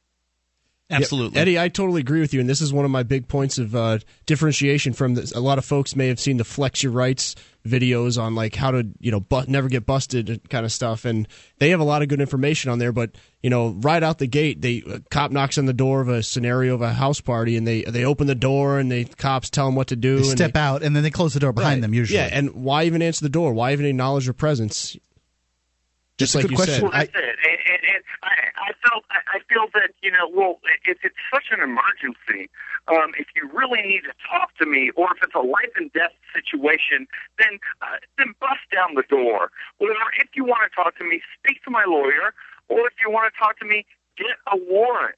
[0.92, 1.36] Absolutely.
[1.36, 3.60] Yeah, Eddie, I totally agree with you, and this is one of my big points
[3.60, 5.32] of uh, differentiation from this.
[5.34, 7.36] A lot of folks may have seen the Flex Your Rights
[7.68, 11.28] videos on like how to you know bu- never get busted kind of stuff, and
[11.60, 12.92] they have a lot of good information on there.
[12.92, 13.12] But
[13.44, 16.24] you know, right out the gate, they a cop knocks on the door of a
[16.24, 19.68] scenario of a house party, and they they open the door, and the cops tell
[19.68, 20.16] them what to do.
[20.16, 21.82] They and step out and then they close the door behind Right.
[21.82, 22.18] them usually.
[22.18, 23.54] Yeah, and why even answer the door?
[23.54, 24.98] Why even acknowledge your presence?
[26.18, 26.74] Just That's a like good you question.
[26.76, 26.82] said.
[26.84, 27.36] Well, that's it.
[28.00, 31.60] And, I, I felt, I I feel that you know, well, if it's such an
[31.60, 32.50] emergency,
[32.88, 35.92] um, if you really need to talk to me, or if it's a life and
[35.92, 37.08] death situation,
[37.38, 39.52] then uh, then bust down the door.
[39.80, 42.34] Or if you want to talk to me, speak to my lawyer.
[42.70, 43.86] Or if you want to talk to me,
[44.16, 45.16] get a warrant.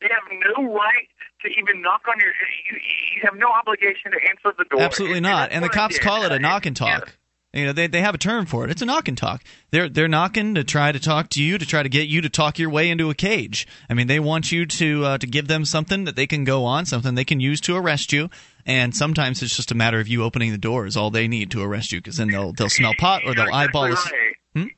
[0.00, 0.26] They have
[0.56, 1.08] no right
[1.42, 2.32] to even knock on your.
[2.66, 2.80] You,
[3.14, 4.82] you have no obligation to answer the door.
[4.82, 5.52] Absolutely not.
[5.52, 7.16] And the cops call it a knock and talk.
[7.52, 8.70] You know, they they have a term for it.
[8.70, 9.42] It's a knock and talk.
[9.70, 12.28] They're they're knocking to try to talk to you to try to get you to
[12.28, 13.66] talk your way into a cage.
[13.88, 16.64] I mean, they want you to uh, to give them something that they can go
[16.64, 18.30] on, something they can use to arrest you.
[18.64, 21.50] And sometimes it's just a matter of you opening the door is all they need
[21.50, 24.18] to arrest you, because then they'll they'll smell pot or they'll You're eyeball exactly
[24.54, 24.70] right.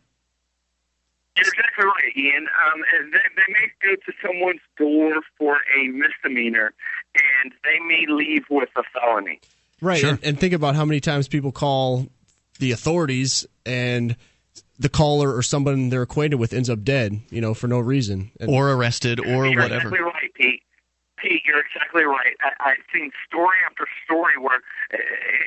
[1.37, 2.47] You're exactly right, Ian.
[2.47, 6.73] Um, they, they may go to someone's door for a misdemeanor,
[7.43, 9.41] and they may leave with a felony.
[9.81, 10.05] Right.
[10.05, 12.07] And, and think about how many times people call
[12.59, 14.17] the authorities and
[14.79, 18.31] the caller or someone they're acquainted with ends up dead, you know, for no reason.
[18.41, 19.89] And- or arrested or you're whatever.
[19.89, 20.63] exactly right, Pete.
[21.17, 22.35] Pete, you're exactly right.
[22.41, 24.57] I, I've seen story after story where
[24.93, 24.99] uh,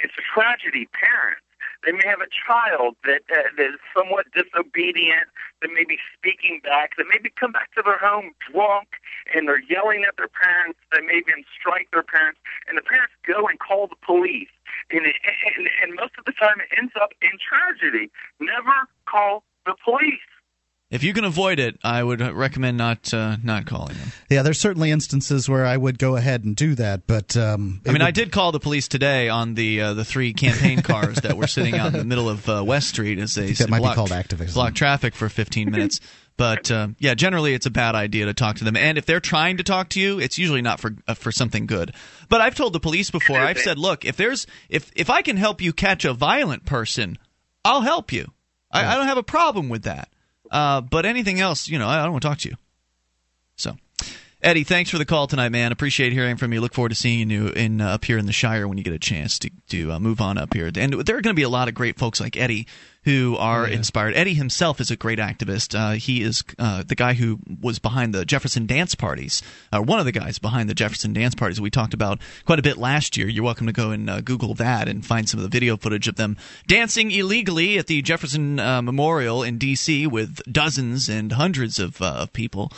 [0.04, 0.88] it's a tragedy.
[0.94, 1.42] Parents,
[1.86, 5.30] they may have a child that uh, that is somewhat disobedient,
[5.62, 8.98] that may be speaking back, that maybe come back to their home drunk,
[9.34, 10.80] and they're yelling at their parents.
[10.92, 14.52] They may even strike their parents, and the parents go and call the police.
[14.90, 18.10] And, it, and and most of the time, it ends up in tragedy.
[18.40, 20.26] Never call the police.
[20.92, 24.12] If you can avoid it, I would recommend not uh, not calling them.
[24.30, 27.92] Yeah, there's certainly instances where I would go ahead and do that, but um, I
[27.92, 31.38] mean, I did call the police today on the uh, the three campaign cars that
[31.38, 33.96] were sitting out in the middle of uh, West Street as they that might be
[33.96, 34.54] called activism.
[34.54, 36.00] blocked traffic for 15 minutes.
[36.38, 39.22] But uh, yeah, generally it's a bad idea to talk to them, and if they're
[39.22, 41.94] trying to talk to you, it's usually not for uh, for something good.
[42.28, 43.38] But I've told the police before.
[43.38, 47.18] I've said, look, if there's if if I can help you catch a violent person,
[47.64, 48.34] I'll help you.
[48.70, 50.10] I, I don't have a problem with that.
[50.52, 52.56] Uh, but anything else, you know, I, I don't want to talk to you.
[53.56, 53.78] So.
[54.46, 55.72] Eddie, thanks for the call tonight, man.
[55.72, 56.62] Appreciate hearing from you.
[56.62, 58.94] Look forward to seeing you in uh, up here in the Shire when you get
[58.94, 60.68] a chance to to uh, move on up here.
[60.68, 62.68] And there are going to be a lot of great folks like Eddie
[63.06, 63.78] who are yeah.
[63.78, 64.14] inspired.
[64.14, 65.74] Eddie himself is a great activist.
[65.74, 69.42] Uh, he is uh, the guy who was behind the Jefferson dance parties,
[69.74, 72.64] uh, one of the guys behind the Jefferson dance parties we talked about quite a
[72.64, 73.28] bit last year.
[73.28, 76.08] You're welcome to go and uh, Google that and find some of the video footage
[76.08, 80.06] of them dancing illegally at the Jefferson uh, Memorial in D.C.
[80.06, 82.72] with dozens and hundreds of uh, people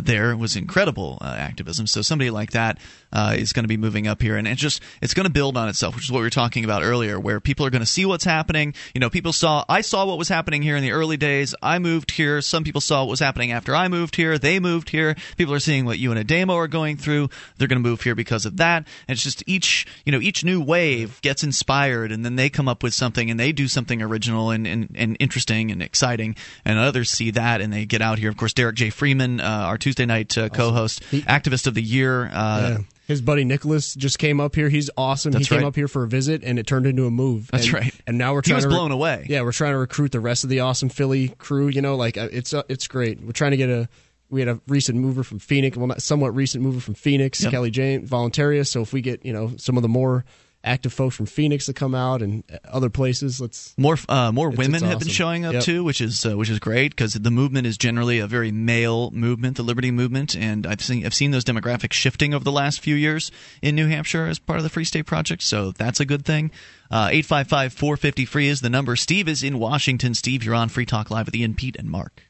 [0.00, 1.86] there was incredible uh, activism.
[1.86, 2.78] So somebody like that
[3.12, 5.56] uh, is going to be moving up here, and it's just it's going to build
[5.56, 7.86] on itself, which is what we were talking about earlier, where people are going to
[7.86, 8.74] see what's happening.
[8.94, 11.54] You know, people saw I saw what was happening here in the early days.
[11.62, 12.40] I moved here.
[12.40, 14.38] Some people saw what was happening after I moved here.
[14.38, 15.16] They moved here.
[15.36, 17.30] People are seeing what you and Ademo are going through.
[17.58, 18.86] They're going to move here because of that.
[19.08, 22.68] And it's just each you know each new wave gets inspired, and then they come
[22.68, 26.78] up with something, and they do something original and, and, and interesting and exciting, and
[26.78, 28.30] others see that and they get out here.
[28.30, 28.90] Of course, Derrick J.
[28.90, 32.30] Freeman, uh, our Tuesday night uh, co-host, activist of the year.
[32.32, 33.05] Uh, Yeah.
[33.06, 34.68] His buddy Nicholas just came up here.
[34.68, 35.32] He's awesome.
[35.32, 35.68] That's he came right.
[35.68, 37.48] up here for a visit, and it turned into a move.
[37.52, 37.94] That's And- right.
[38.06, 39.26] And now we're He trying was to re- blown away.
[39.28, 41.68] Yeah, we're trying to recruit the rest of the awesome Philly crew.
[41.68, 43.20] You know, like uh, it's uh, it's great.
[43.20, 43.88] We're trying to get a.
[44.28, 47.52] We had a recent mover from Phoenix, well, not somewhat recent mover from Phoenix, Yep.
[47.52, 48.66] Kelly Jane Voluntaria.
[48.66, 50.24] So if we get you know some of the more
[50.66, 54.58] active folks from Phoenix to come out and other places, let's More uh, more It's-
[54.58, 55.62] women it's have been showing up Yep.
[55.62, 59.10] too, which is uh, which is great because the movement is generally a very male
[59.12, 62.80] movement, the Liberty movement, and I've seen I've seen those demographics shifting over the last
[62.80, 63.30] few years
[63.62, 66.50] in New Hampshire as part of the Free State Project, so that's a good thing.
[66.90, 68.96] Uh, Eight five five four fifty free is the number.
[68.96, 70.14] Steve is in Washington.
[70.14, 72.22] Steve, you're on Free Talk Live with Ian, Pete, and Mark.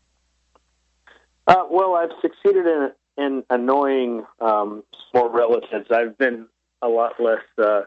[1.46, 4.82] Uh, well, I've succeeded in in annoying um,
[5.14, 5.86] more relatives.
[5.90, 6.48] I've been
[6.82, 7.82] a lot less uh,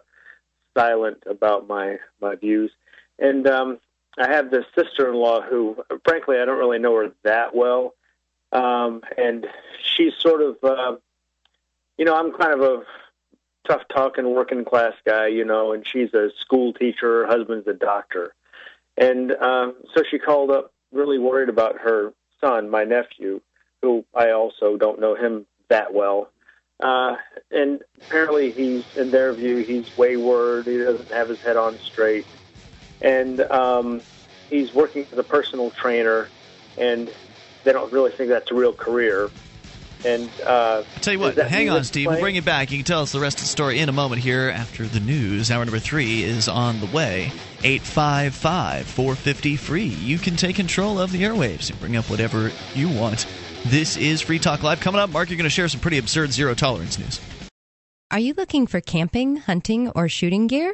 [0.80, 2.72] silent about my my views,
[3.18, 3.80] and um,
[4.18, 7.96] I have this sister-in-law who, frankly, I don't really know her that well,
[8.52, 9.46] um, and
[9.96, 10.96] she's sort of, uh,
[11.98, 12.84] you know, I'm kind of a
[13.68, 17.26] tough talking working class guy, you know, and she's a school teacher.
[17.26, 18.34] Her husband's a doctor,
[18.98, 23.42] and um, so she called up really worried about her son, my nephew,
[23.82, 26.30] who I also don't know him that well.
[26.80, 27.18] Uh,
[27.52, 30.66] and apparently, he's in their view, he's wayward.
[30.66, 32.26] He doesn't have his head on straight,
[33.02, 34.02] and um,
[34.50, 36.30] he's working as a personal trainer,
[36.78, 37.10] and
[37.64, 39.30] they don't really think that's a real career.
[40.06, 42.08] And uh, tell you what, hang on, Steve.
[42.08, 42.72] We'll bring it back.
[42.72, 45.02] You can tell us the rest of the story in a moment here after the
[45.02, 45.52] news.
[45.52, 47.32] Hour number three is on the way.
[47.64, 49.84] 855 450 free.
[49.84, 53.26] You can take control of the airwaves and bring up whatever you want.
[53.66, 54.80] This is Free Talk Live.
[54.80, 57.20] Coming up, Mark, you're going to share some pretty absurd zero tolerance news.
[58.10, 60.74] Are you looking for camping, hunting, or shooting gear?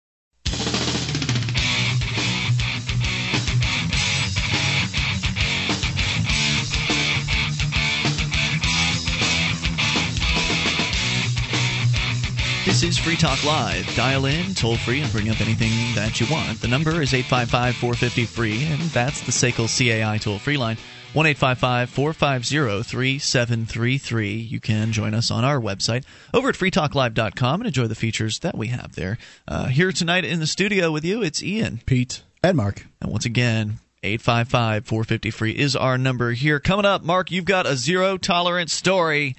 [12.81, 13.95] This is Free Talk Live.
[13.95, 16.59] Dial in, toll free, and bring up anything that you want.
[16.61, 20.77] The number is 855 450 free, and that's the SACL CAI toll free line.
[21.13, 24.33] 1 855 450 3733.
[24.33, 28.57] You can join us on our website over at freetalklive.com and enjoy the features that
[28.57, 29.19] we have there.
[29.47, 31.81] Uh, here tonight in the studio with you, it's Ian.
[31.85, 32.23] Pete.
[32.41, 32.87] And Mark.
[32.99, 36.59] And once again, 855 450 free is our number here.
[36.59, 39.35] Coming up, Mark, you've got a zero tolerance story.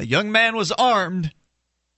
[0.00, 1.30] A young man was armed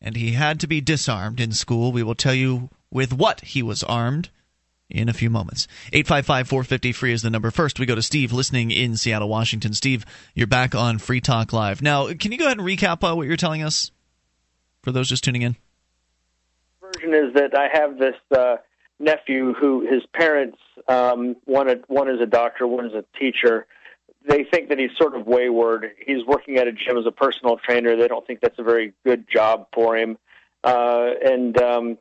[0.00, 1.92] and he had to be disarmed in school.
[1.92, 4.30] We will tell you with what he was armed
[4.88, 5.66] in a few moments.
[5.92, 7.50] 855 450 free is the number.
[7.50, 9.74] First, we go to Steve listening in Seattle, Washington.
[9.74, 10.04] Steve,
[10.34, 11.82] you're back on Free Talk Live.
[11.82, 13.90] Now, can you go ahead and recap uh, what you're telling us
[14.82, 15.56] for those just tuning in?
[16.94, 18.56] version is that I have this uh,
[18.98, 20.58] nephew who his parents
[20.88, 23.66] um, one one is a doctor, one is a teacher.
[24.28, 25.90] They think that he's sort of wayward.
[26.06, 27.96] He's working at a gym as a personal trainer.
[27.96, 30.18] They don't think that's a very good job for him.
[30.62, 31.98] Uh, and um,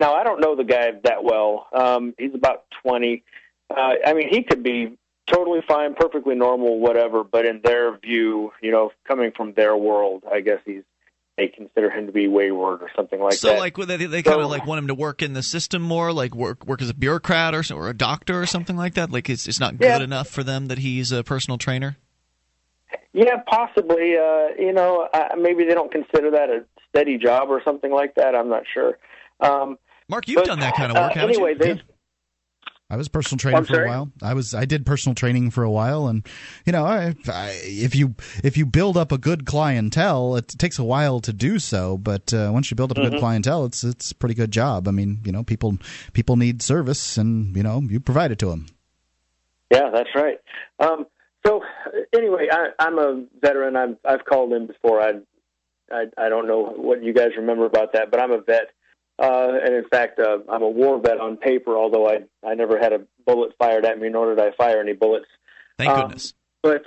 [0.00, 1.66] now I don't know the guy that well.
[1.72, 3.22] Um, he's about twenty.
[3.70, 4.96] Uh, I mean, he could be
[5.26, 7.22] totally fine, perfectly normal, whatever.
[7.22, 10.84] But in their view, you know, coming from their world, I guess he's
[11.38, 13.38] they consider him to be wayward or something like that.
[13.38, 13.58] so, that.
[13.60, 16.34] like, they, they kind of like want him to work in the system more, like
[16.34, 19.10] work work as a bureaucrat or, so- or a doctor or something like that.
[19.10, 20.02] Like, it's it's not good Yeah.
[20.02, 21.96] enough for them that he's a personal trainer.
[23.12, 24.16] Yeah, possibly.
[24.16, 28.14] Uh, you know, uh, maybe they don't consider that a steady job or something like
[28.16, 28.34] that.
[28.34, 28.98] I'm not sure.
[29.40, 29.78] Um,
[30.08, 31.58] Mark, you've but, done that kind of work, uh, haven't anyway, you?
[31.58, 31.82] they
[32.90, 34.10] I was personal trainer I'm for a while.
[34.22, 36.26] I was I did personal training for a while, and
[36.64, 40.78] you know, I, I, if you if you build up a good clientele, it takes
[40.78, 41.98] a while to do so.
[41.98, 43.10] But uh, once you build up a Mhm.
[43.10, 44.88] good clientele, it's it's a pretty good job.
[44.88, 45.76] I mean, you know, people
[46.14, 48.66] people need service, and you know, you provide it to them.
[49.70, 50.38] Yeah, that's right.
[50.78, 51.04] Um,
[51.46, 51.60] so
[52.16, 53.76] anyway, I, I'm a veteran.
[53.76, 55.02] I've I've called in before.
[55.02, 55.12] I,
[55.92, 58.70] I I don't know what you guys remember about that, but I'm a vet,
[59.18, 61.76] uh, and in fact, uh, I'm a war vet on paper.
[61.76, 64.92] Although I I never had a bullet fired at me, nor did I fire any
[64.92, 65.26] bullets.
[65.78, 66.34] Thank Um, goodness.
[66.62, 66.84] But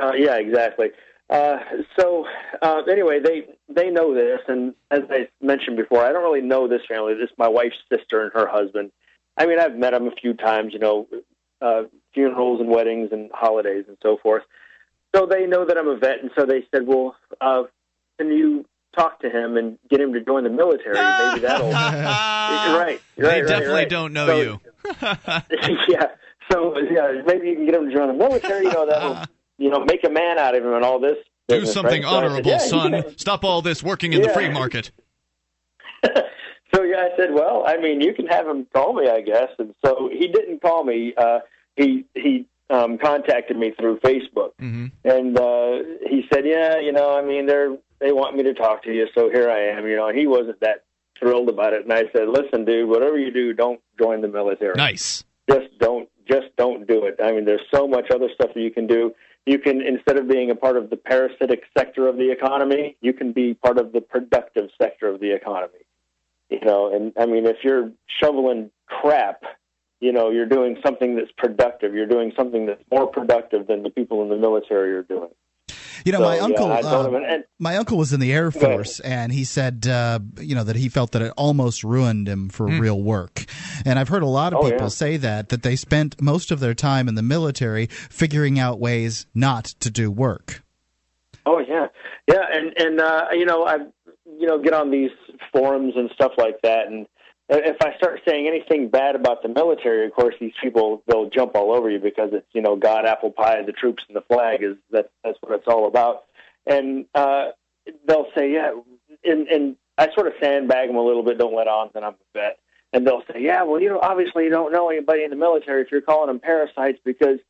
[0.00, 0.88] uh, yeah, exactly.
[1.30, 1.58] Uh,
[1.98, 2.26] so
[2.60, 6.68] uh, anyway, they they know this, and as I mentioned before, I don't really know
[6.68, 7.14] this family.
[7.14, 8.90] This is my wife's sister and her husband.
[9.36, 11.06] I mean, I've met them a few times, you know,
[11.62, 14.42] uh, funerals and weddings and holidays and so forth.
[15.14, 17.64] So they know that I'm a vet, and so they said, "Well, uh,
[18.18, 18.66] can you
[18.96, 20.94] talk to him and get him to join the military?
[20.94, 23.00] Maybe that'll." right, right.
[23.16, 23.88] They right, definitely right.
[23.88, 24.60] don't know So- you.
[25.88, 26.06] yeah.
[26.50, 28.64] So yeah, maybe you can get him to join the military.
[28.66, 29.22] You know that'll
[29.58, 31.16] you know make a man out of him and all this.
[31.48, 32.10] Do business, something right?
[32.10, 33.18] So said, honorable, yeah, son.
[33.18, 34.90] Stop all this working in the free market.
[36.74, 39.48] So yeah, I said, well, I mean, you can have him call me, I guess.
[39.58, 41.12] And so he didn't call me.
[41.16, 41.40] Uh,
[41.76, 44.86] he he um, contacted me through Facebook, Mm-hmm.
[45.04, 48.82] and uh, he said, yeah, you know, I mean, they're they want me to talk
[48.84, 49.86] to you, so here I am.
[49.86, 50.84] You know, and he wasn't that
[51.18, 51.84] thrilled about it.
[51.84, 54.74] And I said, listen, dude, whatever you do, don't join the military.
[54.76, 55.22] Nice.
[55.48, 57.16] just don't just don't do it.
[57.22, 59.12] I mean, there's so much other stuff that you can do.
[59.46, 63.12] You can instead of being a part of the parasitic sector of the economy, you
[63.12, 65.84] can be part of the productive sector of the economy.
[66.48, 69.42] You know, and I mean, if you're shoveling crap,
[70.00, 71.94] you know, you're doing something that's productive.
[71.94, 75.30] You're doing something that's more productive than the people in the military are doing.
[76.04, 76.72] You know, So, my yeah, uncle.
[76.72, 80.18] I uh, and- and- my uncle was in the Air Force, and he said, uh,
[80.40, 82.80] you know, that he felt that it almost ruined him for Hmm.
[82.80, 83.44] real work.
[83.84, 84.88] And I've heard a lot of Oh, people yeah.
[84.88, 89.26] say that that they spent most of their time in the military figuring out ways
[89.34, 90.62] not to do work.
[91.46, 91.88] Oh yeah,
[92.28, 93.76] yeah, and and uh, you know I
[94.38, 95.10] you know get on these
[95.52, 97.06] forums and stuff like that, and
[97.50, 101.54] if I start saying anything bad about the military, of course these people they'll jump
[101.54, 104.62] all over you because it's you know God, apple pie, the troops, and the flag
[104.62, 106.24] is that that's what it's all about,
[106.66, 107.48] and uh,
[108.06, 108.72] they'll say yeah,
[109.24, 112.14] and and I sort of sandbag them a little bit, don't let on that I'm
[112.14, 112.58] a vet,
[112.92, 115.82] and they'll say yeah, well you know obviously you don't know anybody in the military
[115.82, 117.40] if you're calling them parasites because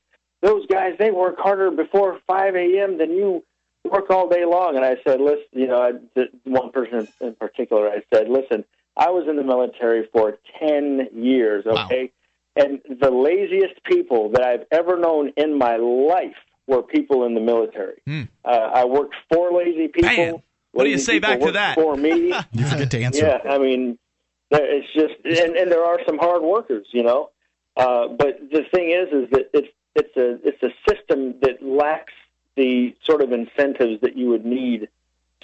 [0.43, 2.97] those guys they work harder before 5 a.m.
[2.98, 3.44] than you
[3.85, 4.77] work all day long.
[4.77, 8.64] And I said, listen, you know, I, one person in particular, I said, listen,
[9.01, 12.12] I was in the military for 10 years, okay?
[12.55, 16.36] And the laziest people that I've ever known in my life
[16.66, 17.94] were people in the military.
[18.06, 18.24] Hmm.
[18.44, 20.43] Uh, I worked for lazy people.
[20.72, 21.77] What do you say back to that?
[21.77, 22.35] For me.
[22.52, 23.27] You forget to answer.
[23.27, 23.98] Yeah, I mean,
[24.51, 27.31] it's just, and, and there are some hard workers, you know.
[27.77, 32.12] Uh, but the thing is, is that it's it's a it's a system that lacks
[32.56, 34.89] the sort of incentives that you would need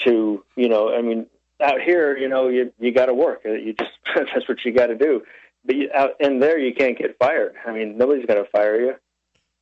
[0.05, 0.95] to, you know.
[0.95, 1.27] I mean,
[1.63, 3.43] out here, you know, you you got to work.
[3.47, 5.23] Uh, You just that's what you got to do.
[5.65, 7.55] But you, out in there, you can't get fired.
[7.67, 8.91] I mean, nobody's going to fire you.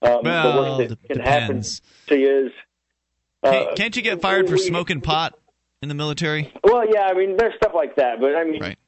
[0.02, 1.80] Um, the Well, worst that can depends.
[1.80, 2.52] happen to you is.
[3.42, 5.38] Uh, Can't, can't you get fired for smoking pot
[5.82, 6.52] in the military?
[6.62, 8.78] well, yeah, I mean, there's stuff like that, but I mean, right.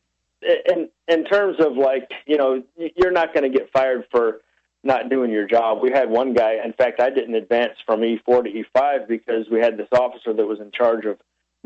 [0.42, 2.62] in in terms of like, you know,
[2.96, 4.40] you're not going to get fired for
[4.82, 5.78] not doing your job.
[5.82, 6.54] We had one guy.
[6.64, 10.46] In fact, I didn't advance from E4 to E5 because we had this officer that
[10.46, 11.18] was in charge of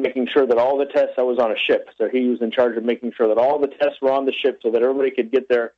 [0.02, 1.14] making sure that all the tests.
[1.18, 3.58] I was on a ship, so he was in charge of making sure that all
[3.58, 5.72] the tests were on the ship, so that everybody could get their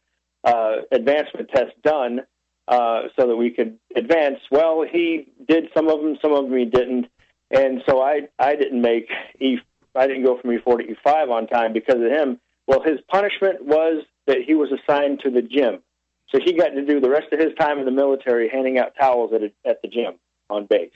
[0.44, 2.20] uh, advancement tests done,
[2.68, 4.38] uh, so that we could advance.
[4.50, 7.06] Well, he did some of them, some of them he didn't,
[7.50, 9.08] and so I I didn't make
[9.40, 9.58] E.
[9.94, 12.40] I didn't go from E4 to E5 on time because of him.
[12.66, 15.80] Well, his punishment was that he was assigned to the gym,
[16.28, 18.94] so he got to do the rest of his time in the military handing out
[18.98, 20.14] towels at a, at the gym
[20.48, 20.90] on base.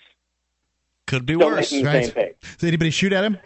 [1.06, 1.72] Could be Still worse.
[1.72, 2.32] making the same pay.
[2.58, 3.38] Did anybody shoot at him?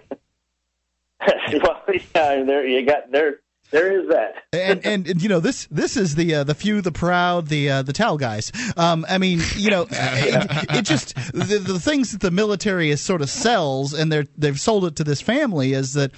[1.63, 1.83] well,
[2.15, 3.41] yeah, there you got there.
[3.71, 4.35] There is that.
[4.53, 7.71] and, and and, you know this this is the uh, the few the proud the
[7.71, 12.11] uh, the towel guys um i mean you know it, it just the, the things
[12.11, 15.73] that the military is sort of sells and they're they've sold it to this family
[15.73, 16.11] is that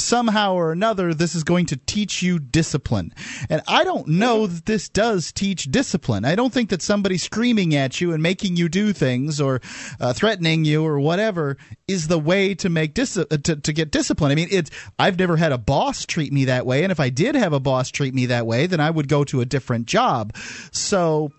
[0.00, 3.12] somehow or another this is going to teach you discipline.
[3.48, 6.24] And i don't know that this does teach discipline.
[6.24, 9.60] I don't think that somebody screaming at you and making you do things or
[10.00, 11.56] uh, threatening you or whatever
[11.88, 14.32] is the way to make dis- uh, to, to get discipline.
[14.32, 16.82] I mean it's i've never had a boss treat me that way.
[16.82, 19.24] And if i did have a boss treat me that way then i would go
[19.24, 20.34] to a different job.
[20.72, 21.32] So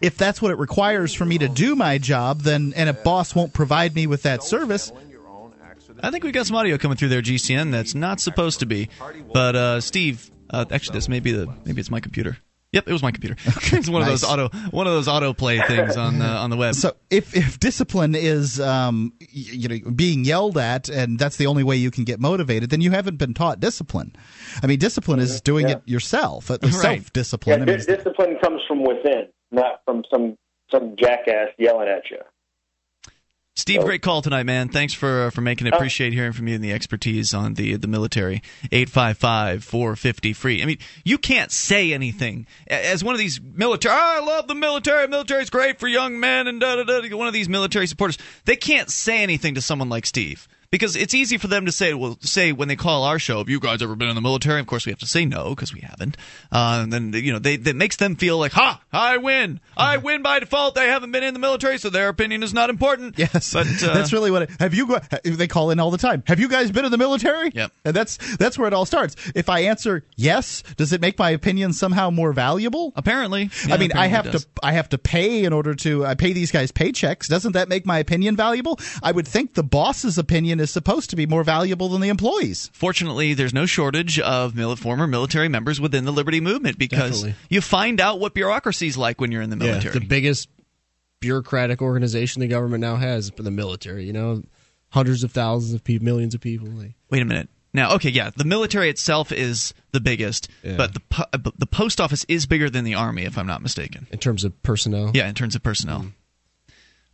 [0.00, 3.34] if that's what it requires for me to do my job then and a boss
[3.34, 4.92] won't provide me with that service
[6.02, 7.70] I think we've got some audio coming through there, GCN.
[7.70, 8.88] That's not supposed to be.
[9.32, 12.36] But uh, Steve, uh, actually, this may be the maybe it's my computer.
[12.72, 13.36] Yep, it was my computer.
[13.46, 14.08] it's one nice.
[14.14, 16.74] of those auto one of those autoplay things on the on the web.
[16.74, 21.46] So if if discipline is um y- you know being yelled at and that's the
[21.48, 24.16] only way you can get motivated, then you haven't been taught discipline.
[24.62, 25.74] I mean, discipline is doing Yeah.
[25.76, 26.50] it yourself.
[26.50, 26.72] uh, Right.
[26.72, 27.64] Self Yeah, discipline.
[27.66, 30.38] dis- discipline comes from within, not from some
[30.70, 32.16] some jackass yelling at you.
[33.62, 33.84] Steve, oh.
[33.84, 34.68] great call tonight, man.
[34.68, 35.72] Thanks for uh, for making it.
[35.72, 35.76] Oh.
[35.76, 38.42] Appreciate hearing from you and the expertise on the the military.
[38.72, 40.60] 855-450 free.
[40.60, 43.94] I mean, you can't say anything as one of these military.
[43.94, 45.06] "Oh, I love the military.
[45.06, 47.16] Military's great for young men and da da da.
[47.16, 48.18] One of these military supporters.
[48.46, 50.48] They can't say anything to someone like Steve.
[50.72, 53.50] Because it's easy for them to say, well, say when they call our show, have
[53.50, 54.58] you guys ever been in the military?
[54.58, 56.16] Of course, we have to say no because we haven't.
[56.50, 59.98] Uh, and then you know, they that makes them feel like, ha, I win, I
[59.98, 60.74] win by default.
[60.74, 63.18] They haven't been in the military, so their opinion is not important.
[63.22, 64.42] Yes, but uh, that's really what.
[64.42, 64.98] It, have you?
[65.22, 66.24] They call in all the time.
[66.26, 67.50] Have you guys been in the military?
[67.54, 67.72] Yep.
[67.84, 69.14] And that's that's where it all starts.
[69.36, 72.92] If I answer yes, does it make my opinion somehow more valuable?
[72.96, 73.50] Apparently.
[73.66, 76.50] I mean, I have to I have to pay in order to I pay these
[76.50, 77.28] guys paychecks.
[77.28, 78.80] Doesn't that make my opinion valuable?
[79.02, 82.70] I would think the boss's opinion is supposed to be more valuable than the employees.
[82.72, 87.34] Fortunately, there's no shortage of mil- former military members within the Liberty Movement because Definitely.
[87.50, 89.92] you find out what bureaucracy's like when you're in the military.
[89.94, 90.48] Yeah, the biggest
[91.20, 94.04] bureaucratic organization the government now has for the military.
[94.06, 94.42] You know,
[94.90, 96.68] hundreds of thousands of people, millions of people.
[96.68, 97.48] Like, Wait a minute.
[97.74, 100.76] Now, okay, yeah, the military itself is the biggest, Yeah.
[100.76, 103.46] but the po- uh, but the post office is bigger than the army, if I'm
[103.46, 104.06] not mistaken.
[104.10, 105.10] in terms of personnel.
[105.14, 106.12] Yeah, in terms of personnel.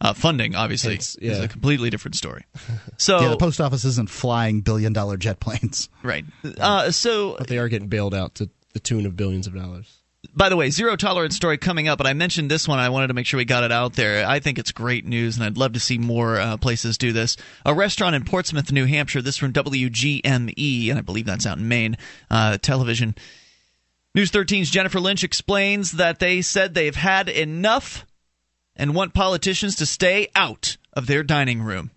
[0.01, 2.45] Uh, funding, obviously, It's- is a completely different story.
[2.99, 5.89] So, yeah, the post office isn't flying billion dollar jet planes.
[6.03, 6.25] right.
[6.59, 9.99] Uh, so, But they are getting bailed out to the tune of billions of dollars.
[10.35, 12.81] By the way, zero tolerance story coming up, but I mentioned this one.
[12.81, 14.27] I wanted to make sure we got it out there.
[14.27, 17.37] I think it's great news, and I'd love to see more uh, places do this.
[17.65, 19.23] A restaurant in Portsmouth, New Hampshire.
[19.23, 21.97] This from WGME, and I believe that's out in Maine.
[22.31, 23.15] Uh, television.
[24.15, 28.05] News 13's Jennifer Lynch explains that they said they've had enough
[28.78, 31.90] and want politicians to stay out of their dining room.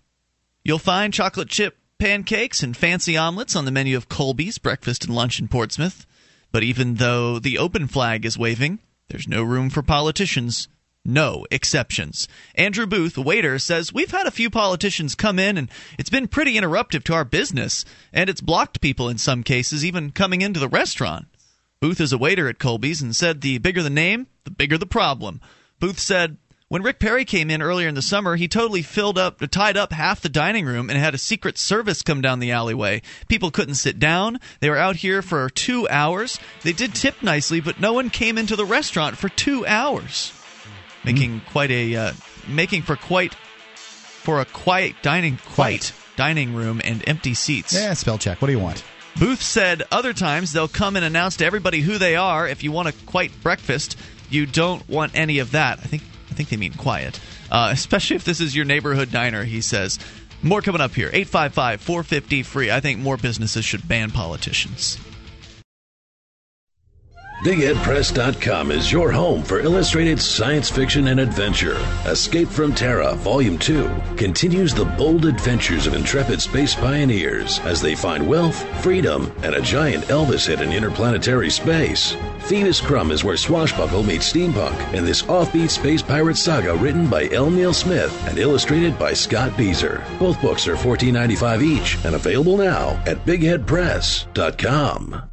[0.64, 5.14] You'll find chocolate chip pancakes and fancy omelets on the menu of Colby's breakfast and
[5.14, 6.04] lunch in Portsmouth.
[6.50, 10.68] But even though the open flag is waving, there's no room for politicians.
[11.04, 12.28] No exceptions.
[12.54, 15.68] Andrew Booth, waiter, says We've had a few politicians come in and
[15.98, 20.12] it's been pretty interruptive to our business, and it's blocked people in some cases even
[20.12, 21.26] coming into the restaurant.
[21.80, 24.86] Booth is a waiter at Colby's and said the bigger the name, the bigger the
[24.86, 25.40] problem.
[25.80, 26.36] Booth said,
[26.72, 29.92] when Rick Perry came in earlier in the summer, he totally filled up, tied up
[29.92, 33.02] half the dining room and had a secret service come down the alleyway.
[33.28, 34.40] People couldn't sit down.
[34.60, 36.40] They were out here for two hours.
[36.62, 40.32] They did tip nicely, but no one came into the restaurant for two hours,
[41.04, 42.12] making quite a, uh,
[42.48, 43.34] making for quite,
[43.74, 47.74] for a quiet dining, quiet dining room and empty seats.
[47.74, 48.40] Yeah, spell check.
[48.40, 48.82] What do you want?
[49.18, 52.48] Booth said other times they'll come and announce to everybody who they are.
[52.48, 53.98] If you want a quiet breakfast,
[54.30, 55.78] you don't want any of that.
[55.78, 59.44] I think I think they mean quiet, uh, especially if this is your neighborhood diner.
[59.44, 59.98] He says.
[60.44, 61.08] More coming up here.
[61.12, 62.70] 855 450 free.
[62.72, 64.98] I think more businesses should ban politicians.
[67.42, 71.76] BigHeadPress.com is your home for illustrated science fiction and adventure.
[72.06, 77.96] Escape from Terra, Volume 2, continues the bold adventures of intrepid space pioneers as they
[77.96, 82.16] find wealth, freedom, and a giant Elvis hit in interplanetary space.
[82.42, 87.28] Phoebus Krumm is where Swashbuckle meets steampunk in this offbeat space pirate saga written by
[87.30, 87.50] L.
[87.50, 90.00] Neil Smith and illustrated by Scott Bieser.
[90.20, 95.31] Both books are $14.95 each and available now at BigHeadPress.com.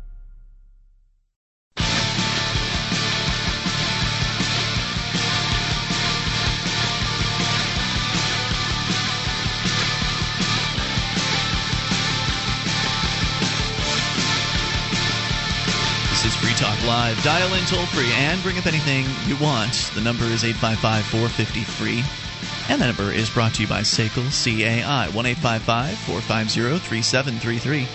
[16.85, 17.21] Live.
[17.23, 19.91] Dial in toll free and bring up anything you want.
[19.95, 22.03] The number is 855 450 free.
[22.69, 27.87] And the number is brought to you by SACL CAI 1 450 3733.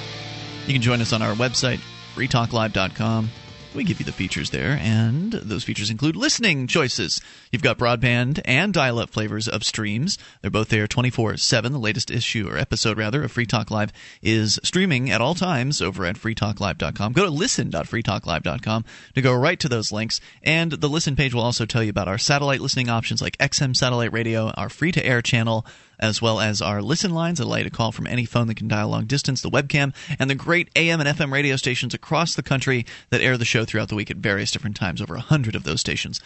[0.66, 1.80] You can join us on our website,
[2.14, 3.30] freetalklive.com.
[3.74, 7.20] We give you the features there, and those features include listening choices.
[7.54, 10.18] You've got broadband and dial up flavors of streams.
[10.42, 11.72] They're both there 24 7.
[11.72, 15.80] The latest issue, or episode rather, of Free Talk Live is streaming at all times
[15.80, 17.12] over at freetalklive.com.
[17.12, 20.20] Go to listen.freetalklive.com to go right to those links.
[20.42, 23.76] And the listen page will also tell you about our satellite listening options like XM
[23.76, 25.64] Satellite Radio, our free to air channel,
[26.00, 28.56] as well as our listen lines that allow you to call from any phone that
[28.56, 32.34] can dial long distance, the webcam, and the great AM and FM radio stations across
[32.34, 35.20] the country that air the show throughout the week at various different times, over a
[35.20, 36.20] hundred of those stations.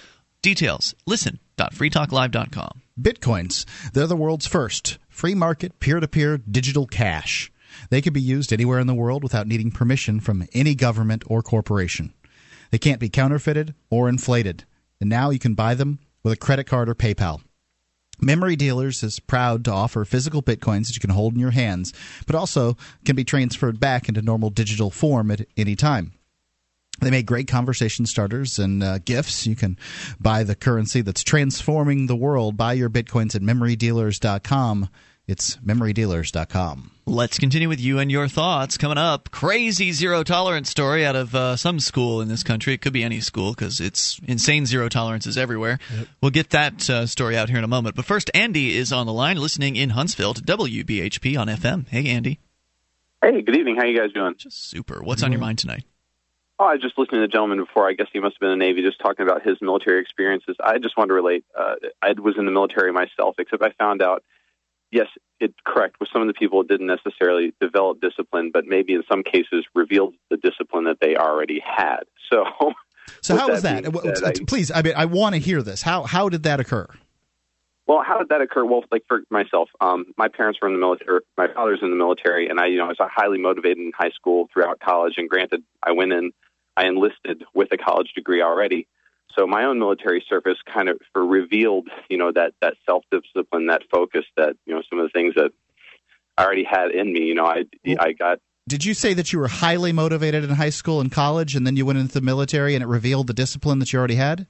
[0.48, 2.80] Details, listen.freetalklive.com.
[2.98, 3.66] Bitcoins.
[3.92, 7.52] They're the world's first free market, peer to peer digital cash.
[7.90, 11.42] They can be used anywhere in the world without needing permission from any government or
[11.42, 12.14] corporation.
[12.70, 14.64] They can't be counterfeited or inflated.
[15.02, 17.42] And now you can buy them with a credit card or PayPal.
[18.18, 21.92] Memory Dealers is proud to offer physical bitcoins that you can hold in your hands,
[22.26, 26.14] but also can be transferred back into normal digital form at any time.
[27.00, 29.46] They make great conversation starters and uh, gifts.
[29.46, 29.78] You can
[30.20, 32.56] buy the currency that's transforming the world.
[32.56, 34.88] Buy your bitcoins at memorydealers.com.
[35.28, 36.90] It's memorydealers.com.
[37.04, 38.78] Let's continue with you and your thoughts.
[38.78, 42.72] Coming up, crazy zero tolerance story out of uh, some school in this country.
[42.72, 45.78] It could be any school because it's insane zero tolerances everywhere.
[45.94, 46.08] Yep.
[46.22, 47.94] We'll get that uh, story out here in a moment.
[47.94, 51.86] But first, Andy is on the line, listening in Huntsville to WBHP on FM.
[51.88, 52.40] Hey, Andy.
[53.22, 53.76] Hey, good evening.
[53.76, 54.34] How you guys doing?
[54.38, 55.02] Just super.
[55.02, 55.84] What's on your mind tonight?
[56.60, 57.88] Oh, I was just listening to the gentleman before.
[57.88, 60.56] I guess he must have been in the Navy, just talking about his military experiences.
[60.62, 61.44] I just wanted to relate.
[61.56, 64.24] Uh, I was in the military myself, except I found out,
[64.90, 65.06] yes,
[65.38, 65.96] it's correct.
[66.00, 69.66] With some of the people, it didn't necessarily develop discipline, but maybe in some cases
[69.72, 72.00] revealed the discipline that they already had.
[72.30, 72.44] So,
[73.22, 73.84] so how was that?
[73.84, 75.80] that I, Please, I mean, I want to hear this.
[75.80, 76.86] How how did that occur?
[77.86, 78.66] Well, how did that occur?
[78.66, 81.20] Well, like for myself, um, my parents were in the military.
[81.38, 84.10] My father's in the military, and I, you know, I was highly motivated in high
[84.10, 85.14] school, throughout college.
[85.16, 86.32] And granted, I went in
[86.78, 88.86] I enlisted with a college degree already.
[89.36, 93.82] So my own military service kind of revealed, you know, that that self discipline, that
[93.90, 95.50] focus, that you know, some of the things that
[96.36, 97.24] I already had in me.
[97.24, 97.64] You know, I
[97.98, 98.38] I got.
[98.68, 101.76] Did you say that you were highly motivated in high school and college, and then
[101.76, 104.46] you went into the military, and it revealed the discipline that you already had?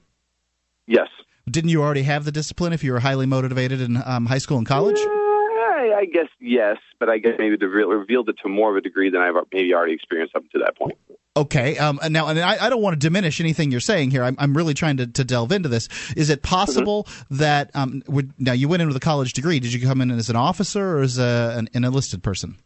[0.85, 1.07] Yes.
[1.49, 4.57] Didn't you already have the discipline if you were highly motivated in um, high school
[4.57, 4.99] and college?
[4.99, 8.81] I, I guess yes, but I guess maybe the revealed it to more of a
[8.81, 10.97] degree than I've maybe already experienced up to that point.
[11.37, 11.77] Okay.
[11.77, 14.23] Um, now, and I, I, don't want to diminish anything you're saying here.
[14.23, 15.87] I'm, I'm really trying to, to delve into this.
[16.17, 17.37] Is it possible mm-hmm.
[17.37, 19.59] that um, would, now you went in with a college degree?
[19.59, 22.57] Did you come in as an officer or as a, an, an enlisted person?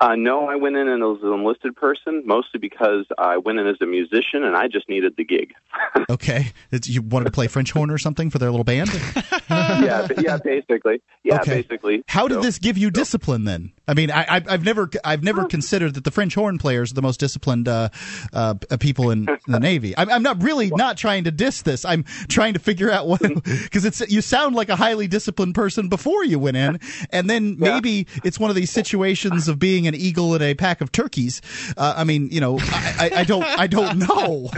[0.00, 3.76] Uh, no, I went in as an enlisted person, mostly because I went in as
[3.82, 5.52] a musician and I just needed the gig.
[6.10, 6.52] okay,
[6.84, 8.90] you wanted to play French horn or something for their little band?
[9.50, 11.02] yeah, yeah, basically.
[11.22, 11.60] Yeah, okay.
[11.60, 12.02] basically.
[12.08, 13.72] How did so, this give you discipline then?
[13.86, 17.02] I mean, I, have never, I've never considered that the French horn players are the
[17.02, 17.90] most disciplined uh,
[18.32, 19.94] uh, people in the Navy.
[19.98, 21.84] I'm, I'm not really not trying to diss this.
[21.84, 25.88] I'm trying to figure out what because it's you sound like a highly disciplined person
[25.88, 28.20] before you went in, and then maybe yeah.
[28.24, 31.42] it's one of these situations of being an eagle in a pack of turkeys.
[31.76, 34.50] Uh, I mean, you know, I, I, I, don't, I don't know.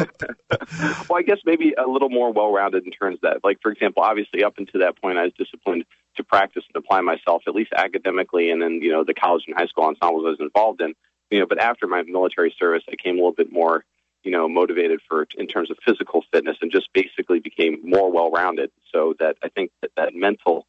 [1.08, 4.02] well, I guess maybe a little more well-rounded in terms of that, like, for example,
[4.02, 5.84] obviously up until that point, I was disciplined
[6.16, 9.56] to practice and apply myself, at least academically, and then you know the college and
[9.56, 10.94] high school ensembles I was involved in.
[11.30, 13.84] You know, but after my military service, I came a little bit more,
[14.22, 18.70] you know, motivated for in terms of physical fitness, and just basically became more well-rounded.
[18.92, 20.66] So that I think that that mental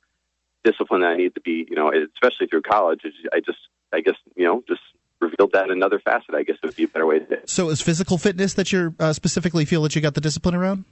[0.63, 3.59] discipline that I need to be, you know, especially through college, I just,
[3.91, 4.81] I guess, you know, just
[5.19, 6.35] revealed that another facet.
[6.35, 7.41] I guess it would be a better way to.
[7.45, 10.85] So, is physical fitness that you uh, specifically feel that you got the discipline around?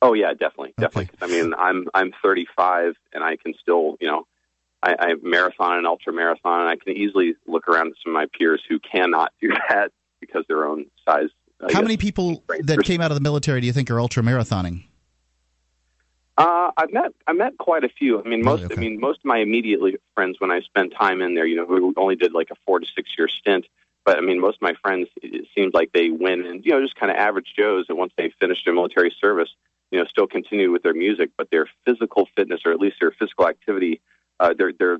[0.00, 1.10] Oh yeah, definitely, definitely.
[1.22, 1.34] Okay.
[1.34, 4.26] I mean, I'm I'm 35 and I can still, you know,
[4.82, 8.14] I, I marathon and ultra marathon, and I can easily look around at some of
[8.14, 11.28] my peers who cannot do that because their own size.
[11.60, 14.22] I How many people that came out of the military do you think are ultra
[14.22, 14.84] marathoning?
[16.38, 18.22] Uh, I've met I met quite a few.
[18.22, 18.76] I mean, most okay.
[18.76, 19.80] I mean most of my immediate
[20.14, 22.78] friends when I spent time in there, you know, who only did like a four
[22.78, 23.66] to six year stint.
[24.04, 26.80] But I mean, most of my friends, it seems like they went and you know
[26.80, 29.48] just kind of average Joes, and once they finished their military service,
[29.90, 33.10] you know, still continue with their music, but their physical fitness or at least their
[33.10, 34.00] physical activity,
[34.38, 34.98] uh, their their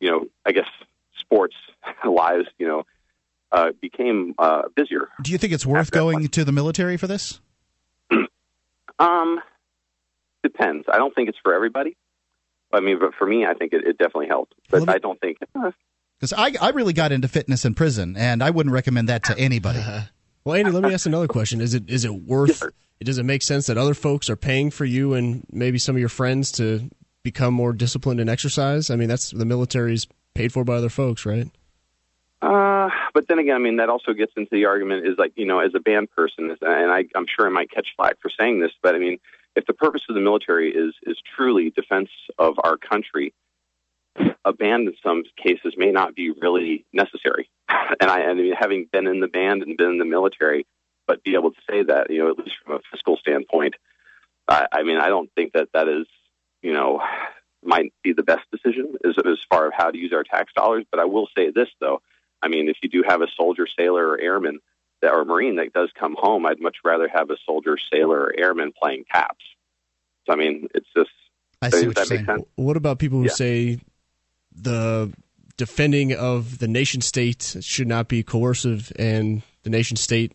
[0.00, 0.66] you know, I guess
[1.20, 1.54] sports
[2.04, 2.84] lives, you know,
[3.52, 5.08] uh, became uh, busier.
[5.22, 7.40] Do you think it's worth going to the military for this?
[8.98, 9.40] um
[10.44, 10.86] depends.
[10.92, 11.96] I don't think it's for everybody.
[12.72, 14.54] I mean, but for me, I think it, it definitely helped.
[14.70, 15.38] But well, I don't think.
[16.20, 19.36] Because I, I really got into fitness in prison, and I wouldn't recommend that to
[19.38, 19.80] anybody.
[19.80, 20.02] Uh,
[20.44, 22.62] well, Andy, let me ask another question: Is it is it worth?
[22.62, 25.96] It does it make sense that other folks are paying for you and maybe some
[25.96, 26.88] of your friends to
[27.24, 28.90] become more disciplined in exercise?
[28.90, 31.50] I mean, that's the military's paid for by other folks, right?
[32.40, 35.46] Uh, but then again, I mean, that also gets into the argument is like, you
[35.46, 38.60] know, as a band person, and I, I'm sure I might catch flack for saying
[38.60, 39.18] this, but I mean,
[39.56, 43.32] if the purpose of the military is is truly defense of our country,
[44.44, 47.48] a band in some cases may not be really necessary.
[48.00, 50.66] And I, and having been in the band and been in the military,
[51.06, 53.74] but be able to say that, you know, at least from a fiscal standpoint,
[54.48, 56.06] I, I mean, I don't think that that is,
[56.62, 57.02] you know,
[57.62, 60.84] might be the best decision as as far as how to use our tax dollars.
[60.90, 62.00] But I will say this though,
[62.42, 64.60] I mean, if you do have a soldier, sailor, or airman
[65.12, 68.72] or Marine that does come home, I'd much rather have a soldier, sailor, or airman
[68.80, 69.44] playing taps.
[70.26, 71.10] So, I mean, it's just.
[71.62, 72.26] I see what you're saying.
[72.26, 72.44] sense?
[72.56, 73.32] What about people who Yeah.
[73.32, 73.78] say
[74.54, 75.12] the
[75.56, 80.32] defending of the nation state should not be coercive and the nation state,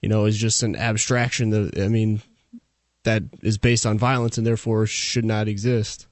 [0.00, 2.22] you know, is just an abstraction that I mean
[3.04, 6.06] that is based on violence and therefore should not exist.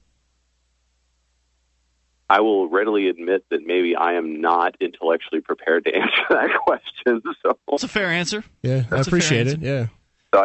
[2.35, 7.21] I will readily admit that maybe I am not intellectually prepared to answer that question.
[7.43, 8.43] So It's a fair answer.
[8.63, 9.53] Yeah, I That's a fair appreciate it.
[9.63, 9.65] answer.
[9.65, 9.87] Yeah.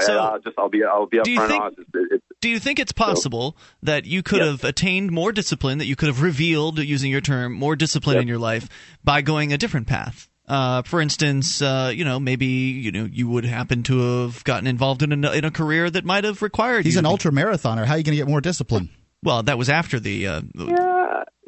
[0.01, 1.79] So, So- I'll just I'll be I'll be Do you upfront think- honest.
[1.95, 5.87] It- it- Do you think it's possible that you could have attained more discipline, that
[5.87, 8.69] you could have revealed, using your term, more discipline in your life
[9.03, 10.29] by going a different path?
[10.47, 14.67] Uh, for instance, uh, you know, maybe you know you would happen to have gotten
[14.67, 17.85] involved in a, in a career that might have required He's you an ultra marathoner.
[17.87, 18.89] How are you going to get more discipline?
[19.23, 20.27] Well, that was after the.
[20.29, 20.88] Uh, yeah,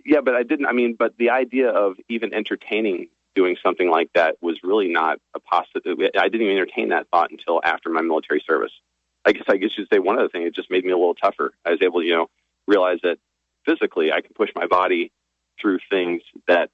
[0.05, 0.67] yeah, but I didn't.
[0.67, 5.19] I mean, but the idea of even entertaining doing something like that was really not
[5.35, 6.11] a possibility.
[6.19, 8.73] I didn't even entertain that thought until after my military service.
[9.25, 10.43] I guess I guess you'd say one other thing.
[10.43, 11.53] It just made me a little tougher.
[11.65, 12.27] I was able to, you know,
[12.67, 13.19] realize that
[13.67, 15.13] physically I can push my body
[15.61, 16.71] through things that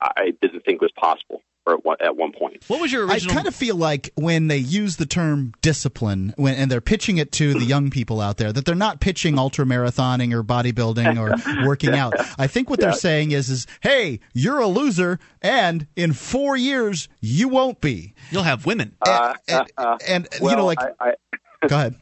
[0.00, 2.62] I didn't think was possible, or at one, at one point.
[2.68, 6.54] What was your I kind of feel like when they use the term discipline, when
[6.54, 9.64] and they're pitching it to the young people out there, that they're not pitching ultra
[9.64, 12.14] marathoning or bodybuilding or working out.
[12.38, 17.08] I think what they're saying is, is hey, you're a loser, and in four years
[17.20, 18.14] you won't be.
[18.30, 18.96] You'll have women.
[19.00, 21.94] Uh, and, uh, and you well, know, like, I, I, go ahead.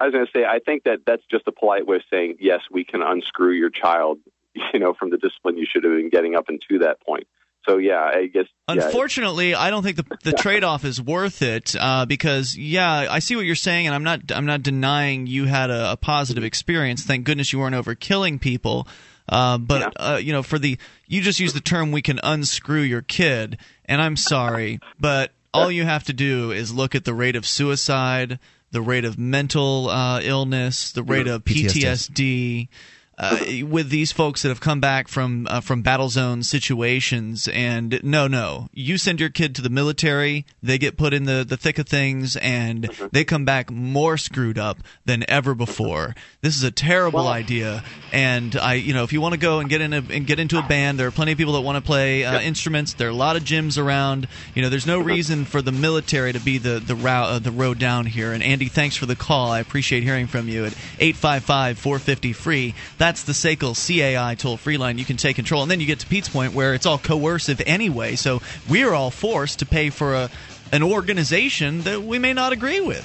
[0.00, 2.36] I was going to say, I think that that's just a polite way of saying,
[2.40, 4.18] yes, we can unscrew your child,
[4.72, 7.26] you know, from the discipline you should have been getting up until that point.
[7.66, 8.44] So yeah, I guess.
[8.68, 13.06] yeah, Unfortunately, I don't think the the trade off is worth it uh, because yeah,
[13.10, 15.96] I see what you're saying, and I'm not I'm not denying you had a, a
[15.96, 17.02] positive experience.
[17.02, 18.86] Thank goodness you weren't over killing people.
[19.28, 22.82] Uh, but uh, you know, for the you just use the term "we can unscrew
[22.82, 27.14] your kid," and I'm sorry, but all you have to do is look at the
[27.14, 28.38] rate of suicide,
[28.72, 32.68] the rate of mental uh, illness, the rate of PTSD.
[33.16, 33.38] Uh,
[33.68, 38.26] with these folks that have come back from uh, from battle zone situations, and no,
[38.26, 41.78] no, you send your kid to the military, they get put in the, the thick
[41.78, 46.16] of things, and they come back more screwed up than ever before.
[46.40, 49.68] This is a terrible idea, and I, you know, if you want to go and
[49.68, 51.76] get in a, and get into a band, there are plenty of people that want
[51.76, 52.94] to play uh, instruments.
[52.94, 54.26] There are a lot of gyms around.
[54.56, 57.52] You know, there's no reason for the military to be the the route uh, the
[57.52, 58.32] road down here.
[58.32, 59.52] And Andy, thanks for the call.
[59.52, 62.74] I appreciate hearing from you at 855-450 free.
[63.04, 64.96] That's the SACL CAI toll free line.
[64.96, 67.60] You can take control, and then you get to Pete's point where it's all coercive
[67.66, 68.16] anyway.
[68.16, 70.30] So we're all forced to pay for a
[70.72, 73.04] an organization that we may not agree with.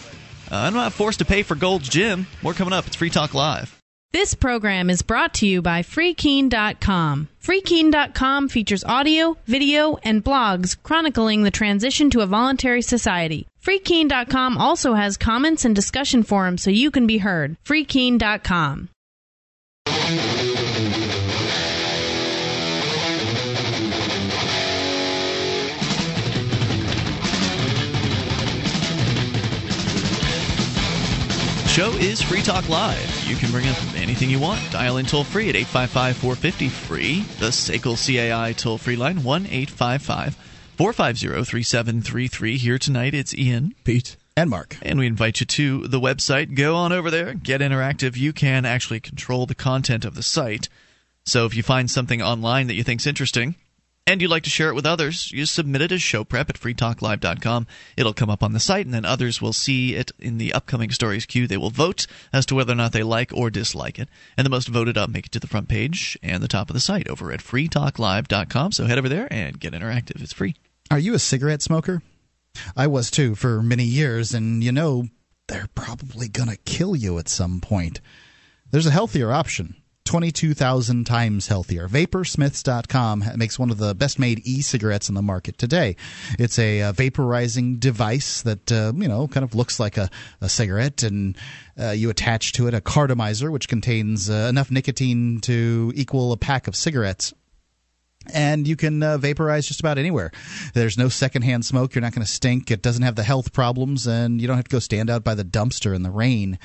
[0.50, 2.28] Uh, I'm not forced to pay for Gold's Gym.
[2.42, 2.88] More coming up.
[2.88, 3.78] It's Free Talk Live.
[4.14, 7.28] This program is brought to you by FreeKeene.com.
[7.44, 13.48] FreeKeene.com features audio, video, and blogs chronicling the transition to a voluntary society.
[13.62, 17.58] FreeKeene.com also has comments and discussion forums so you can be heard.
[17.66, 18.88] FreeKeene.com.
[31.70, 33.24] Show is Free Talk Live.
[33.26, 34.60] You can bring up anything you want.
[34.72, 37.22] Dial in toll free at 855 450 free.
[37.38, 40.36] The SACL CAI toll free line 1 855
[40.76, 42.58] 450 3733.
[42.58, 44.78] Here tonight, it's Ian, Pete, and Mark.
[44.82, 46.56] And we invite you to the website.
[46.56, 48.16] Go on over there, get interactive.
[48.16, 50.70] You can actually control the content of the site.
[51.26, 53.56] So if you find something online that you think's interesting,
[54.08, 56.60] and you'd like to share it with others, you submit it as show prep at
[56.60, 57.68] freetalklive.com.
[57.98, 60.90] It'll come up on the site, and then others will see it in the upcoming
[60.90, 61.46] stories queue.
[61.46, 64.10] They will vote as to whether or not they like or dislike it.
[64.38, 66.74] And the most voted up make it to the front page and the top of
[66.74, 68.72] the site over at freetalklive.com.
[68.72, 70.24] So head over there and get interactive.
[70.24, 70.56] It's free.
[70.90, 72.02] Are you a cigarette smoker?
[72.76, 75.08] I was too for many years, and you know,
[75.48, 78.02] they're probably going to kill you at some point.
[78.72, 79.76] There's a healthier option.
[80.06, 81.88] 22,000 times healthier.
[81.88, 85.96] Vaporsmiths.com makes one of the best made e cigarettes on the market today.
[86.40, 90.10] It's a, uh vaporizing device that, uh, you know, kind of looks like a,
[90.42, 91.38] a cigarette, and
[91.80, 96.38] uh, you attach to it a cartomizer, which contains uh, enough nicotine to equal a
[96.38, 97.32] pack of cigarettes
[98.34, 100.32] and you can uh, vaporize just about anywhere.
[100.74, 101.96] There's no secondhand smoke.
[101.96, 102.72] You're not going to stink.
[102.72, 105.36] It doesn't have the health problems, and you don't have to go stand out by
[105.36, 106.60] the dumpster in the rain.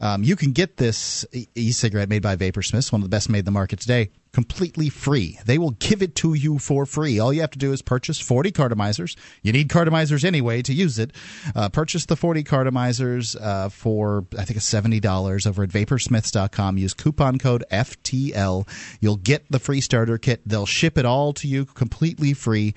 [0.00, 3.40] Um, you can get this e cigarette made by Vaporsmiths, one of the best made
[3.40, 5.38] in the market today, completely free.
[5.44, 7.18] They will give it to you for free.
[7.18, 9.16] All you have to do is purchase 40 cartomizers.
[9.42, 11.12] You need cartomizers anyway to use it.
[11.56, 16.78] Uh, purchase the 40 cartomizers uh, for, I think, it's $70 over at vaporsmiths.com.
[16.78, 18.68] Use coupon code FTL.
[19.00, 20.42] You'll get the free starter kit.
[20.46, 22.74] They'll ship it all to you completely free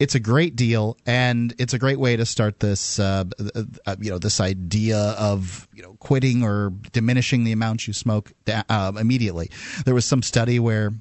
[0.00, 3.24] It's a great deal, and it's a great way to start this, uh,
[3.86, 8.32] uh, you know, this idea of you know quitting or diminishing the amount you smoke
[8.48, 9.50] uh, immediately.
[9.84, 10.92] There was some study where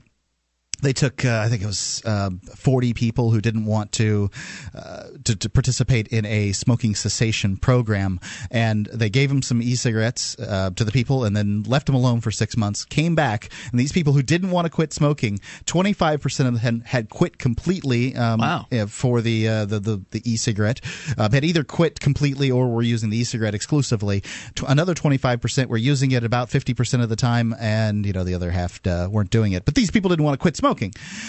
[0.81, 4.30] they took uh, I think it was uh, 40 people who didn't want to,
[4.76, 8.19] uh, to, to participate in a smoking cessation program,
[8.51, 12.22] and they gave them some e-cigarettes uh, to the people, and then left them alone
[12.22, 12.85] for six months.
[12.85, 16.61] Came back, and these people who didn't want to quit smoking, 25 percent of them
[16.81, 18.15] had, had quit completely.
[18.15, 18.65] Um, Wow.
[18.88, 20.81] For the, uh, the the the e-cigarette,
[21.18, 24.22] uh, had either quit completely or were using the e-cigarette exclusively.
[24.56, 28.14] Tw- another 25 percent were using it about 50 percent of the time, and you
[28.14, 29.65] know the other half uh, weren't doing it.
[29.65, 30.68] But these people didn't want to quit smoking,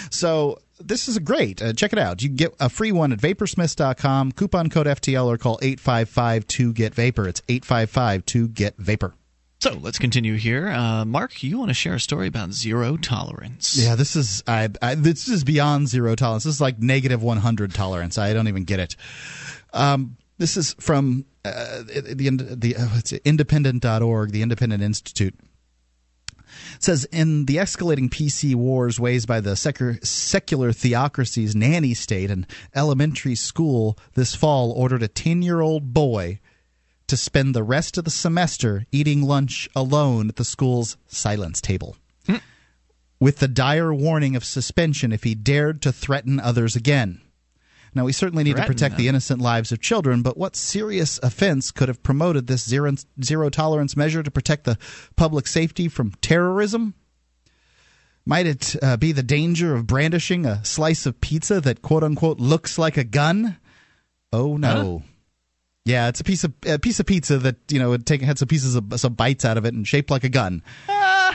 [0.09, 1.61] so this is great.
[1.61, 2.21] Uh, check it out.
[2.21, 4.33] You can get a free one at vaporsmiths.com.
[4.33, 7.27] Coupon code FTL or call 855 2 get vapor.
[7.27, 9.13] It's 855 2 get vapor.
[9.59, 10.69] So let's continue here.
[10.69, 13.77] Uh, Mark, you want to share a story about zero tolerance?
[13.77, 16.45] Yeah, this is I, I this is beyond zero tolerance.
[16.45, 18.17] This is like negative 100 tolerance.
[18.17, 18.95] I don't even get it.
[19.71, 25.35] Um, this is from uh, the the uh, it's independent.org, the Independent Institute.
[26.81, 32.47] Says in the escalating PC wars waged by the secular, secular theocracy's nanny state, an
[32.73, 36.39] elementary school this fall ordered a 10 year old boy
[37.05, 41.97] to spend the rest of the semester eating lunch alone at the school's silence table.
[42.25, 42.37] Hmm.
[43.19, 47.21] With the dire warning of suspension if he dared to threaten others again.
[47.93, 51.71] Now, we certainly need to protect the innocent lives of children, but what serious offense
[51.71, 54.77] could have promoted this zero, zero tolerance measure to protect the
[55.17, 56.93] public safety from terrorism?
[58.25, 62.39] Might it uh, be the danger of brandishing a slice of pizza that quote unquote
[62.39, 63.57] looks like a gun?
[64.31, 65.03] Oh no.
[65.83, 68.37] Yeah, it's a piece of a piece of pizza that you know had taken had
[68.37, 70.61] some pieces of some bites out of it and shaped like a gun.
[70.87, 71.33] wow.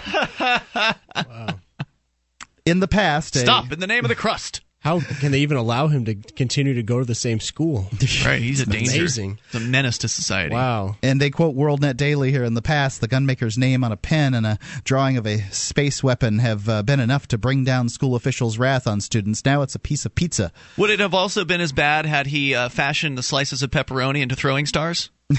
[2.65, 4.61] In the past, a- Stop in the name of the crust.
[4.87, 7.91] How can they even allow him to continue to go to the same school?
[8.25, 9.01] Right, he's a danger.
[9.01, 9.39] Amazing.
[9.47, 10.55] It's a menace to society.
[10.55, 10.97] Wow.
[11.03, 14.33] And they quote WorldNet Daily here in the past the gunmaker's name on a pen
[14.33, 18.15] and a drawing of a space weapon have uh, been enough to bring down school
[18.15, 19.45] officials' wrath on students.
[19.45, 20.53] Now it's a piece of pizza.
[20.77, 24.23] Would it have also been as bad had he uh, fashioned the slices of pepperoni
[24.23, 25.11] into throwing stars?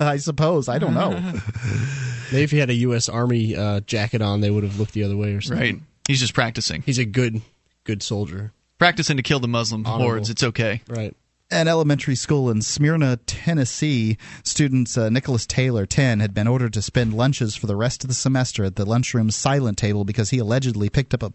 [0.00, 0.68] I suppose.
[0.68, 1.10] I don't know.
[2.32, 3.08] Maybe if he had a U.S.
[3.08, 5.76] Army uh, jacket on, they would have looked the other way or something.
[5.76, 5.82] Right.
[6.06, 6.82] He's just practicing.
[6.82, 7.40] He's a good,
[7.84, 8.52] good soldier.
[8.78, 10.04] Practicing to kill the Muslim Honorable.
[10.04, 10.30] hordes.
[10.30, 10.82] It's okay.
[10.88, 11.14] Right.
[11.52, 16.82] An elementary school in Smyrna, Tennessee, students uh, Nicholas Taylor, 10, had been ordered to
[16.82, 20.38] spend lunches for the rest of the semester at the lunchroom's silent table because he
[20.38, 21.32] allegedly picked up a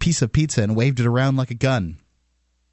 [0.00, 1.98] piece of pizza and waved it around like a gun.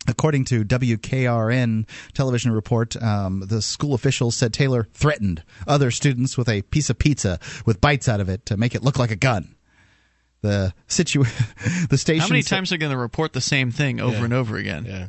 [0.07, 6.49] According to WKRN television report, um, the school officials said Taylor threatened other students with
[6.49, 9.15] a piece of pizza with bites out of it to make it look like a
[9.15, 9.55] gun.
[10.41, 11.24] The situ-
[11.90, 12.22] the station.
[12.22, 14.24] How many times are they going to report the same thing over Yeah.
[14.26, 14.86] and over again?
[14.86, 15.07] Yeah.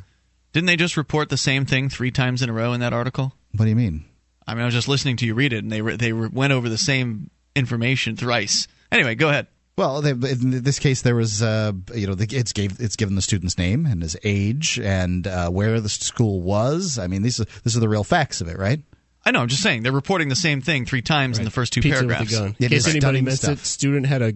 [0.53, 3.33] Didn't they just report the same thing three times in a row in that article?
[3.55, 4.03] What do you mean?
[4.45, 6.29] I mean, I was just listening to you read it, and they re- they re-
[6.31, 8.67] went over the same information thrice.
[8.91, 9.47] Anyway, go ahead.
[9.77, 13.15] Well, they, in this case, there was, uh, you know, the, it's gave it's given
[13.15, 16.99] the student's name and his age and uh, where the school was.
[16.99, 18.81] I mean, these are these are the real facts of it, right?
[19.25, 19.39] I know.
[19.39, 21.99] I'm just saying they're reporting the same thing three times in the first two pizza
[21.99, 22.31] paragraphs.
[22.31, 22.55] with a gun.
[22.59, 23.61] In case is anybody missed stuff.
[23.61, 24.33] it, student had a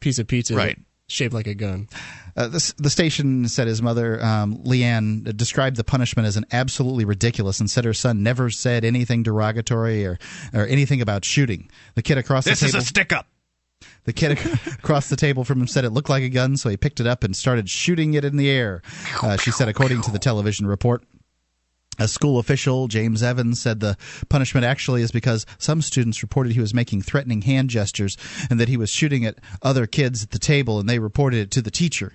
[0.00, 0.78] piece of pizza Right.
[1.08, 1.88] shaped like a gun.
[2.36, 7.04] Uh, this, the station said his mother, um, Leanne, described the punishment as an absolutely
[7.04, 10.18] ridiculous and said her son never said anything derogatory or,
[10.54, 11.68] or anything about shooting.
[11.96, 12.82] The kid across This the is table.
[12.82, 13.26] a stick up.
[14.04, 14.38] The kid
[14.78, 17.06] across the table from him said it looked like a gun, so he picked it
[17.06, 18.82] up and started shooting it in the air.
[19.22, 21.02] Uh, she said, according to the television report.
[21.98, 23.96] A school official, James Evans, said the
[24.28, 28.16] punishment actually is because some students reported he was making threatening hand gestures
[28.50, 31.50] and that he was shooting at other kids at the table, and they reported it
[31.52, 32.14] to the teacher.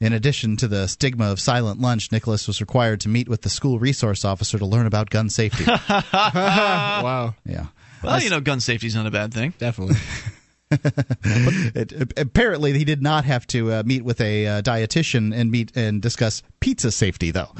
[0.00, 3.48] In addition to the stigma of silent lunch, Nicholas was required to meet with the
[3.48, 5.64] school resource officer to learn about gun safety.
[6.12, 7.34] wow.
[7.46, 7.66] yeah.
[8.02, 9.54] Well, you know, gun safety's not a bad thing.
[9.58, 9.96] Definitely.
[11.74, 15.76] it, apparently, he did not have to uh, meet with a uh, dietitian and meet
[15.76, 17.50] and discuss pizza safety, though.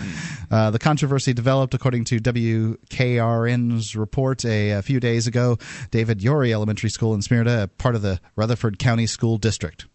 [0.51, 5.59] Uh, the controversy developed, according to WKRN's report a, a few days ago.
[5.91, 9.87] David Youree Elementary School in Smyrna, part of the Rutherford County School District.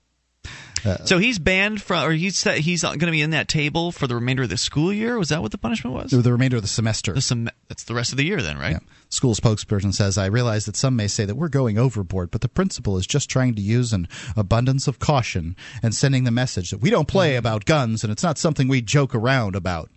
[1.05, 4.15] So he's banned from, or he's he's going to be in that table for the
[4.15, 5.17] remainder of the school year.
[5.17, 6.11] Was that what the punishment was?
[6.11, 7.13] The remainder of the semester.
[7.13, 8.73] The sem- that's the rest of the year, then, right?
[8.73, 8.79] Yeah.
[9.09, 12.49] School spokesperson says, I realize that some may say that we're going overboard, but the
[12.49, 16.79] principal is just trying to use an abundance of caution and sending the message that
[16.79, 19.89] we don't play about guns and it's not something we joke around about.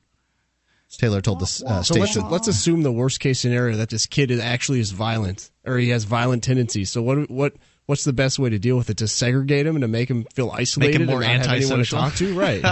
[0.99, 4.31] Taylor told the uh, So let's, let's assume the worst case scenario that this kid
[4.31, 6.91] is actually is violent or he has violent tendencies.
[6.91, 7.55] So what what
[7.87, 8.99] what's the best way to deal with it?
[8.99, 11.85] To segregate them and to make them feel isolated more and not have anyone to
[11.85, 12.35] talk to?
[12.39, 12.63] Right.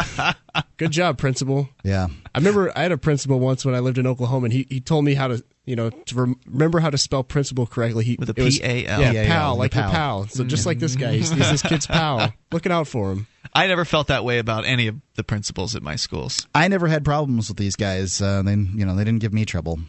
[0.76, 1.68] Good job, principal.
[1.84, 2.08] Yeah.
[2.34, 4.80] I remember I had a principal once when I lived in Oklahoma, and he, he
[4.80, 8.04] told me how to you know to rem- remember how to spell principal correctly.
[8.04, 9.00] He With a it was- P-A-L.
[9.00, 9.92] Yeah, P-A-L, pal, the like your pal.
[9.92, 10.28] pal.
[10.28, 12.32] So just like this guy, he's, he's this kid's pal.
[12.52, 13.26] Looking out for him.
[13.52, 16.46] I never felt that way about any of the principals at my schools.
[16.54, 18.20] I never had problems with these guys.
[18.22, 19.80] Uh, they, you know, they didn't give me trouble.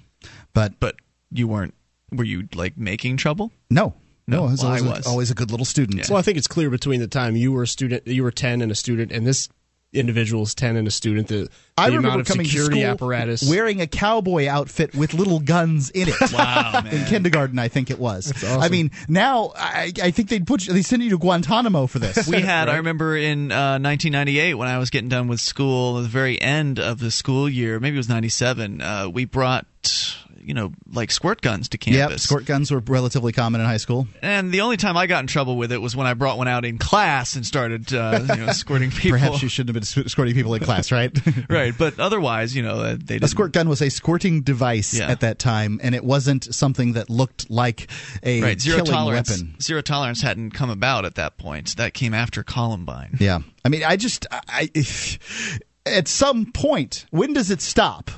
[0.54, 0.96] But But
[1.32, 1.74] you weren't.
[2.12, 3.52] Were you like making trouble?
[3.70, 3.94] no,
[4.28, 5.06] No, no, I was, well, I always, was.
[5.06, 6.10] A, always a good little student.
[6.10, 8.62] Well, I think it's clear between the time you were a student, you were ten
[8.62, 9.50] and a student, and this
[9.94, 11.28] individual is ten and a student.
[11.28, 13.50] The, the I amount remember of coming security to school apparatus.
[13.50, 16.16] wearing a cowboy outfit with little guns in it.
[16.32, 18.32] Wow, in kindergarten, I think it was.
[18.32, 18.62] awesome.
[18.62, 22.00] I mean, now I, I think they'd put you, they send you to Guantanamo for
[22.00, 22.28] this.
[22.28, 22.70] We had.
[22.70, 26.42] I remember in uh, 1998 when I was getting done with school, at the very
[26.42, 28.82] end of the school year, maybe it was 97.
[28.82, 29.66] Uh, we brought,
[30.44, 32.24] you know, like squirt guns to Yep, campus.
[32.24, 34.08] squirt guns were relatively common in high school.
[34.22, 36.48] And the only time I got in trouble with it was when I brought one
[36.48, 39.18] out in class and started, uh, you know, squirting people.
[39.18, 41.12] Perhaps you shouldn't have been squirting people in class, right?
[41.50, 43.28] right, but otherwise, you know, uh, they A didn't.
[43.30, 45.10] squirt gun was a squirting device Yeah.
[45.10, 47.90] at that time, and it wasn't something that looked like
[48.24, 49.30] a Right, zero killing tolerance.
[49.30, 49.56] weapon.
[49.62, 51.76] Zero tolerance hadn't come about at that point.
[51.78, 53.18] That came after Columbine.
[53.20, 54.70] Yeah, I mean, I just, I,
[55.86, 58.12] at some point, when does it stop?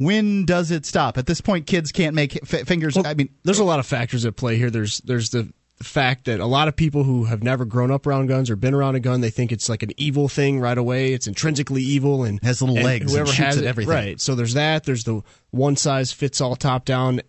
[0.00, 1.18] When does it stop?
[1.18, 2.96] At this point, kids can't make f- fingers.
[2.96, 4.70] I mean, there's a lot of factors at play here.
[4.70, 8.06] There's there's the, the fact that a lot of people who have never grown up
[8.06, 10.78] around guns or been around a gun, they think it's like an evil thing right
[10.78, 11.12] away.
[11.12, 13.92] It's intrinsically evil and Has little and legs and Whoever shoots has at it, everything.
[13.94, 14.18] right?
[14.20, 14.84] So there's that.
[14.84, 15.20] There's the
[15.50, 17.20] one size fits all top down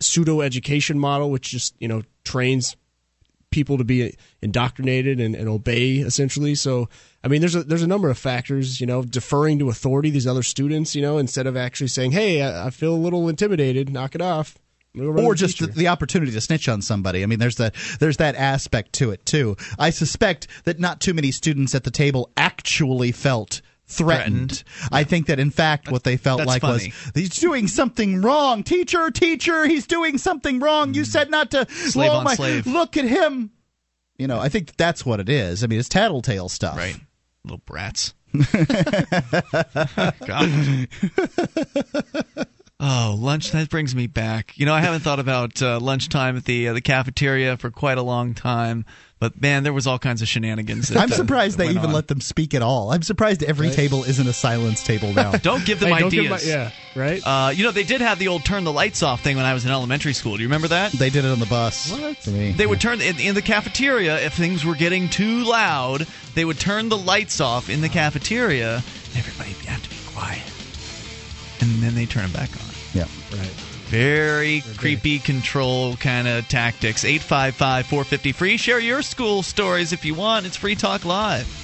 [0.00, 2.74] pseudo education model, which just you know trains
[3.54, 6.56] people to be indoctrinated and, and obey essentially.
[6.56, 6.88] So
[7.22, 8.80] I mean, there's a there's a number of factors.
[8.80, 10.10] You know, deferring to authority.
[10.10, 13.28] These other students, you know, instead of actually saying, "Hey, I, I feel a little
[13.28, 13.88] intimidated.
[13.90, 14.58] Knock it off."
[14.94, 17.22] I'm gonna go run or just the, the opportunity to snitch on somebody.
[17.22, 19.56] I mean, there's that there's that aspect to it too.
[19.78, 24.64] I suspect that not too many students at the table actually felt threatened.
[24.90, 26.92] I think that in fact what they felt That's like funny.
[26.92, 28.62] was he's doing something wrong.
[28.62, 30.94] Teacher, teacher, he's doing something wrong.
[30.94, 32.66] You said not to Slave on my slave.
[32.66, 33.50] look at him.
[34.18, 35.64] You know, I think that's what it is.
[35.64, 36.76] I mean, it's tattletale stuff.
[36.76, 36.96] Right.
[37.44, 38.14] Little brats.
[40.26, 40.88] God.
[42.80, 43.52] Oh, lunch.
[43.52, 44.52] That brings me back.
[44.58, 47.98] You know, I haven't thought about uh, lunchtime at the uh, the cafeteria for quite
[47.98, 48.84] a long time.
[49.24, 50.88] But man, there was all kinds of shenanigans.
[50.88, 51.92] That, I'm uh, surprised they even on.
[51.94, 52.92] let them speak at all.
[52.92, 55.32] I'm surprised every table isn't a silence table now.
[55.42, 56.46] Don't give them Hey, don't give ideas.
[56.46, 57.22] my- yeah, right.
[57.24, 59.54] Uh, you know, they did have the old turn the lights off thing when I
[59.54, 60.36] was in elementary school.
[60.36, 60.92] Do you remember that?
[60.92, 61.90] They did it on the bus.
[61.90, 62.18] What?
[62.18, 62.52] For me.
[62.52, 66.06] They would turn in, in the cafeteria if things were getting too loud.
[66.34, 68.82] They would turn the lights off in the cafeteria.
[69.16, 70.42] Everybody have to be quiet,
[71.62, 72.68] and then they turn them back on.
[72.92, 73.06] Yeah.
[73.32, 73.63] Right.
[73.94, 77.04] Very creepy control kind of tactics.
[77.04, 78.56] 855 450 free.
[78.56, 80.46] Share your school stories if you want.
[80.46, 81.63] It's Free Talk Live.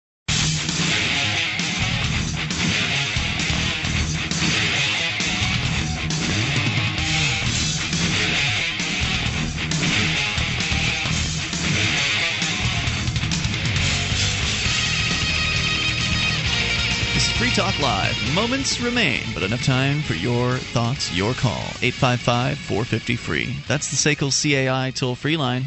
[17.51, 18.33] Free Talk Live.
[18.33, 21.65] Moments remain, but enough time for your thoughts, your call.
[21.81, 23.55] 855 450 free.
[23.67, 25.63] That's the SACL CAI toll free line.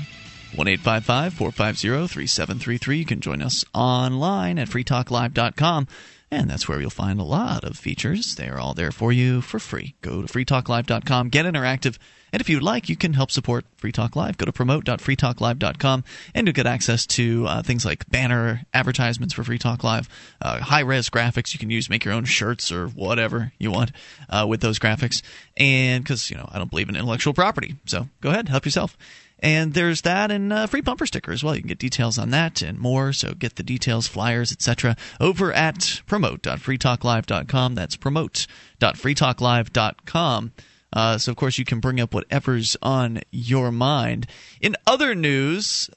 [0.54, 2.96] 1 855 450 3733.
[2.96, 5.86] You can join us online at freetalklive.com.
[6.30, 8.34] And that's where you'll find a lot of features.
[8.36, 9.94] They're all there for you for free.
[10.00, 11.98] Go to freetalklive.com, get interactive,
[12.34, 14.36] and if you'd like, you can help support Free Talk Live.
[14.36, 16.04] Go to promote.freetalklive.com,
[16.34, 20.08] and you'll get access to uh, things like banner advertisements for Free Talk Live,
[20.42, 23.92] uh, high res graphics you can use, make your own shirts or whatever you want
[24.28, 25.22] uh, with those graphics.
[25.56, 27.76] And because, you know, I don't believe in intellectual property.
[27.86, 28.98] So go ahead, help yourself.
[29.38, 31.54] And there's that and uh, free bumper sticker as well.
[31.54, 33.12] You can get details on that and more.
[33.12, 34.96] So get the details, flyers, etc.
[35.20, 37.76] over at promote.freetalklive.com.
[37.76, 40.52] That's promote.freetalklive.com.
[40.94, 44.28] Uh, so of course you can bring up whatever's on your mind.
[44.60, 45.90] In other news,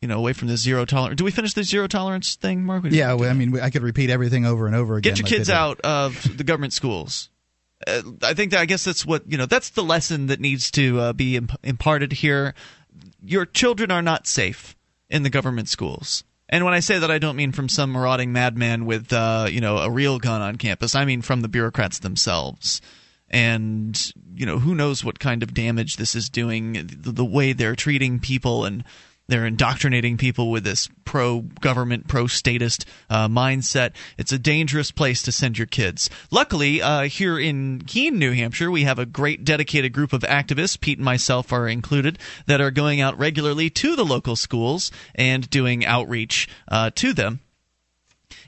[0.00, 1.18] you know, away from the zero tolerance.
[1.18, 2.84] Do we finish the zero tolerance thing, Mark?
[2.88, 5.12] Yeah, well, I mean, I could repeat everything over and over again.
[5.12, 7.28] Get your like kids out of the government schools.
[7.86, 9.46] uh, I think that I guess that's what you know.
[9.46, 12.54] That's the lesson that needs to uh, be imp- imparted here.
[13.24, 14.74] Your children are not safe
[15.08, 16.24] in the government schools.
[16.48, 19.60] And when I say that, I don't mean from some marauding madman with uh, you
[19.60, 20.94] know a real gun on campus.
[20.94, 22.80] I mean from the bureaucrats themselves.
[23.32, 23.98] And
[24.34, 26.72] you know who knows what kind of damage this is doing.
[26.74, 28.84] The, the way they're treating people and
[29.28, 33.92] they're indoctrinating people with this pro government, pro statist uh, mindset.
[34.18, 36.10] It's a dangerous place to send your kids.
[36.30, 40.78] Luckily, uh, here in Keene, New Hampshire, we have a great dedicated group of activists,
[40.78, 45.48] Pete and myself are included, that are going out regularly to the local schools and
[45.48, 47.40] doing outreach uh, to them.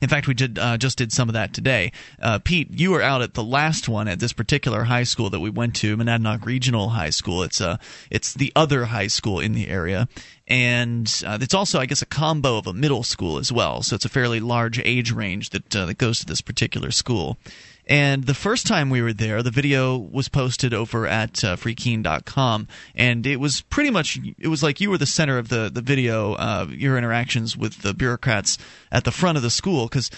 [0.00, 1.92] In fact, we did uh, just did some of that today.
[2.20, 5.40] Uh, Pete, you were out at the last one at this particular high school that
[5.40, 7.42] we went to, Monadnock Regional High School.
[7.42, 7.78] It's uh,
[8.10, 10.08] it's the other high school in the area,
[10.46, 13.82] and uh, it's also, I guess, a combo of a middle school as well.
[13.82, 17.38] So it's a fairly large age range that uh, that goes to this particular school.
[17.86, 22.68] And the first time we were there, the video was posted over at uh, freekeene.com,
[22.94, 25.82] and it was pretty much it was like you were the center of the the
[25.82, 28.56] video, uh, your interactions with the bureaucrats
[28.90, 30.10] at the front of the school, because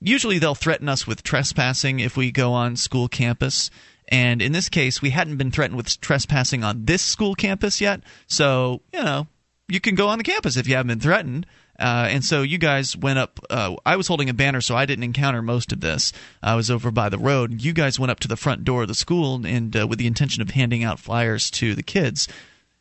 [0.00, 3.70] usually they'll threaten us with trespassing if we go on school campus.
[4.08, 8.00] And in this case, we hadn't been threatened with trespassing on this school campus yet,
[8.28, 9.26] so you know
[9.68, 11.46] you can go on the campus if you haven't been threatened.
[11.78, 13.40] Uh, and so you guys went up.
[13.50, 16.12] Uh, I was holding a banner, so I didn't encounter most of this.
[16.42, 17.62] I was over by the road.
[17.62, 20.06] You guys went up to the front door of the school and uh, with the
[20.06, 22.28] intention of handing out flyers to the kids.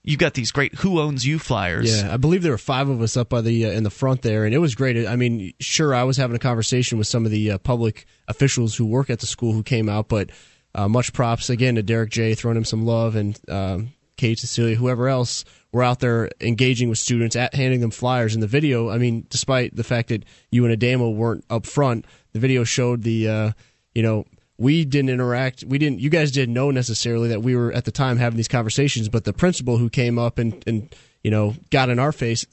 [0.03, 2.03] You've got these great "Who Owns You" flyers.
[2.03, 4.21] Yeah, I believe there were five of us up by the uh, in the front
[4.21, 5.07] there, and it was great.
[5.07, 8.75] I mean, sure, I was having a conversation with some of the uh, public officials
[8.75, 10.29] who work at the school who came out, but
[10.75, 12.35] uh, much props again to Derrick J.
[12.35, 15.43] throwing him some love and um, Kate, Cecilia, whoever else
[15.75, 18.33] were out there engaging with students, at handing them flyers.
[18.33, 22.05] In the video, I mean, despite the fact that you and Ademo weren't up front,
[22.31, 23.51] the video showed the, uh,
[23.93, 24.23] you know,
[24.57, 25.65] we didn't interact.
[25.65, 25.99] We didn't.
[25.99, 29.25] You guys didn't know necessarily that we were at the time having these conversations, but
[29.25, 30.95] the principal who came up and and
[31.25, 32.45] you know got in our face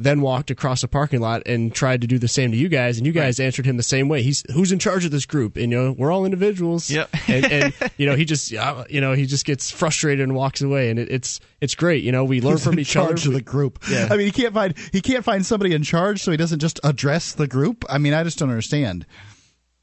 [0.00, 2.96] then walked across the parking lot and tried to do the same to you guys,
[2.96, 3.44] and you guys right.
[3.44, 4.22] answered him the same way.
[4.22, 6.90] He's who's in charge of this group, and you know we're all individuals.
[6.90, 7.10] Yep.
[7.28, 10.90] and, and you know he just you know he just gets frustrated and walks away,
[10.90, 12.02] and it, it's it's great.
[12.02, 13.30] You know we learn He's from in each charge other.
[13.30, 13.78] of the group.
[13.90, 14.08] Yeah.
[14.10, 16.80] I mean he can't find he can't find somebody in charge, so he doesn't just
[16.82, 17.84] address the group.
[17.88, 19.06] I mean I just don't understand.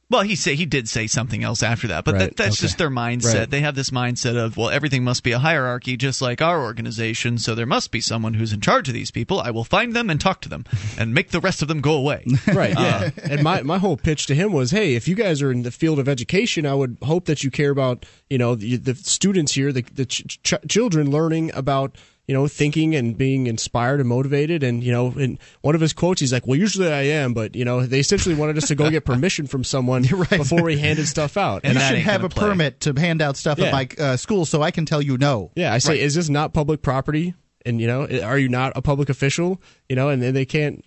[0.09, 2.61] Well, he say he did say something else after that, but Right, that, that's okay.
[2.67, 3.39] just their mindset.
[3.39, 3.49] Right.
[3.49, 7.37] They have this mindset of well, everything must be a hierarchy, just like our organization.
[7.37, 9.41] So there must be someone who's in charge of these people.
[9.41, 10.63] I will find them and talk to them,
[10.97, 12.25] and make the rest of them go away.
[12.47, 12.75] Right.
[12.77, 13.09] Uh, Yeah.
[13.29, 15.71] and my my whole pitch to him was, hey, if you guys are in the
[15.71, 19.53] field of education, I would hope that you care about you know the, the students
[19.55, 21.97] here, the the ch- ch- children learning about
[22.27, 24.61] you know thinking and being inspired and motivated.
[24.63, 27.55] And you know, in one of his quotes, he's like, well, usually I am, but
[27.55, 31.07] you know, they essentially wanted us to go get permission from someone before we handed
[31.07, 31.63] stuff out.
[31.63, 33.67] you should have a permit to hand out stuff Yeah.
[33.67, 35.51] at my uh, school, so I can tell you no.
[35.55, 36.01] Yeah, I say, Right.
[36.01, 37.33] is this not public property?
[37.65, 39.61] And you know, are you not a public official?
[39.89, 40.83] You know, and then they can't.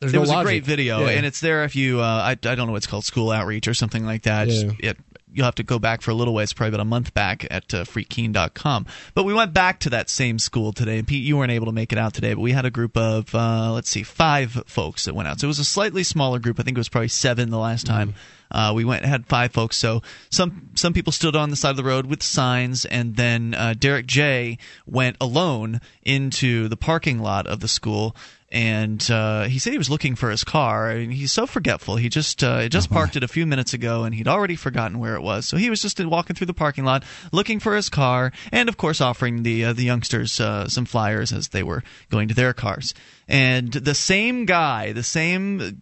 [0.00, 0.40] There's it no was logic.
[0.40, 1.10] a great video, Yeah.
[1.10, 2.00] and it's there if you.
[2.00, 4.48] Uh, I, I don't know what's called school outreach or something like that.
[4.48, 4.62] Yeah.
[4.64, 4.96] Just- it,
[5.32, 7.72] you'll have to go back for a little ways, probably about a month back at
[7.74, 8.86] uh, freekeene.com.
[9.14, 11.72] But we went back to that same school today, and Pete, you weren't able to
[11.72, 15.04] make it out today, but we had a group of uh, let's see, five folks
[15.04, 15.40] that went out.
[15.40, 16.58] So it was a slightly smaller group.
[16.58, 18.14] I think it was probably seven the last time.
[18.50, 19.76] Uh, we went had five folks.
[19.76, 23.54] So some some people stood on the side of the road with signs, and then
[23.54, 28.16] uh, Derrick J went alone into the parking lot of the school.
[28.52, 30.90] And uh, he said he was looking for his car.
[30.90, 31.96] I mean, he's so forgetful.
[31.96, 35.14] He just uh, just parked it a few minutes ago, and he'd already forgotten where
[35.14, 35.46] it was.
[35.46, 38.76] So he was just walking through the parking lot, looking for his car, and of
[38.76, 42.52] course offering the uh, the youngsters uh, some flyers as they were going to their
[42.52, 42.92] cars.
[43.30, 45.78] And the same guy, the same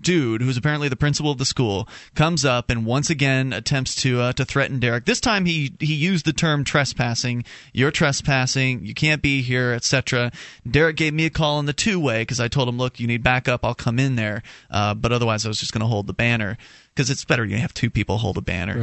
[0.00, 4.18] dude who's apparently the principal of the school, comes up and once again attempts to
[4.22, 5.04] uh, to threaten Derrick.
[5.04, 7.44] This time he he used the term trespassing.
[7.74, 8.86] You're trespassing.
[8.86, 10.32] You can't be here, etc.
[10.68, 13.06] Derrick gave me a call in the two way because I told him, look, you
[13.06, 13.62] need backup.
[13.62, 16.56] I'll come in there, uh, but otherwise I was just going to hold the banner
[16.94, 18.78] because it's better you have two people hold a banner.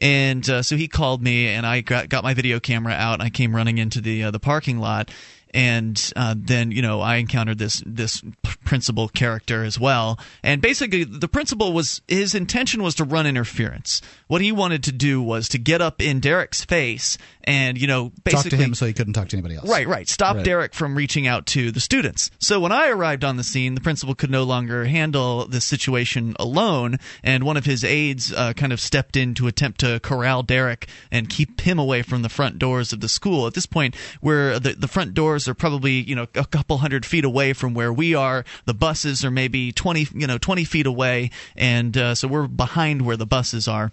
[0.00, 3.22] And uh, so he called me, and I got, got my video camera out, and
[3.22, 5.10] I came running into the uh, the parking lot.
[5.54, 8.22] And uh, then, you know, I encountered this this
[8.64, 10.18] principal character as well.
[10.42, 14.02] And basically, the principal was his intention was to run interference.
[14.26, 17.16] What he wanted to do was to get up in Derrick's face
[17.48, 19.66] and, you know, basically Talk to him so he couldn't talk to anybody else.
[19.66, 20.06] Right, right.
[20.06, 20.44] Stop Right.
[20.44, 22.30] Derrick from reaching out to the students.
[22.38, 26.36] So when I arrived on the scene, the principal could no longer handle the situation
[26.38, 30.42] alone, and one of his aides uh, kind of stepped in to attempt to corral
[30.42, 33.46] Derrick and keep him away from the front doors of the school.
[33.46, 37.06] At this point, where the the front doors are probably you know a couple hundred
[37.06, 40.86] feet away from where we are, the buses are maybe twenty you know twenty feet
[40.86, 43.90] away, and uh, so we're behind where the buses are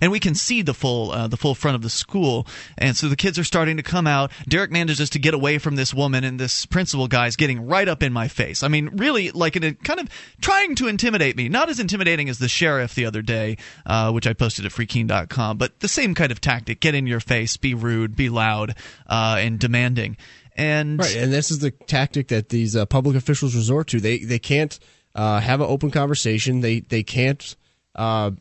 [0.00, 2.46] and we can see the full uh, the full front of the school.
[2.76, 4.32] And so the kids are starting to come out.
[4.48, 7.88] Derrick manages to get away from this woman, and this principal guy is getting right
[7.88, 8.62] up in my face.
[8.62, 10.08] I mean, really, like in a kind of
[10.40, 11.48] trying to intimidate me.
[11.48, 13.56] Not as intimidating as the sheriff the other day,
[13.86, 17.20] uh, which I posted at freekeene.com, but the same kind of tactic: get in your
[17.20, 18.74] face, be rude, be loud,
[19.06, 20.16] uh, and demanding.
[20.58, 24.00] And right, and this is the tactic that these uh, public officials resort to.
[24.00, 24.76] They they can't
[25.14, 26.60] uh, have an open conversation.
[26.60, 27.56] They they can't
[27.94, 28.32] uh,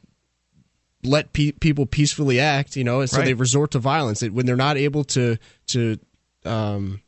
[1.04, 2.76] let pe- people peacefully act.
[2.76, 3.26] You know, and so Right.
[3.26, 5.38] they resort to violence It- when they're not able to
[5.68, 5.98] to
[6.46, 7.02] um,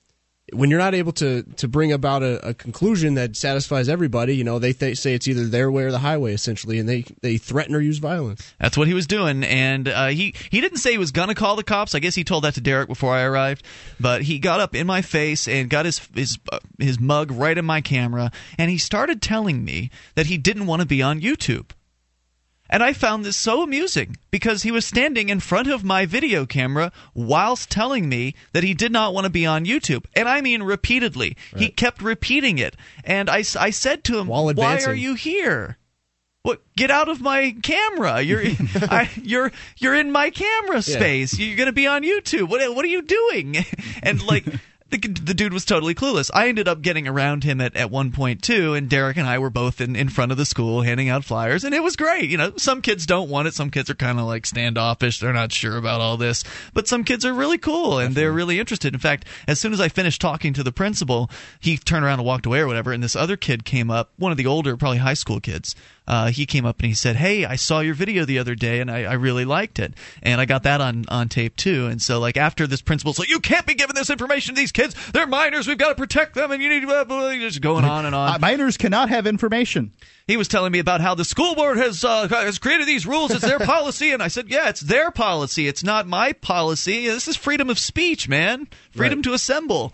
[0.52, 4.36] when you're not able to to bring about a, a conclusion that satisfies everybody.
[4.36, 7.06] You know, they th- say it's either their way or the highway, essentially, and they
[7.22, 8.52] they threaten or use violence.
[8.60, 11.56] That's what he was doing, and uh, he he didn't say he was gonna call
[11.56, 11.94] the cops.
[11.94, 13.64] I guess he told that to Derrick before I arrived.
[14.00, 17.58] But he got up in my face and got his his uh, his mug right
[17.58, 21.22] in my camera, and he started telling me that he didn't want to be on
[21.22, 21.70] YouTube.
[22.70, 26.46] And I found this so amusing because he was standing in front of my video
[26.46, 30.06] camera whilst telling me that he did not want to be on YouTube.
[30.16, 31.36] And I mean repeatedly.
[31.56, 32.76] He kept repeating it.
[33.04, 34.28] And I, I said to him,
[34.58, 35.78] Why are you here?
[36.44, 36.62] What?
[36.76, 38.22] Get out of my camera!
[38.22, 38.42] You're
[38.76, 41.38] I, you're you're in my camera space.
[41.38, 42.48] You're gonna be on YouTube.
[42.48, 43.58] What what are you doing?
[44.02, 44.46] And like
[44.90, 46.32] the the dude was totally clueless.
[46.34, 49.38] I ended up getting around him at at one point too, and Derrick and I
[49.40, 52.30] were both in in front of the school handing out flyers, and it was great.
[52.30, 53.54] You know, some kids don't want it.
[53.54, 55.20] Some kids are kind of like standoffish.
[55.20, 56.44] They're not sure about all this,
[56.74, 58.94] but some kids are really cool and they're really interested.
[58.94, 61.30] In fact, as soon as I finished talking to the principal,
[61.60, 64.32] he turned around and walked away or whatever, and this other kid came up, one
[64.32, 65.76] of the older, probably high school kids.
[66.10, 68.80] Uh, he came up and he said, "Hey, I saw your video the other day,
[68.80, 72.02] and I, I really liked it, and I got that on on tape too." And
[72.02, 74.96] so, like after this principal's like, "You can't be giving this information to these kids.
[75.14, 75.68] They're minors.
[75.68, 78.16] We've got to protect them, and you need blah, blah, blah," just going on and
[78.16, 78.36] on.
[78.36, 79.92] Uh, minors cannot have information.
[80.26, 83.30] He was telling me about how the school board has uh, has created these rules.
[83.30, 85.68] It's their policy, and I said, "Yeah, it's their policy.
[85.68, 87.08] It's not my policy.
[87.08, 88.68] This is freedom of speech, man.
[88.92, 89.94] Freedom to assemble."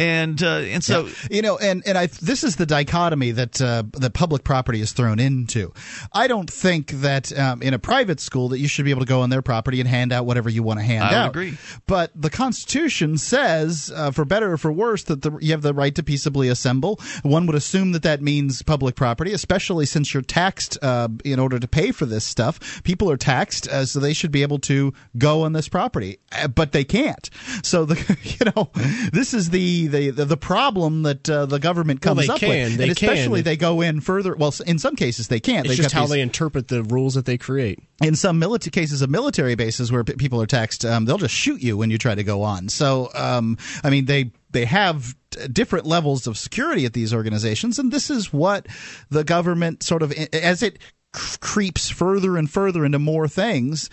[0.00, 1.12] And uh, and so Yeah.
[1.30, 4.92] you know, and and I this is the dichotomy that uh, that public property is
[4.92, 5.72] thrown into.
[6.12, 9.06] I don't think that um, in a private school that you should be able to
[9.06, 11.30] go on their property and hand out whatever you want to hand I out.
[11.30, 11.58] agree.
[11.86, 15.74] But the Constitution says, uh, for better or for worse, that the, you have the
[15.74, 16.98] right to peaceably assemble.
[17.22, 21.58] One would assume that that means public property, especially since you're taxed uh, in order
[21.58, 22.82] to pay for this stuff.
[22.84, 26.48] People are taxed, uh, so they should be able to go on this property, uh,
[26.48, 27.28] but they can't.
[27.62, 28.70] So the you know
[29.12, 32.40] this is the the the, the problem that uh, the government Well, comes they up
[32.40, 32.48] can.
[32.48, 33.44] with, They and especially can.
[33.44, 34.34] they go in further.
[34.34, 35.66] Well, in some cases they can't.
[35.66, 37.80] It's They've just how these- they interpret the rules that they create.
[38.02, 41.34] in some military cases of military bases where p- people are taxed, um, they'll just
[41.34, 42.68] shoot you when you try to go on.
[42.70, 45.14] So, um, I mean, they they have
[45.52, 48.66] different levels of security at these organizations, and this is what
[49.10, 50.78] the government sort of as it
[51.12, 53.90] creeps further and further into more things.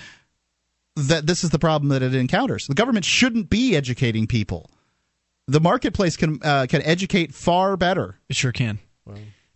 [0.96, 2.66] That this is the problem that it encounters.
[2.66, 4.72] The government shouldn't be educating people.
[5.48, 8.20] The marketplace can uh, can educate far better.
[8.30, 8.80] It sure can.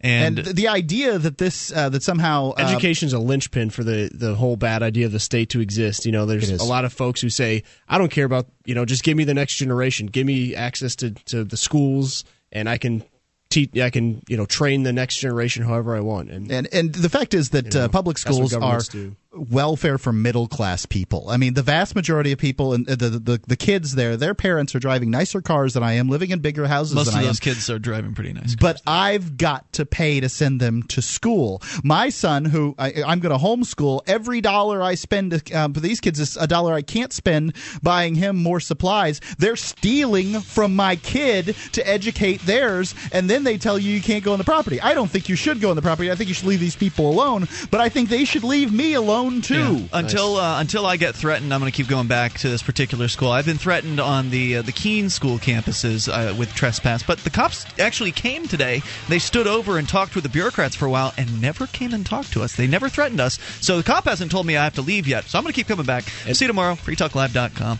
[0.03, 4.09] And, And, the idea that this uh, that somehow uh, is a linchpin for the
[4.11, 6.05] the whole bad idea of the state to exist.
[6.05, 6.61] You know, there's It is.
[6.61, 9.25] a lot of folks who say, "I don't care about you know, just give me
[9.25, 13.03] the next generation, give me access to to the schools, and I can
[13.49, 16.95] teach, I can you know, train the next generation however I want." And And and
[16.95, 19.15] the fact is that uh, public schools are do.
[19.33, 21.29] Welfare for middle class people.
[21.29, 24.33] I mean, the vast majority of people and the, the the the kids there, their
[24.33, 27.21] parents are driving nicer cars than I am, living in bigger houses most than of
[27.21, 27.43] I those am.
[27.43, 28.55] kids are driving pretty nice.
[28.55, 31.61] But I've got to pay to send them to school.
[31.83, 36.01] My son, who I, I'm going to homeschool, every dollar I spend um, for these
[36.01, 39.21] kids is a dollar I can't spend buying him more supplies.
[39.37, 44.23] They're stealing from my kid to educate theirs, and then they tell you you can't
[44.23, 44.81] go on the property.
[44.81, 46.11] I don't think you should go on the property.
[46.11, 48.93] I think you should leave these people alone, but I think they should leave me
[48.93, 49.75] alone too.
[49.75, 49.87] Yeah.
[49.93, 53.07] Until uh, until I get threatened, I'm going to keep going back to this particular
[53.07, 53.29] school.
[53.29, 57.29] I've been threatened on the uh, the Keene school campuses uh, with trespass, but the
[57.29, 58.81] cops actually came today.
[59.09, 62.05] They stood over and talked with the bureaucrats for a while and never came and
[62.05, 62.55] talked to us.
[62.55, 63.37] They never threatened us.
[63.59, 65.25] So the cop hasn't told me I have to leave yet.
[65.25, 66.03] So I'm going to keep coming back.
[66.03, 66.75] See you tomorrow.
[66.75, 67.79] FreeTalkLive.com.